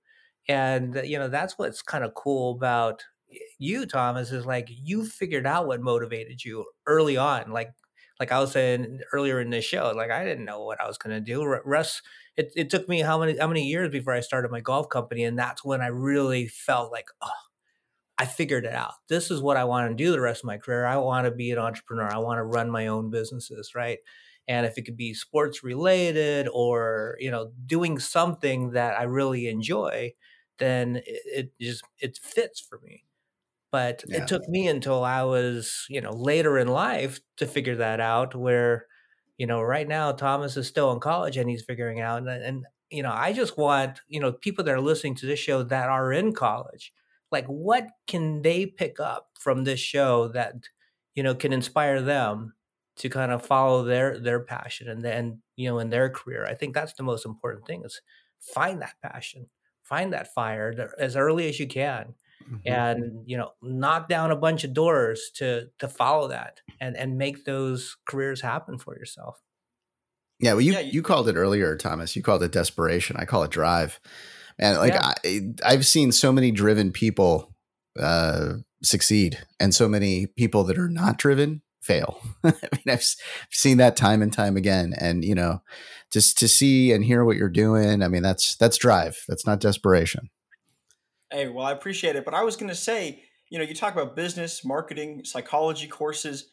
and 0.47 0.97
uh, 0.97 1.01
you 1.01 1.17
know 1.17 1.27
that's 1.27 1.57
what's 1.57 1.81
kind 1.81 2.03
of 2.03 2.13
cool 2.13 2.55
about 2.55 3.03
you 3.57 3.85
thomas 3.85 4.31
is 4.31 4.45
like 4.45 4.67
you 4.69 5.05
figured 5.05 5.47
out 5.47 5.67
what 5.67 5.81
motivated 5.81 6.43
you 6.43 6.65
early 6.85 7.17
on 7.17 7.51
like 7.51 7.71
like 8.19 8.31
i 8.31 8.39
was 8.39 8.51
saying 8.51 8.99
earlier 9.11 9.41
in 9.41 9.49
this 9.49 9.65
show 9.65 9.91
like 9.95 10.11
i 10.11 10.23
didn't 10.23 10.45
know 10.45 10.63
what 10.63 10.79
i 10.79 10.87
was 10.87 10.97
going 10.97 11.15
to 11.15 11.19
do 11.19 11.43
russ 11.43 12.01
it, 12.37 12.51
it 12.55 12.69
took 12.69 12.87
me 12.87 12.99
how 12.99 13.19
many 13.19 13.37
how 13.37 13.47
many 13.47 13.65
years 13.65 13.89
before 13.89 14.13
i 14.13 14.19
started 14.19 14.51
my 14.51 14.61
golf 14.61 14.87
company 14.89 15.23
and 15.23 15.37
that's 15.37 15.65
when 15.65 15.81
i 15.81 15.87
really 15.87 16.47
felt 16.47 16.91
like 16.91 17.07
oh 17.21 17.29
I 18.17 18.25
figured 18.25 18.65
it 18.65 18.73
out. 18.73 18.93
This 19.09 19.29
is 19.29 19.41
what 19.41 19.57
I 19.57 19.65
want 19.65 19.89
to 19.89 19.95
do 20.03 20.11
the 20.11 20.21
rest 20.21 20.41
of 20.41 20.47
my 20.47 20.57
career. 20.57 20.85
I 20.85 20.97
want 20.97 21.25
to 21.25 21.31
be 21.31 21.51
an 21.51 21.57
entrepreneur. 21.57 22.09
I 22.11 22.19
want 22.19 22.37
to 22.37 22.43
run 22.43 22.71
my 22.71 22.87
own 22.87 23.09
businesses, 23.09 23.75
right? 23.75 23.99
And 24.47 24.65
if 24.65 24.77
it 24.77 24.83
could 24.83 24.95
be 24.95 25.13
sports 25.13 25.63
related 25.63 26.47
or, 26.53 27.17
you 27.19 27.31
know, 27.31 27.51
doing 27.65 27.99
something 27.99 28.71
that 28.71 28.97
I 28.97 29.03
really 29.03 29.47
enjoy, 29.47 30.13
then 30.59 30.97
it, 31.05 31.21
it 31.25 31.51
just 31.59 31.83
it 31.99 32.19
fits 32.21 32.61
for 32.61 32.79
me. 32.83 33.03
But 33.71 34.03
yeah. 34.07 34.19
it 34.19 34.27
took 34.27 34.47
me 34.47 34.67
until 34.67 35.03
I 35.03 35.23
was, 35.23 35.85
you 35.89 35.99
know, 35.99 36.13
later 36.13 36.57
in 36.57 36.67
life 36.69 37.19
to 37.37 37.45
figure 37.45 37.75
that 37.77 37.99
out 37.99 38.35
where, 38.35 38.85
you 39.37 39.47
know, 39.47 39.61
right 39.61 39.87
now 39.87 40.13
Thomas 40.13 40.55
is 40.55 40.67
still 40.67 40.93
in 40.93 40.99
college 41.01 41.35
and 41.35 41.49
he's 41.49 41.63
figuring 41.63 41.99
out 41.99 42.19
and, 42.19 42.29
and 42.29 42.65
you 42.89 43.03
know, 43.03 43.11
I 43.11 43.33
just 43.33 43.57
want, 43.57 43.99
you 44.07 44.21
know, 44.21 44.31
people 44.31 44.63
that 44.63 44.73
are 44.73 44.79
listening 44.79 45.15
to 45.15 45.25
this 45.25 45.39
show 45.39 45.63
that 45.63 45.89
are 45.89 46.13
in 46.13 46.33
college 46.33 46.93
like 47.35 47.45
what 47.47 47.89
can 48.07 48.41
they 48.41 48.65
pick 48.65 48.97
up 48.99 49.31
from 49.37 49.65
this 49.65 49.79
show 49.79 50.29
that 50.29 50.55
you 51.15 51.21
know 51.21 51.35
can 51.35 51.51
inspire 51.51 52.01
them 52.01 52.53
to 52.95 53.09
kind 53.09 53.33
of 53.33 53.45
follow 53.45 53.83
their 53.83 54.17
their 54.17 54.39
passion 54.39 54.87
and 54.87 55.03
then 55.03 55.41
you 55.57 55.67
know 55.67 55.79
in 55.79 55.89
their 55.89 56.09
career? 56.09 56.45
I 56.45 56.53
think 56.53 56.73
that's 56.73 56.93
the 56.93 57.03
most 57.03 57.25
important 57.25 57.67
thing 57.67 57.83
is 57.83 57.99
find 58.39 58.81
that 58.81 58.95
passion 59.03 59.47
find 59.83 60.13
that 60.13 60.33
fire 60.33 60.93
as 60.97 61.15
early 61.15 61.47
as 61.49 61.59
you 61.59 61.67
can 61.67 62.15
mm-hmm. 62.43 62.57
and 62.65 63.21
you 63.25 63.37
know 63.37 63.51
knock 63.61 64.07
down 64.07 64.31
a 64.31 64.35
bunch 64.35 64.63
of 64.63 64.73
doors 64.73 65.29
to 65.35 65.67
to 65.77 65.89
follow 65.89 66.29
that 66.29 66.61
and 66.79 66.95
and 66.95 67.17
make 67.17 67.43
those 67.43 67.97
careers 68.05 68.41
happen 68.41 68.77
for 68.77 68.97
yourself. 68.97 69.41
Yeah 70.39 70.53
well 70.53 70.61
you 70.61 70.71
yeah, 70.71 70.79
you 70.79 71.03
called 71.03 71.27
it 71.27 71.35
earlier 71.35 71.75
thomas. 71.75 72.15
You 72.15 72.23
called 72.23 72.43
it 72.43 72.53
desperation. 72.53 73.17
I 73.17 73.25
call 73.25 73.43
it 73.43 73.51
drive 73.51 73.99
and 74.59 74.77
like 74.77 74.93
yeah. 74.93 75.13
I, 75.23 75.41
I've 75.63 75.85
seen 75.85 76.11
so 76.11 76.31
many 76.31 76.51
driven 76.51 76.91
people 76.91 77.53
uh, 77.99 78.53
succeed, 78.83 79.39
and 79.59 79.73
so 79.73 79.87
many 79.87 80.27
people 80.27 80.63
that 80.65 80.77
are 80.77 80.89
not 80.89 81.17
driven 81.17 81.61
fail. 81.81 82.19
I 82.43 82.53
mean, 82.71 82.89
I've 82.89 83.05
seen 83.51 83.77
that 83.77 83.95
time 83.95 84.21
and 84.21 84.33
time 84.33 84.57
again, 84.57 84.93
and 84.99 85.23
you 85.23 85.35
know, 85.35 85.61
just 86.11 86.37
to 86.39 86.47
see 86.47 86.91
and 86.91 87.03
hear 87.03 87.23
what 87.23 87.37
you're 87.37 87.49
doing. 87.49 88.01
I 88.01 88.07
mean, 88.07 88.23
that's 88.23 88.55
that's 88.55 88.77
drive. 88.77 89.23
That's 89.27 89.45
not 89.45 89.59
desperation. 89.59 90.29
Hey, 91.31 91.47
well, 91.49 91.65
I 91.65 91.71
appreciate 91.71 92.15
it, 92.15 92.23
but 92.23 92.33
I 92.33 92.43
was 92.43 92.55
going 92.55 92.69
to 92.69 92.75
say, 92.75 93.23
you 93.49 93.57
know, 93.57 93.65
you 93.65 93.73
talk 93.73 93.93
about 93.93 94.15
business, 94.15 94.63
marketing, 94.63 95.23
psychology 95.25 95.87
courses. 95.87 96.47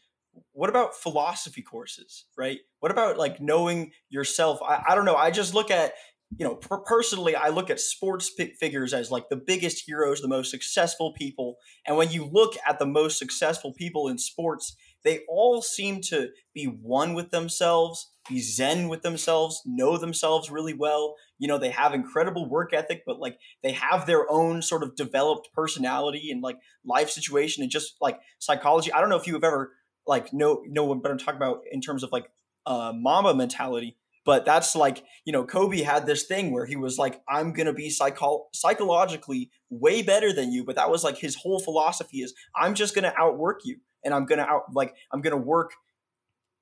What 0.53 0.71
about 0.71 0.95
philosophy 0.95 1.63
courses, 1.63 2.25
right? 2.39 2.59
What 2.81 2.91
about 2.91 3.19
like 3.19 3.41
knowing 3.41 3.93
yourself? 4.09 4.61
I, 4.67 4.83
I 4.89 4.95
don't 4.95 5.05
know. 5.05 5.15
I 5.15 5.31
just 5.31 5.55
look 5.55 5.71
at 5.71 5.93
you 6.39 6.47
know, 6.47 6.55
personally, 6.55 7.37
I 7.37 7.49
look 7.49 7.69
at 7.69 7.81
sports 7.81 8.31
figures 8.59 8.95
as 8.95 9.11
like 9.11 9.29
the 9.29 9.37
biggest 9.37 9.85
heroes, 9.87 10.21
the 10.21 10.29
most 10.29 10.51
successful 10.51 11.13
people. 11.13 11.57
And 11.87 11.97
when 11.97 12.11
you 12.11 12.25
look 12.25 12.55
at 12.67 12.79
the 12.79 12.87
most 12.87 13.19
successful 13.19 13.73
people 13.73 14.09
in 14.09 14.19
sports, 14.19 14.75
they 15.05 15.21
all 15.29 15.63
seem 15.63 16.01
to 16.03 16.31
be 16.55 16.65
one 16.65 17.15
with 17.15 17.31
themselves, 17.31 18.11
be 18.29 18.41
zen 18.41 18.89
with 18.89 19.03
themselves, 19.03 19.61
know 19.67 19.99
themselves 19.99 20.51
really 20.51 20.75
well. 20.75 21.17
You 21.39 21.49
know, 21.49 21.59
they 21.59 21.71
have 21.71 21.93
incredible 21.93 22.49
work 22.49 22.73
ethic, 22.73 23.03
but 23.05 23.19
like 23.19 23.37
they 23.63 23.73
have 23.73 24.07
their 24.07 24.31
own 24.31 24.63
sort 24.63 24.83
of 24.83 24.97
developed 24.97 25.49
personality 25.55 26.31
and 26.31 26.43
like 26.43 26.57
life 26.85 27.11
situation 27.11 27.63
and 27.63 27.71
just 27.71 27.97
like 28.01 28.21
psychology. 28.39 28.93
I 28.93 29.01
don't 29.01 29.11
know 29.11 29.17
if 29.17 29.27
you 29.27 29.35
have 29.35 29.45
ever 29.45 29.73
like 30.07 30.33
know 30.33 30.63
know 30.67 30.85
what 30.85 31.05
I'm 31.05 31.19
talking 31.19 31.37
about 31.37 31.61
in 31.71 31.81
terms 31.81 32.03
of 32.03 32.11
like 32.13 32.27
uh, 32.65 32.93
Mamba 32.95 33.35
mentality 33.35 33.97
but 34.25 34.45
that's 34.45 34.77
like, 34.77 35.05
you 35.25 35.33
know, 35.33 35.45
Kobe 35.45 35.83
had 35.83 36.07
this 36.07 36.25
thing 36.25 36.53
where 36.53 36.67
he 36.67 36.77
was 36.77 36.99
like, 36.99 37.21
I'm 37.29 37.53
going 37.53 37.67
to 37.67 37.73
be 37.73 37.91
psycho- 37.91 38.47
psychologically 38.53 39.51
way 39.71 40.03
better 40.03 40.33
than 40.33 40.53
you. 40.53 40.65
But 40.65 40.77
that 40.77 40.91
was 40.91 41.03
like 41.03 41.19
his 41.19 41.37
whole 41.37 41.61
philosophy 41.61 42.19
is 42.19 42.35
I'm 42.57 42.75
just 42.75 42.95
going 42.95 43.05
to 43.05 43.19
outwork 43.19 43.61
you. 43.65 43.79
And 44.05 44.15
I'm 44.15 44.27
going 44.27 44.39
to 44.39 44.47
out, 44.47 44.63
like, 44.73 44.95
I'm 45.13 45.21
going 45.21 45.37
to 45.37 45.43
work 45.43 45.73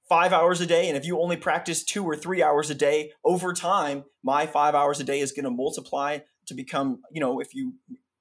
five 0.09 0.33
hours 0.33 0.61
a 0.61 0.67
day. 0.67 0.89
And 0.89 0.97
if 0.97 1.07
you 1.07 1.21
only 1.21 1.37
practice 1.37 1.85
two 1.85 2.05
or 2.05 2.17
three 2.17 2.43
hours 2.43 2.69
a 2.69 2.75
day 2.75 3.13
over 3.25 3.53
time, 3.53 4.05
my 4.23 4.47
five 4.47 4.75
hours 4.75 5.01
a 5.01 5.05
day 5.05 5.21
is 5.21 5.33
going 5.33 5.45
to 5.45 5.51
multiply 5.51 6.19
to 6.47 6.55
become, 6.55 7.01
you 7.13 7.21
know, 7.21 7.41
if 7.41 7.55
you 7.55 7.75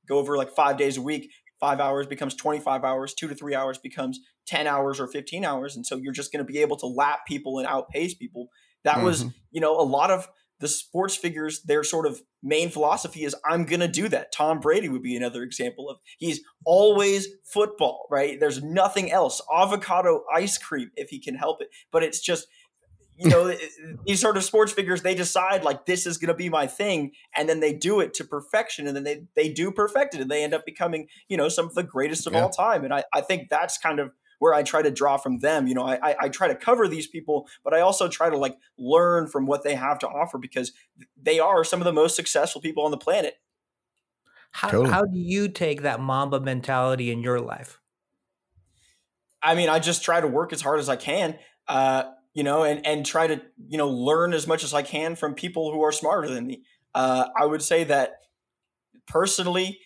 go 0.07 0.19
over 0.19 0.37
like 0.37 0.51
five 0.51 0.77
days 0.77 0.97
a 0.97 1.01
week, 1.01 1.31
five 1.59 1.79
hours 1.79 2.07
becomes 2.07 2.35
25 2.35 2.83
hours, 2.83 3.13
two 3.13 3.27
to 3.27 3.35
three 3.35 3.55
hours 3.55 3.77
becomes 3.77 4.19
10 4.47 4.67
hours 4.67 4.99
or 4.99 5.07
15 5.07 5.43
hours. 5.43 5.75
And 5.75 5.85
so 5.85 5.97
you're 5.97 6.13
just 6.13 6.31
going 6.31 6.45
to 6.45 6.51
be 6.51 6.59
able 6.59 6.77
to 6.77 6.87
lap 6.87 7.21
people 7.27 7.59
and 7.59 7.67
outpace 7.67 8.13
people. 8.13 8.49
That 8.83 8.97
mm-hmm. 8.97 9.05
was, 9.05 9.25
you 9.51 9.61
know, 9.61 9.79
a 9.79 9.83
lot 9.83 10.11
of 10.11 10.27
the 10.59 10.67
sports 10.67 11.15
figures, 11.15 11.61
their 11.63 11.83
sort 11.83 12.05
of 12.05 12.21
main 12.43 12.69
philosophy 12.69 13.23
is 13.23 13.35
I'm 13.45 13.65
going 13.65 13.79
to 13.79 13.87
do 13.87 14.09
that. 14.09 14.31
Tom 14.33 14.59
Brady 14.59 14.89
would 14.89 15.01
be 15.01 15.15
another 15.15 15.43
example 15.43 15.89
of 15.89 15.97
he's 16.17 16.41
always 16.65 17.27
football, 17.45 18.07
right? 18.11 18.39
There's 18.39 18.61
nothing 18.61 19.11
else. 19.11 19.41
Avocado 19.53 20.23
ice 20.33 20.57
cream 20.57 20.91
if 20.95 21.09
he 21.09 21.19
can 21.19 21.35
help 21.35 21.61
it. 21.61 21.69
But 21.91 22.03
it's 22.03 22.19
just 22.19 22.47
you 23.19 23.29
know 23.29 23.53
these 24.05 24.19
sort 24.19 24.37
of 24.37 24.43
sports 24.43 24.71
figures 24.71 25.01
they 25.01 25.13
decide 25.13 25.63
like 25.63 25.85
this 25.85 26.05
is 26.05 26.17
going 26.17 26.29
to 26.29 26.33
be 26.33 26.49
my 26.49 26.65
thing 26.65 27.11
and 27.35 27.47
then 27.47 27.59
they 27.59 27.73
do 27.73 27.99
it 27.99 28.13
to 28.15 28.23
perfection 28.23 28.87
and 28.87 28.95
then 28.95 29.03
they 29.03 29.23
they 29.35 29.49
do 29.49 29.71
perfect 29.71 30.15
it 30.15 30.21
and 30.21 30.31
they 30.31 30.43
end 30.43 30.53
up 30.53 30.65
becoming 30.65 31.07
you 31.27 31.35
know 31.35 31.49
some 31.49 31.65
of 31.65 31.75
the 31.75 31.83
greatest 31.83 32.25
of 32.25 32.33
yeah. 32.33 32.41
all 32.41 32.49
time 32.49 32.83
and 32.83 32.93
I, 32.93 33.03
I 33.13 33.21
think 33.21 33.49
that's 33.49 33.77
kind 33.77 33.99
of 33.99 34.11
where 34.39 34.53
I 34.53 34.63
try 34.63 34.81
to 34.81 34.91
draw 34.91 35.17
from 35.17 35.39
them. 35.39 35.67
You 35.67 35.75
know, 35.75 35.83
I, 35.83 36.15
I 36.19 36.29
try 36.29 36.47
to 36.47 36.55
cover 36.55 36.87
these 36.87 37.07
people, 37.07 37.47
but 37.63 37.73
I 37.73 37.81
also 37.81 38.07
try 38.07 38.29
to 38.29 38.37
like 38.37 38.57
learn 38.77 39.27
from 39.27 39.45
what 39.45 39.63
they 39.63 39.75
have 39.75 39.99
to 39.99 40.07
offer 40.07 40.37
because 40.37 40.71
they 41.21 41.39
are 41.39 41.63
some 41.63 41.79
of 41.79 41.85
the 41.85 41.93
most 41.93 42.15
successful 42.15 42.61
people 42.61 42.83
on 42.83 42.91
the 42.91 42.97
planet. 42.97 43.35
How, 44.51 44.69
totally. 44.69 44.89
how 44.89 45.05
do 45.05 45.19
you 45.19 45.47
take 45.47 45.83
that 45.83 45.99
Mamba 45.99 46.39
mentality 46.39 47.11
in 47.11 47.21
your 47.21 47.39
life? 47.39 47.79
I 49.41 49.55
mean, 49.55 49.69
I 49.69 49.79
just 49.79 50.03
try 50.03 50.19
to 50.19 50.27
work 50.27 50.51
as 50.51 50.61
hard 50.61 50.79
as 50.79 50.89
I 50.89 50.95
can, 50.95 51.37
uh, 51.67 52.03
you 52.33 52.43
know, 52.43 52.63
and, 52.63 52.85
and 52.85 53.05
try 53.05 53.27
to, 53.27 53.41
you 53.67 53.77
know, 53.77 53.89
learn 53.89 54.33
as 54.33 54.47
much 54.47 54.63
as 54.63 54.73
I 54.73 54.81
can 54.81 55.15
from 55.15 55.33
people 55.33 55.71
who 55.71 55.81
are 55.83 55.91
smarter 55.91 56.27
than 56.27 56.47
me. 56.47 56.63
Uh, 56.95 57.27
I 57.39 57.45
would 57.45 57.61
say 57.61 57.83
that 57.85 58.15
personally, 59.07 59.79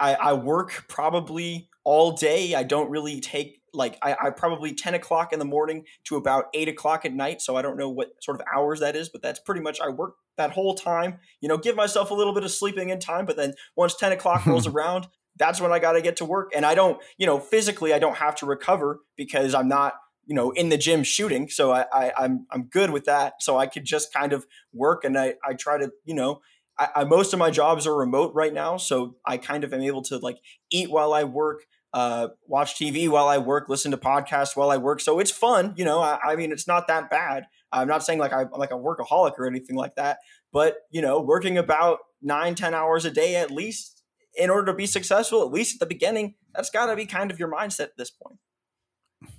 I, 0.00 0.14
I 0.14 0.32
work 0.32 0.86
probably 0.88 1.68
all 1.84 2.12
day. 2.12 2.54
I 2.54 2.62
don't 2.62 2.90
really 2.90 3.20
take 3.20 3.57
like 3.74 3.98
I, 4.02 4.16
I, 4.20 4.30
probably 4.30 4.74
10 4.74 4.94
o'clock 4.94 5.32
in 5.32 5.38
the 5.38 5.44
morning 5.44 5.84
to 6.04 6.16
about 6.16 6.46
8 6.54 6.68
o'clock 6.68 7.04
at 7.04 7.12
night 7.12 7.40
so 7.42 7.56
i 7.56 7.62
don't 7.62 7.76
know 7.76 7.88
what 7.88 8.12
sort 8.22 8.40
of 8.40 8.46
hours 8.54 8.80
that 8.80 8.96
is 8.96 9.08
but 9.08 9.22
that's 9.22 9.40
pretty 9.40 9.60
much 9.60 9.80
i 9.80 9.88
work 9.88 10.14
that 10.36 10.52
whole 10.52 10.74
time 10.74 11.18
you 11.40 11.48
know 11.48 11.56
give 11.56 11.76
myself 11.76 12.10
a 12.10 12.14
little 12.14 12.34
bit 12.34 12.44
of 12.44 12.50
sleeping 12.50 12.88
in 12.88 12.98
time 12.98 13.26
but 13.26 13.36
then 13.36 13.54
once 13.76 13.94
10 13.94 14.12
o'clock 14.12 14.46
rolls 14.46 14.66
around 14.68 15.08
that's 15.36 15.60
when 15.60 15.72
i 15.72 15.78
got 15.78 15.92
to 15.92 16.02
get 16.02 16.16
to 16.16 16.24
work 16.24 16.50
and 16.54 16.64
i 16.64 16.74
don't 16.74 17.00
you 17.16 17.26
know 17.26 17.38
physically 17.38 17.92
i 17.92 17.98
don't 17.98 18.16
have 18.16 18.34
to 18.34 18.46
recover 18.46 19.00
because 19.16 19.54
i'm 19.54 19.68
not 19.68 19.94
you 20.28 20.34
know 20.34 20.50
in 20.52 20.68
the 20.68 20.78
gym 20.78 21.02
shooting 21.02 21.48
so 21.48 21.72
I, 21.72 21.86
I 21.92 22.12
i'm 22.18 22.46
i'm 22.52 22.64
good 22.64 22.90
with 22.90 23.06
that 23.06 23.42
so 23.42 23.58
i 23.58 23.66
could 23.66 23.84
just 23.84 24.12
kind 24.12 24.32
of 24.32 24.46
work 24.72 25.02
and 25.04 25.18
i 25.18 25.34
i 25.44 25.54
try 25.54 25.78
to 25.78 25.90
you 26.04 26.14
know 26.14 26.40
I, 26.78 26.88
I 26.96 27.04
most 27.04 27.32
of 27.32 27.38
my 27.38 27.50
jobs 27.50 27.86
are 27.86 27.96
remote 27.96 28.34
right 28.34 28.52
now 28.52 28.76
so 28.76 29.16
i 29.26 29.38
kind 29.38 29.64
of 29.64 29.72
am 29.72 29.80
able 29.80 30.02
to 30.02 30.18
like 30.18 30.38
eat 30.70 30.90
while 30.90 31.12
i 31.12 31.24
work 31.24 31.64
uh, 31.92 32.28
watch 32.46 32.74
TV 32.74 33.08
while 33.08 33.28
I 33.28 33.38
work, 33.38 33.68
listen 33.68 33.90
to 33.90 33.96
podcasts 33.96 34.56
while 34.56 34.70
I 34.70 34.76
work. 34.76 35.00
So 35.00 35.18
it's 35.18 35.30
fun, 35.30 35.74
you 35.76 35.84
know. 35.84 36.00
I, 36.00 36.18
I 36.24 36.36
mean, 36.36 36.52
it's 36.52 36.66
not 36.66 36.86
that 36.88 37.10
bad. 37.10 37.44
I'm 37.72 37.88
not 37.88 38.04
saying 38.04 38.18
like 38.18 38.32
I, 38.32 38.42
am 38.42 38.50
like 38.52 38.70
a 38.70 38.74
workaholic 38.74 39.38
or 39.38 39.46
anything 39.46 39.76
like 39.76 39.94
that, 39.96 40.18
but 40.52 40.76
you 40.90 41.02
know, 41.02 41.20
working 41.20 41.58
about 41.58 41.98
nine, 42.22 42.54
ten 42.54 42.74
hours 42.74 43.04
a 43.04 43.10
day 43.10 43.36
at 43.36 43.50
least 43.50 44.02
in 44.34 44.50
order 44.50 44.66
to 44.66 44.74
be 44.74 44.86
successful, 44.86 45.42
at 45.42 45.50
least 45.50 45.76
at 45.76 45.80
the 45.80 45.86
beginning, 45.86 46.34
that's 46.54 46.70
got 46.70 46.86
to 46.86 46.96
be 46.96 47.06
kind 47.06 47.30
of 47.30 47.38
your 47.38 47.50
mindset 47.50 47.80
at 47.80 47.96
this 47.96 48.10
point. 48.10 48.38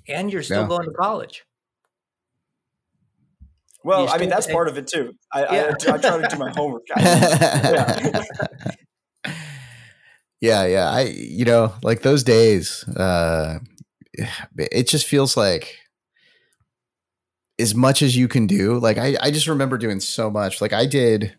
And 0.07 0.31
you're 0.31 0.43
still 0.43 0.63
yeah. 0.63 0.67
going 0.67 0.85
to 0.85 0.91
college. 0.91 1.45
Well, 3.83 4.09
I 4.09 4.17
mean, 4.17 4.29
that's 4.29 4.47
part 4.47 4.67
of 4.67 4.77
it 4.77 4.87
too. 4.87 5.13
I, 5.31 5.41
yeah. 5.41 5.47
I, 5.47 5.93
I, 5.93 5.97
try 5.97 5.97
to 5.97 6.27
do 6.29 6.37
my 6.37 6.51
homework. 6.51 6.83
yeah. 6.97 8.23
Yeah, 10.41 10.65
yeah. 10.65 10.89
I 10.89 11.01
you 11.03 11.45
know, 11.45 11.73
like 11.83 12.01
those 12.01 12.23
days, 12.23 12.83
uh 12.87 13.59
it 14.57 14.87
just 14.87 15.07
feels 15.07 15.37
like 15.37 15.77
as 17.59 17.75
much 17.75 18.01
as 18.01 18.15
you 18.15 18.27
can 18.27 18.47
do. 18.47 18.79
Like 18.79 18.97
I 18.97 19.15
I 19.21 19.31
just 19.31 19.47
remember 19.47 19.77
doing 19.77 19.99
so 19.99 20.29
much. 20.29 20.61
Like 20.61 20.73
I 20.73 20.85
did 20.85 21.35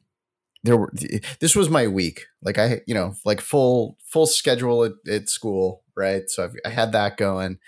there 0.64 0.76
were 0.76 0.92
this 1.40 1.56
was 1.56 1.70
my 1.70 1.88
week. 1.88 2.26
Like 2.42 2.58
I, 2.58 2.82
you 2.86 2.94
know, 2.94 3.14
like 3.24 3.40
full 3.40 3.98
full 4.06 4.26
schedule 4.26 4.84
at, 4.84 4.92
at 5.10 5.28
school, 5.30 5.84
right? 5.96 6.28
So 6.30 6.44
I've, 6.44 6.56
I 6.66 6.70
had 6.70 6.92
that 6.92 7.16
going. 7.18 7.58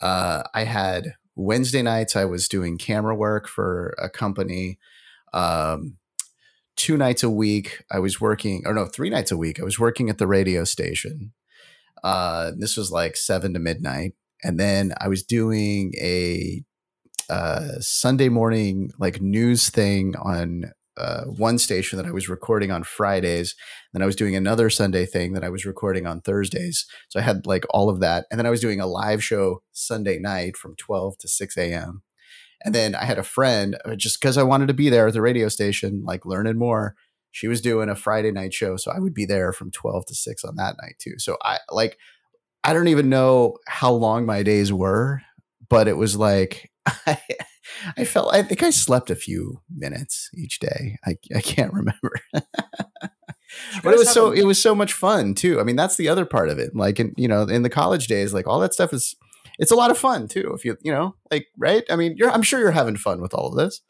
Uh 0.00 0.44
I 0.54 0.64
had 0.64 1.14
Wednesday 1.36 1.82
nights 1.82 2.16
I 2.16 2.26
was 2.26 2.48
doing 2.48 2.78
camera 2.78 3.14
work 3.16 3.48
for 3.48 3.94
a 4.02 4.10
company. 4.10 4.78
Um 5.34 5.98
two 6.76 6.96
nights 6.96 7.22
a 7.22 7.30
week 7.30 7.82
I 7.90 7.98
was 7.98 8.20
working, 8.20 8.62
or 8.66 8.74
no, 8.74 8.86
three 8.86 9.10
nights 9.10 9.30
a 9.30 9.36
week 9.36 9.60
I 9.60 9.64
was 9.64 9.78
working 9.78 10.10
at 10.10 10.18
the 10.18 10.26
radio 10.26 10.64
station. 10.64 11.32
Uh, 12.02 12.52
this 12.56 12.76
was 12.76 12.90
like 12.90 13.16
seven 13.16 13.54
to 13.54 13.58
midnight, 13.58 14.12
and 14.42 14.58
then 14.58 14.92
I 15.00 15.08
was 15.08 15.22
doing 15.22 15.94
a 16.00 16.62
uh, 17.30 17.80
Sunday 17.80 18.28
morning 18.28 18.90
like 18.98 19.20
news 19.20 19.70
thing 19.70 20.14
on 20.16 20.72
uh, 20.96 21.24
one 21.24 21.58
station 21.58 21.96
that 21.96 22.06
I 22.06 22.12
was 22.12 22.28
recording 22.28 22.70
on 22.70 22.84
Fridays. 22.84 23.54
Then 23.92 24.02
I 24.02 24.06
was 24.06 24.16
doing 24.16 24.36
another 24.36 24.70
Sunday 24.70 25.06
thing 25.06 25.32
that 25.32 25.44
I 25.44 25.48
was 25.48 25.66
recording 25.66 26.06
on 26.06 26.20
Thursdays. 26.20 26.86
So 27.08 27.18
I 27.18 27.22
had 27.22 27.46
like 27.46 27.64
all 27.70 27.88
of 27.88 28.00
that. 28.00 28.26
And 28.30 28.38
then 28.38 28.46
I 28.46 28.50
was 28.50 28.60
doing 28.60 28.80
a 28.80 28.86
live 28.86 29.22
show 29.22 29.62
Sunday 29.72 30.18
night 30.18 30.56
from 30.56 30.76
12 30.76 31.18
to 31.18 31.28
6 31.28 31.56
a.m. 31.56 32.02
And 32.64 32.74
then 32.74 32.94
I 32.94 33.04
had 33.04 33.18
a 33.18 33.22
friend 33.22 33.76
uh, 33.84 33.94
just 33.94 34.20
because 34.20 34.38
I 34.38 34.42
wanted 34.42 34.68
to 34.68 34.74
be 34.74 34.88
there 34.88 35.06
at 35.06 35.12
the 35.12 35.20
radio 35.20 35.48
station, 35.48 36.02
like 36.04 36.24
learning 36.24 36.58
more. 36.58 36.94
She 37.30 37.48
was 37.48 37.60
doing 37.60 37.88
a 37.88 37.96
Friday 37.96 38.30
night 38.30 38.54
show, 38.54 38.76
so 38.76 38.90
I 38.90 39.00
would 39.00 39.12
be 39.12 39.26
there 39.26 39.52
from 39.52 39.70
twelve 39.70 40.06
to 40.06 40.14
six 40.14 40.44
on 40.44 40.56
that 40.56 40.76
night 40.80 40.94
too. 41.00 41.14
So 41.18 41.36
I 41.42 41.58
like, 41.70 41.98
I 42.62 42.72
don't 42.72 42.88
even 42.88 43.08
know 43.08 43.58
how 43.66 43.92
long 43.92 44.24
my 44.24 44.42
days 44.42 44.72
were, 44.72 45.20
but 45.68 45.88
it 45.88 45.96
was 45.96 46.16
like 46.16 46.70
I, 47.06 47.18
I 47.96 48.04
felt. 48.04 48.32
I 48.32 48.42
think 48.42 48.62
I 48.62 48.70
slept 48.70 49.10
a 49.10 49.16
few 49.16 49.60
minutes 49.74 50.30
each 50.34 50.60
day. 50.60 50.98
I 51.04 51.16
I 51.34 51.40
can't 51.40 51.72
remember. 51.72 52.12
but 53.82 53.92
it 53.92 53.98
was 53.98 54.10
so 54.10 54.32
it 54.32 54.44
was 54.44 54.60
so 54.60 54.74
much 54.74 54.92
fun 54.92 55.34
too. 55.34 55.60
I 55.60 55.64
mean, 55.64 55.76
that's 55.76 55.96
the 55.96 56.08
other 56.08 56.24
part 56.24 56.48
of 56.48 56.58
it. 56.58 56.74
Like 56.74 57.00
in 57.00 57.14
you 57.16 57.28
know 57.28 57.42
in 57.42 57.62
the 57.62 57.70
college 57.70 58.06
days, 58.06 58.34
like 58.34 58.46
all 58.46 58.60
that 58.60 58.74
stuff 58.74 58.92
is 58.92 59.16
it's 59.58 59.70
a 59.70 59.76
lot 59.76 59.90
of 59.90 59.98
fun 59.98 60.28
too. 60.28 60.52
If 60.54 60.64
you 60.64 60.76
you 60.82 60.92
know 60.92 61.16
like 61.30 61.48
right, 61.56 61.84
I 61.90 61.96
mean, 61.96 62.16
you're 62.16 62.30
I'm 62.30 62.42
sure 62.42 62.60
you're 62.60 62.70
having 62.70 62.96
fun 62.96 63.20
with 63.20 63.34
all 63.34 63.48
of 63.48 63.56
this. 63.56 63.80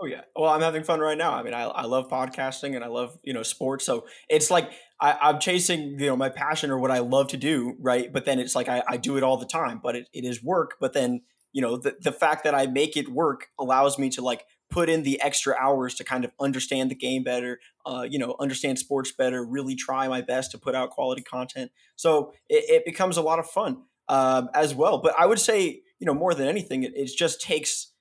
Oh 0.00 0.06
yeah, 0.06 0.22
well 0.34 0.50
I'm 0.50 0.62
having 0.62 0.84
fun 0.84 1.00
right 1.00 1.18
now. 1.18 1.32
I 1.32 1.42
mean, 1.42 1.54
I, 1.54 1.64
I 1.64 1.84
love 1.84 2.08
podcasting 2.08 2.74
and 2.74 2.84
I 2.84 2.88
love 2.88 3.18
you 3.22 3.32
know 3.32 3.42
sports. 3.42 3.84
So 3.84 4.06
it's 4.28 4.50
like 4.50 4.70
I, 5.00 5.16
I'm 5.20 5.38
chasing 5.38 5.98
you 5.98 6.06
know 6.06 6.16
my 6.16 6.28
passion 6.28 6.70
or 6.70 6.78
what 6.78 6.90
I 6.90 6.98
love 6.98 7.28
to 7.28 7.36
do, 7.36 7.76
right? 7.80 8.12
But 8.12 8.24
then 8.24 8.38
it's 8.38 8.54
like 8.54 8.68
I, 8.68 8.82
I 8.88 8.96
do 8.96 9.16
it 9.16 9.22
all 9.22 9.36
the 9.36 9.46
time, 9.46 9.80
but 9.82 9.96
it, 9.96 10.08
it 10.12 10.24
is 10.24 10.42
work. 10.42 10.76
But 10.80 10.92
then 10.92 11.22
you 11.52 11.62
know 11.62 11.76
the 11.76 11.96
the 12.00 12.12
fact 12.12 12.44
that 12.44 12.54
I 12.54 12.66
make 12.66 12.96
it 12.96 13.08
work 13.10 13.48
allows 13.58 13.98
me 13.98 14.08
to 14.10 14.22
like 14.22 14.44
put 14.70 14.88
in 14.88 15.02
the 15.02 15.20
extra 15.20 15.54
hours 15.60 15.94
to 15.94 16.02
kind 16.02 16.24
of 16.24 16.32
understand 16.40 16.90
the 16.90 16.94
game 16.94 17.22
better, 17.22 17.60
uh, 17.84 18.06
you 18.08 18.18
know, 18.18 18.34
understand 18.40 18.78
sports 18.78 19.12
better, 19.12 19.44
really 19.44 19.74
try 19.74 20.08
my 20.08 20.22
best 20.22 20.50
to 20.50 20.58
put 20.58 20.74
out 20.74 20.88
quality 20.88 21.22
content. 21.22 21.70
So 21.94 22.32
it, 22.48 22.64
it 22.68 22.84
becomes 22.86 23.18
a 23.18 23.22
lot 23.22 23.38
of 23.38 23.46
fun 23.46 23.82
um, 24.12 24.50
as 24.52 24.74
well. 24.74 24.98
But 24.98 25.14
I 25.18 25.24
would 25.24 25.40
say, 25.40 25.80
you 25.98 26.06
know, 26.06 26.12
more 26.12 26.34
than 26.34 26.46
anything, 26.46 26.82
it, 26.82 26.92
it 26.94 27.10
just 27.16 27.40
takes 27.40 27.92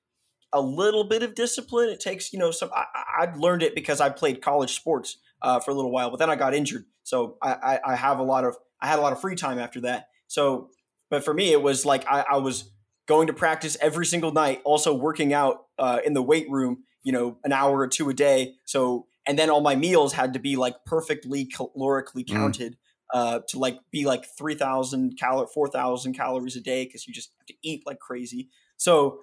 a 0.52 0.60
little 0.60 1.06
bit 1.06 1.24
of 1.24 1.36
discipline. 1.36 1.90
It 1.90 2.02
takes, 2.02 2.34
you 2.34 2.38
know, 2.38 2.52
some. 2.52 2.70
I, 2.76 2.86
I 3.22 3.36
learned 3.38 3.64
it 3.64 3.74
because 3.74 4.02
I 4.02 4.10
played 4.10 4.42
college 4.42 4.76
sports 4.76 5.18
uh, 5.42 5.62
for 5.62 5.72
a 5.72 5.74
little 5.74 5.92
while, 5.92 6.12
but 6.12 6.20
then 6.20 6.30
I 6.30 6.36
got 6.36 6.54
injured, 6.54 6.84
so 7.04 7.38
I, 7.42 7.54
I, 7.54 7.94
I, 7.94 7.96
have 7.96 8.20
a 8.20 8.24
lot 8.24 8.44
of 8.44 8.58
I 8.82 8.88
had 8.88 9.00
a 9.00 9.02
lot 9.02 9.14
of 9.14 9.22
free 9.22 9.36
time 9.36 9.58
after 9.58 9.80
that. 9.82 10.10
So, 10.28 10.70
but 11.10 11.24
for 11.24 11.34
me, 11.34 11.54
it 11.54 11.62
was 11.62 11.86
like 11.86 12.06
I, 12.12 12.26
I 12.30 12.38
was 12.38 12.70
going 13.08 13.28
to 13.28 13.34
practice 13.34 13.78
every 13.82 14.06
single 14.06 14.34
night, 14.34 14.62
also 14.66 14.94
working 14.94 15.34
out 15.34 15.66
uh, 15.80 16.00
in 16.06 16.14
the 16.14 16.22
weight 16.22 16.48
room, 16.50 16.84
you 17.04 17.14
know, 17.14 17.38
an 17.46 17.54
hour 17.54 17.80
or 17.80 17.88
two 17.88 18.10
a 18.10 18.14
day. 18.14 18.56
So, 18.66 19.08
and 19.26 19.40
then 19.40 19.50
all 19.50 19.62
my 19.62 19.78
meals 19.78 20.12
had 20.12 20.34
to 20.34 20.40
be 20.40 20.58
like 20.58 20.76
perfectly 20.86 21.46
calorically 21.46 22.26
mm. 22.26 22.34
counted. 22.34 22.74
Mm 22.74 22.78
uh, 23.14 23.40
to 23.50 23.60
like 23.60 23.80
be 23.92 24.06
like 24.06 24.26
3000 24.38 25.18
cal 25.18 25.46
4000 25.46 26.14
calories 26.14 26.56
a 26.56 26.62
day 26.62 26.86
because 26.86 27.08
you 27.08 27.14
just 27.14 27.32
have 27.40 27.46
to 27.48 27.54
eat 27.62 27.84
like 27.86 28.00
crazy. 28.00 28.50
So 28.78 29.20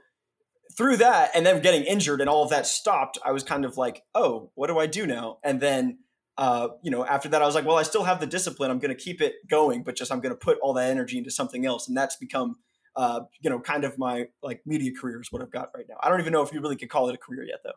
through 0.77 0.99
that 0.99 1.31
and 1.35 1.47
then 1.47 1.63
getting 1.63 1.83
injured 1.85 2.21
and 2.21 2.29
all 2.29 2.45
of 2.45 2.51
that 2.51 2.67
stopped 2.67 3.19
i 3.25 3.33
was 3.33 3.43
kind 3.43 3.65
of 3.65 3.79
like 3.79 4.03
oh 4.15 4.51
what 4.55 4.67
do 4.67 4.79
i 4.79 4.87
do 4.87 5.07
now? 5.07 5.39
And 5.43 5.61
then 5.61 5.99
uh, 6.37 6.69
you 6.83 6.91
know 6.91 7.05
after 7.05 7.29
that 7.31 7.43
i 7.43 7.47
was 7.47 7.55
like 7.55 7.65
well 7.65 7.77
i 7.77 7.83
still 7.83 8.05
have 8.05 8.21
the 8.21 8.27
discipline. 8.27 8.71
I'm 8.71 8.79
going 8.79 8.95
to 8.95 9.03
keep 9.03 9.21
it 9.21 9.35
going 9.49 9.83
but 9.83 9.97
just 9.97 10.13
i'm 10.13 10.21
going 10.21 10.35
to 10.35 10.39
put 10.39 10.59
all 10.63 10.75
that 10.75 10.91
energy 10.91 11.19
into 11.19 11.31
something 11.31 11.67
else. 11.67 11.89
And 11.89 11.97
that's 11.97 12.17
become 12.17 12.57
uh, 12.97 13.21
you 13.41 13.49
know 13.49 13.61
kind 13.61 13.85
of 13.85 13.99
my 13.99 14.27
like 14.43 14.61
media 14.67 14.93
career 14.93 15.21
is 15.21 15.33
what 15.33 15.41
i've 15.41 15.51
got 15.51 15.71
right 15.75 15.87
now. 15.89 15.97
I 16.03 16.09
don't 16.09 16.21
even 16.21 16.33
know 16.33 16.43
if 16.43 16.53
you 16.53 16.61
really 16.61 16.77
could 16.77 16.91
call 16.91 17.09
it 17.09 17.15
a 17.15 17.19
career 17.19 17.45
yet 17.45 17.61
though 17.65 17.73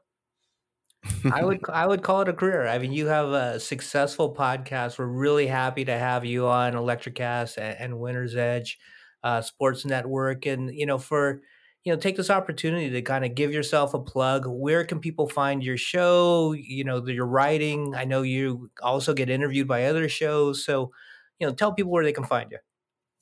I 1.30 1.43
would 1.43 1.59
I 1.69 1.86
would 1.86 2.03
call 2.03 2.22
it 2.22 2.30
a 2.30 2.34
career. 2.34 2.67
I 2.67 2.78
mean, 2.78 2.91
you 2.91 3.07
have 3.07 3.30
a 3.30 3.59
successful 3.59 4.34
podcast. 4.34 4.97
We're 4.97 5.05
really 5.05 5.47
happy 5.47 5.86
to 5.86 5.97
have 5.97 6.26
you 6.26 6.47
on 6.47 6.74
Electrocast 6.74 7.57
and, 7.57 7.78
and 7.80 7.99
Winner's 7.99 8.36
Edge 8.36 8.78
uh, 9.24 9.41
Sports 9.41 9.86
Network, 9.86 10.45
and 10.45 10.74
you 10.74 10.86
know 10.86 10.97
for 10.97 11.41
you 11.84 11.93
know 11.93 11.99
take 11.99 12.17
this 12.17 12.30
opportunity 12.30 12.89
to 12.89 13.01
kind 13.01 13.26
of 13.26 13.36
give 13.36 13.51
yourself 13.51 13.93
a 13.93 13.99
plug. 13.99 14.45
Where 14.47 14.84
can 14.86 14.99
people 14.99 15.28
find 15.28 15.63
your 15.63 15.78
show? 15.78 16.53
You 16.53 16.84
know 16.84 17.05
your 17.05 17.28
writing. 17.28 17.93
I 17.95 18.05
know 18.05 18.22
you 18.22 18.72
also 18.82 19.13
get 19.13 19.30
interviewed 19.30 19.67
by 19.67 19.86
other 19.86 20.07
shows, 20.09 20.65
so 20.65 20.91
you 21.41 21.47
know, 21.47 21.53
tell 21.53 21.74
people 21.74 21.91
where 21.91 22.03
they 22.03 22.13
can 22.13 22.24
find 22.24 22.51
you. 22.51 22.59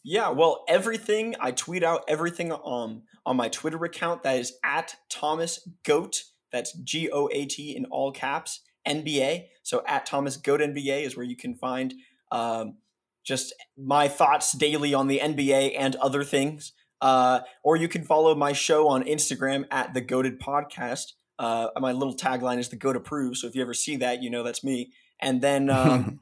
Yeah, 0.04 0.30
well, 0.30 0.66
everything 0.68 1.36
I 1.40 1.52
tweet 1.52 1.84
out 1.84 2.04
everything 2.08 2.52
um 2.52 3.04
on 3.26 3.38
my 3.38 3.50
Twitter 3.50 3.84
account 3.86 4.24
that 4.24 4.38
is 4.38 4.54
at 4.64 4.96
Thomas 5.10 5.68
Goat. 5.84 6.24
That's 6.52 6.74
G 6.74 7.10
O 7.12 7.30
A 7.32 7.46
T 7.46 7.76
in 7.76 7.86
all 7.86 8.12
caps. 8.12 8.62
NBA. 8.88 9.46
So 9.64 9.84
at 9.88 10.06
Thomas 10.06 10.38
Goat 10.38 10.62
NBA 10.62 11.04
is 11.04 11.16
where 11.16 11.26
you 11.26 11.36
can 11.36 11.56
find 11.56 11.94
um, 12.32 12.78
just 13.24 13.54
my 13.78 14.08
thoughts 14.08 14.54
daily 14.54 14.94
on 14.94 15.08
the 15.08 15.20
NBA 15.20 15.76
and 15.78 15.96
other 15.98 16.24
things. 16.24 16.74
Uh, 17.02 17.42
or 17.64 17.78
you 17.78 17.88
can 17.88 18.04
follow 18.04 18.36
my 18.36 18.52
show 18.52 18.88
on 18.88 19.04
Instagram 19.04 19.66
at 19.72 19.94
the 19.94 20.02
Goated 20.02 20.40
Podcast. 20.40 21.14
Uh, 21.38 21.68
my 21.80 21.94
little 21.94 22.16
tagline 22.16 22.58
is 22.58 22.70
the 22.70 22.76
Goat 22.76 22.98
Approves. 22.98 23.42
So 23.42 23.48
if 23.48 23.56
you 23.56 23.62
ever 23.62 23.74
see 23.74 23.96
that, 23.98 24.22
you 24.22 24.30
know 24.30 24.44
that's 24.44 24.64
me. 24.64 24.92
And 25.22 25.42
then 25.42 25.70
um, 25.70 26.20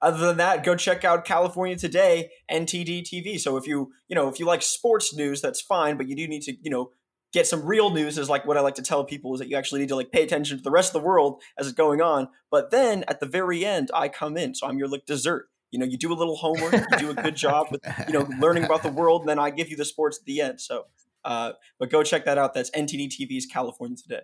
other 0.00 0.18
than 0.26 0.36
that, 0.36 0.62
go 0.62 0.76
check 0.76 1.04
out 1.04 1.24
California 1.24 1.76
Today, 1.76 2.30
NTD 2.50 3.02
TV. 3.02 3.40
So 3.40 3.56
if 3.56 3.66
you 3.66 3.92
you 4.06 4.14
know 4.14 4.28
if 4.28 4.38
you 4.38 4.46
like 4.46 4.62
sports 4.62 5.14
news, 5.14 5.40
that's 5.40 5.60
fine, 5.60 5.96
but 5.96 6.08
you 6.08 6.14
do 6.14 6.28
need 6.28 6.42
to 6.42 6.54
you 6.62 6.70
know 6.70 6.90
get 7.34 7.48
some 7.48 7.66
real 7.66 7.90
news 7.90 8.16
is 8.16 8.30
like 8.30 8.46
what 8.46 8.56
I 8.56 8.60
like 8.60 8.76
to 8.76 8.82
tell 8.82 9.04
people 9.04 9.34
is 9.34 9.40
that 9.40 9.48
you 9.48 9.56
actually 9.56 9.80
need 9.80 9.88
to 9.88 9.96
like 9.96 10.12
pay 10.12 10.22
attention 10.22 10.56
to 10.56 10.62
the 10.62 10.70
rest 10.70 10.94
of 10.94 11.02
the 11.02 11.06
world 11.06 11.42
as 11.58 11.66
it's 11.66 11.74
going 11.74 12.00
on. 12.00 12.28
But 12.50 12.70
then 12.70 13.04
at 13.08 13.18
the 13.18 13.26
very 13.26 13.66
end, 13.66 13.90
I 13.92 14.08
come 14.08 14.36
in, 14.36 14.54
so 14.54 14.68
I'm 14.68 14.78
your 14.78 14.88
like 14.88 15.04
dessert. 15.04 15.48
You 15.72 15.80
know, 15.80 15.84
you 15.84 15.98
do 15.98 16.12
a 16.12 16.14
little 16.14 16.36
homework, 16.36 16.72
you 16.72 16.98
do 16.98 17.10
a 17.10 17.14
good 17.14 17.34
job 17.34 17.66
with 17.72 17.82
you 18.06 18.14
know 18.14 18.28
learning 18.38 18.62
about 18.62 18.84
the 18.84 18.92
world, 18.92 19.22
and 19.22 19.28
then 19.28 19.40
I 19.40 19.50
give 19.50 19.68
you 19.68 19.76
the 19.76 19.84
sports 19.84 20.20
at 20.20 20.24
the 20.24 20.40
end. 20.40 20.60
So, 20.60 20.84
uh, 21.24 21.52
but 21.80 21.90
go 21.90 22.04
check 22.04 22.24
that 22.26 22.38
out. 22.38 22.54
That's 22.54 22.70
NTD 22.70 23.08
TV's 23.08 23.46
California 23.46 23.96
Today. 23.96 24.22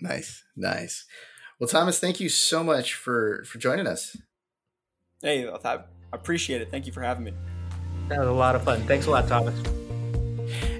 Nice, 0.00 0.42
nice. 0.56 1.06
Well, 1.60 1.68
Thomas, 1.68 2.00
thank 2.00 2.18
you 2.18 2.28
so 2.28 2.64
much 2.64 2.94
for 2.94 3.44
for 3.44 3.58
joining 3.58 3.86
us. 3.86 4.16
Hey, 5.22 5.48
I 5.48 5.78
appreciate 6.12 6.60
it. 6.60 6.72
Thank 6.72 6.86
you 6.86 6.92
for 6.92 7.02
having 7.02 7.22
me. 7.22 7.32
That 8.08 8.18
was 8.18 8.28
a 8.28 8.32
lot 8.32 8.56
of 8.56 8.64
fun. 8.64 8.82
Thanks 8.82 9.06
a 9.06 9.10
lot, 9.10 9.28
Thomas. 9.28 9.54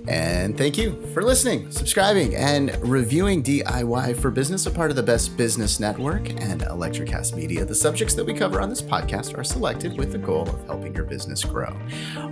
And 0.09 0.57
thank 0.57 0.79
you 0.79 0.99
for 1.13 1.23
listening, 1.23 1.71
subscribing, 1.71 2.35
and 2.35 2.75
reviewing 2.81 3.43
DIY 3.43 4.19
for 4.19 4.31
Business, 4.31 4.65
a 4.65 4.71
part 4.71 4.89
of 4.89 4.97
the 4.97 5.03
Best 5.03 5.37
Business 5.37 5.81
Network 5.81 6.31
and 6.31 6.63
Electrocast 6.63 7.37
Media. 7.37 7.63
The 7.67 7.75
subjects 7.75 8.15
that 8.15 8.25
we 8.25 8.33
cover 8.33 8.63
on 8.63 8.71
this 8.71 8.81
podcast 8.81 9.37
are 9.37 9.45
selected 9.45 9.99
with 9.99 10.11
the 10.13 10.17
goal 10.17 10.49
of 10.49 10.65
helping 10.65 10.95
your 10.95 11.05
business 11.05 11.45
grow. 11.45 11.77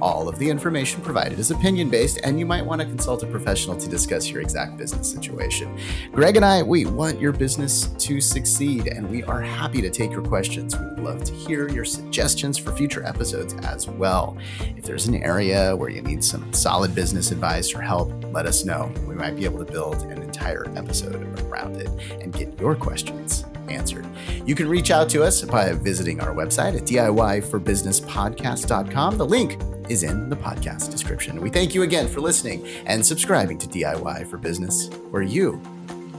All 0.01 0.27
of 0.27 0.39
the 0.39 0.49
information 0.49 1.03
provided 1.03 1.39
is 1.39 1.51
opinion 1.51 1.91
based, 1.91 2.19
and 2.25 2.39
you 2.39 2.47
might 2.47 2.65
want 2.65 2.81
to 2.81 2.87
consult 2.87 3.23
a 3.23 3.27
professional 3.27 3.77
to 3.77 3.89
discuss 3.91 4.31
your 4.31 4.41
exact 4.41 4.79
business 4.79 5.13
situation. 5.13 5.79
Greg 6.13 6.37
and 6.37 6.47
I, 6.47 6.63
we 6.63 6.87
want 6.87 7.21
your 7.21 7.33
business 7.33 7.89
to 7.89 8.23
succeed, 8.23 8.87
and 8.87 9.07
we 9.11 9.23
are 9.25 9.43
happy 9.43 9.83
to 9.83 9.91
take 9.91 10.13
your 10.13 10.23
questions. 10.23 10.75
We'd 10.79 11.01
love 11.01 11.25
to 11.25 11.33
hear 11.35 11.69
your 11.69 11.85
suggestions 11.85 12.57
for 12.57 12.73
future 12.73 13.05
episodes 13.05 13.53
as 13.65 13.87
well. 13.87 14.39
If 14.79 14.85
there's 14.85 15.09
an 15.09 15.23
area 15.23 15.77
where 15.77 15.91
you 15.91 16.01
need 16.01 16.25
some 16.25 16.51
solid 16.55 16.95
business 16.95 17.33
advice, 17.33 17.66
advice 17.67 17.79
or 17.79 17.83
help, 17.83 18.13
let 18.33 18.47
us 18.47 18.65
know. 18.65 18.91
We 19.07 19.15
might 19.15 19.37
be 19.37 19.45
able 19.45 19.63
to 19.65 19.71
build 19.71 20.01
an 20.03 20.21
entire 20.23 20.67
episode 20.77 21.23
around 21.41 21.77
it 21.77 21.89
and 22.21 22.33
get 22.33 22.59
your 22.61 22.75
questions 22.75 23.45
answered. 23.69 24.07
You 24.45 24.55
can 24.55 24.69
reach 24.69 24.91
out 24.91 25.09
to 25.11 25.23
us 25.23 25.43
by 25.43 25.73
visiting 25.73 26.21
our 26.21 26.35
website 26.35 26.77
at 26.77 26.83
DIYforbusinesspodcast.com. 26.83 29.19
The 29.19 29.27
link 29.27 29.61
is 29.89 30.03
in 30.03 30.29
the 30.29 30.37
podcast 30.37 30.91
description. 30.91 31.41
We 31.41 31.49
thank 31.51 31.73
you 31.75 31.83
again 31.83 32.09
for 32.09 32.21
listening 32.21 32.67
and 32.87 33.05
subscribing 33.05 33.59
to 33.59 33.69
DIY 33.69 34.29
for 34.29 34.39
Business, 34.39 34.89
where 35.11 35.23
you 35.23 35.61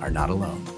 are 0.02 0.12
not 0.12 0.30
alone. 0.30 0.77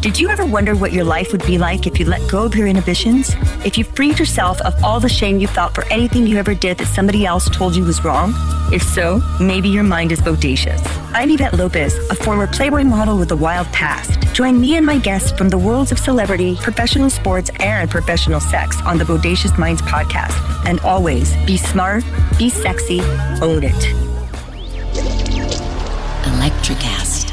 Did 0.00 0.18
you 0.18 0.30
ever 0.30 0.46
wonder 0.46 0.74
what 0.74 0.94
your 0.94 1.04
life 1.04 1.30
would 1.30 1.44
be 1.44 1.58
like 1.58 1.86
if 1.86 2.00
you 2.00 2.06
let 2.06 2.26
go 2.30 2.44
of 2.44 2.54
your 2.54 2.66
inhibitions? 2.66 3.36
If 3.66 3.76
you 3.76 3.84
freed 3.84 4.18
yourself 4.18 4.58
of 4.62 4.82
all 4.82 4.98
the 4.98 5.10
shame 5.10 5.38
you 5.38 5.46
felt 5.46 5.74
for 5.74 5.84
anything 5.92 6.26
you 6.26 6.38
ever 6.38 6.54
did 6.54 6.78
that 6.78 6.86
somebody 6.86 7.26
else 7.26 7.50
told 7.50 7.76
you 7.76 7.84
was 7.84 8.02
wrong? 8.02 8.32
If 8.72 8.82
so, 8.82 9.20
maybe 9.38 9.68
your 9.68 9.82
mind 9.82 10.10
is 10.10 10.22
bodacious. 10.22 10.80
I'm 11.12 11.28
Yvette 11.28 11.52
Lopez, 11.52 11.94
a 12.08 12.14
former 12.14 12.46
Playboy 12.46 12.84
model 12.84 13.18
with 13.18 13.30
a 13.32 13.36
wild 13.36 13.66
past. 13.74 14.18
Join 14.34 14.58
me 14.58 14.76
and 14.76 14.86
my 14.86 14.96
guests 14.96 15.32
from 15.32 15.50
the 15.50 15.58
worlds 15.58 15.92
of 15.92 15.98
celebrity, 15.98 16.56
professional 16.62 17.10
sports, 17.10 17.50
and 17.60 17.90
professional 17.90 18.40
sex 18.40 18.80
on 18.86 18.96
the 18.96 19.04
Bodacious 19.04 19.58
Minds 19.58 19.82
podcast. 19.82 20.34
And 20.64 20.80
always 20.80 21.36
be 21.44 21.58
smart, 21.58 22.04
be 22.38 22.48
sexy, 22.48 23.02
own 23.42 23.64
it. 23.64 23.94
Electrocast. 26.24 27.29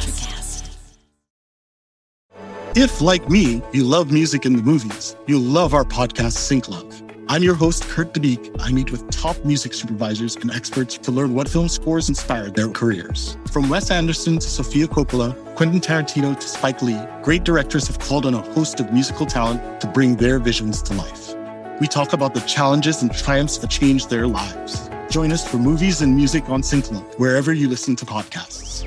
If, 2.79 3.01
like 3.01 3.27
me, 3.27 3.63
you 3.73 3.83
love 3.83 4.11
music 4.11 4.45
and 4.45 4.55
the 4.55 4.61
movies, 4.61 5.15
you'll 5.25 5.41
love 5.41 5.73
our 5.73 5.83
podcast, 5.83 6.33
Sync 6.33 6.69
Love. 6.69 7.01
I'm 7.27 7.41
your 7.41 7.55
host, 7.55 7.81
Kurt 7.85 8.13
DeBeek. 8.13 8.55
I 8.59 8.71
meet 8.71 8.91
with 8.91 9.09
top 9.09 9.35
music 9.43 9.73
supervisors 9.73 10.35
and 10.35 10.51
experts 10.51 10.95
to 10.99 11.11
learn 11.11 11.33
what 11.33 11.49
film 11.49 11.69
scores 11.69 12.07
inspired 12.07 12.53
their 12.53 12.69
careers. 12.69 13.35
From 13.51 13.67
Wes 13.67 13.89
Anderson 13.89 14.37
to 14.37 14.47
Sofia 14.47 14.85
Coppola, 14.85 15.33
Quentin 15.55 15.81
Tarantino 15.81 16.39
to 16.39 16.47
Spike 16.47 16.83
Lee, 16.83 17.01
great 17.23 17.43
directors 17.43 17.87
have 17.87 17.97
called 17.97 18.27
on 18.27 18.35
a 18.35 18.43
host 18.53 18.79
of 18.79 18.93
musical 18.93 19.25
talent 19.25 19.81
to 19.81 19.87
bring 19.87 20.15
their 20.15 20.37
visions 20.37 20.83
to 20.83 20.93
life. 20.93 21.33
We 21.81 21.87
talk 21.87 22.13
about 22.13 22.35
the 22.35 22.41
challenges 22.41 23.01
and 23.01 23.11
triumphs 23.11 23.57
that 23.57 23.71
changed 23.71 24.11
their 24.11 24.27
lives. 24.27 24.87
Join 25.09 25.31
us 25.31 25.49
for 25.49 25.57
movies 25.57 26.01
and 26.01 26.15
music 26.15 26.47
on 26.47 26.61
Sync 26.61 26.91
Love, 26.91 27.11
wherever 27.17 27.51
you 27.53 27.69
listen 27.69 27.95
to 27.95 28.05
podcasts. 28.05 28.85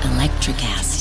Electrocast. 0.00 0.97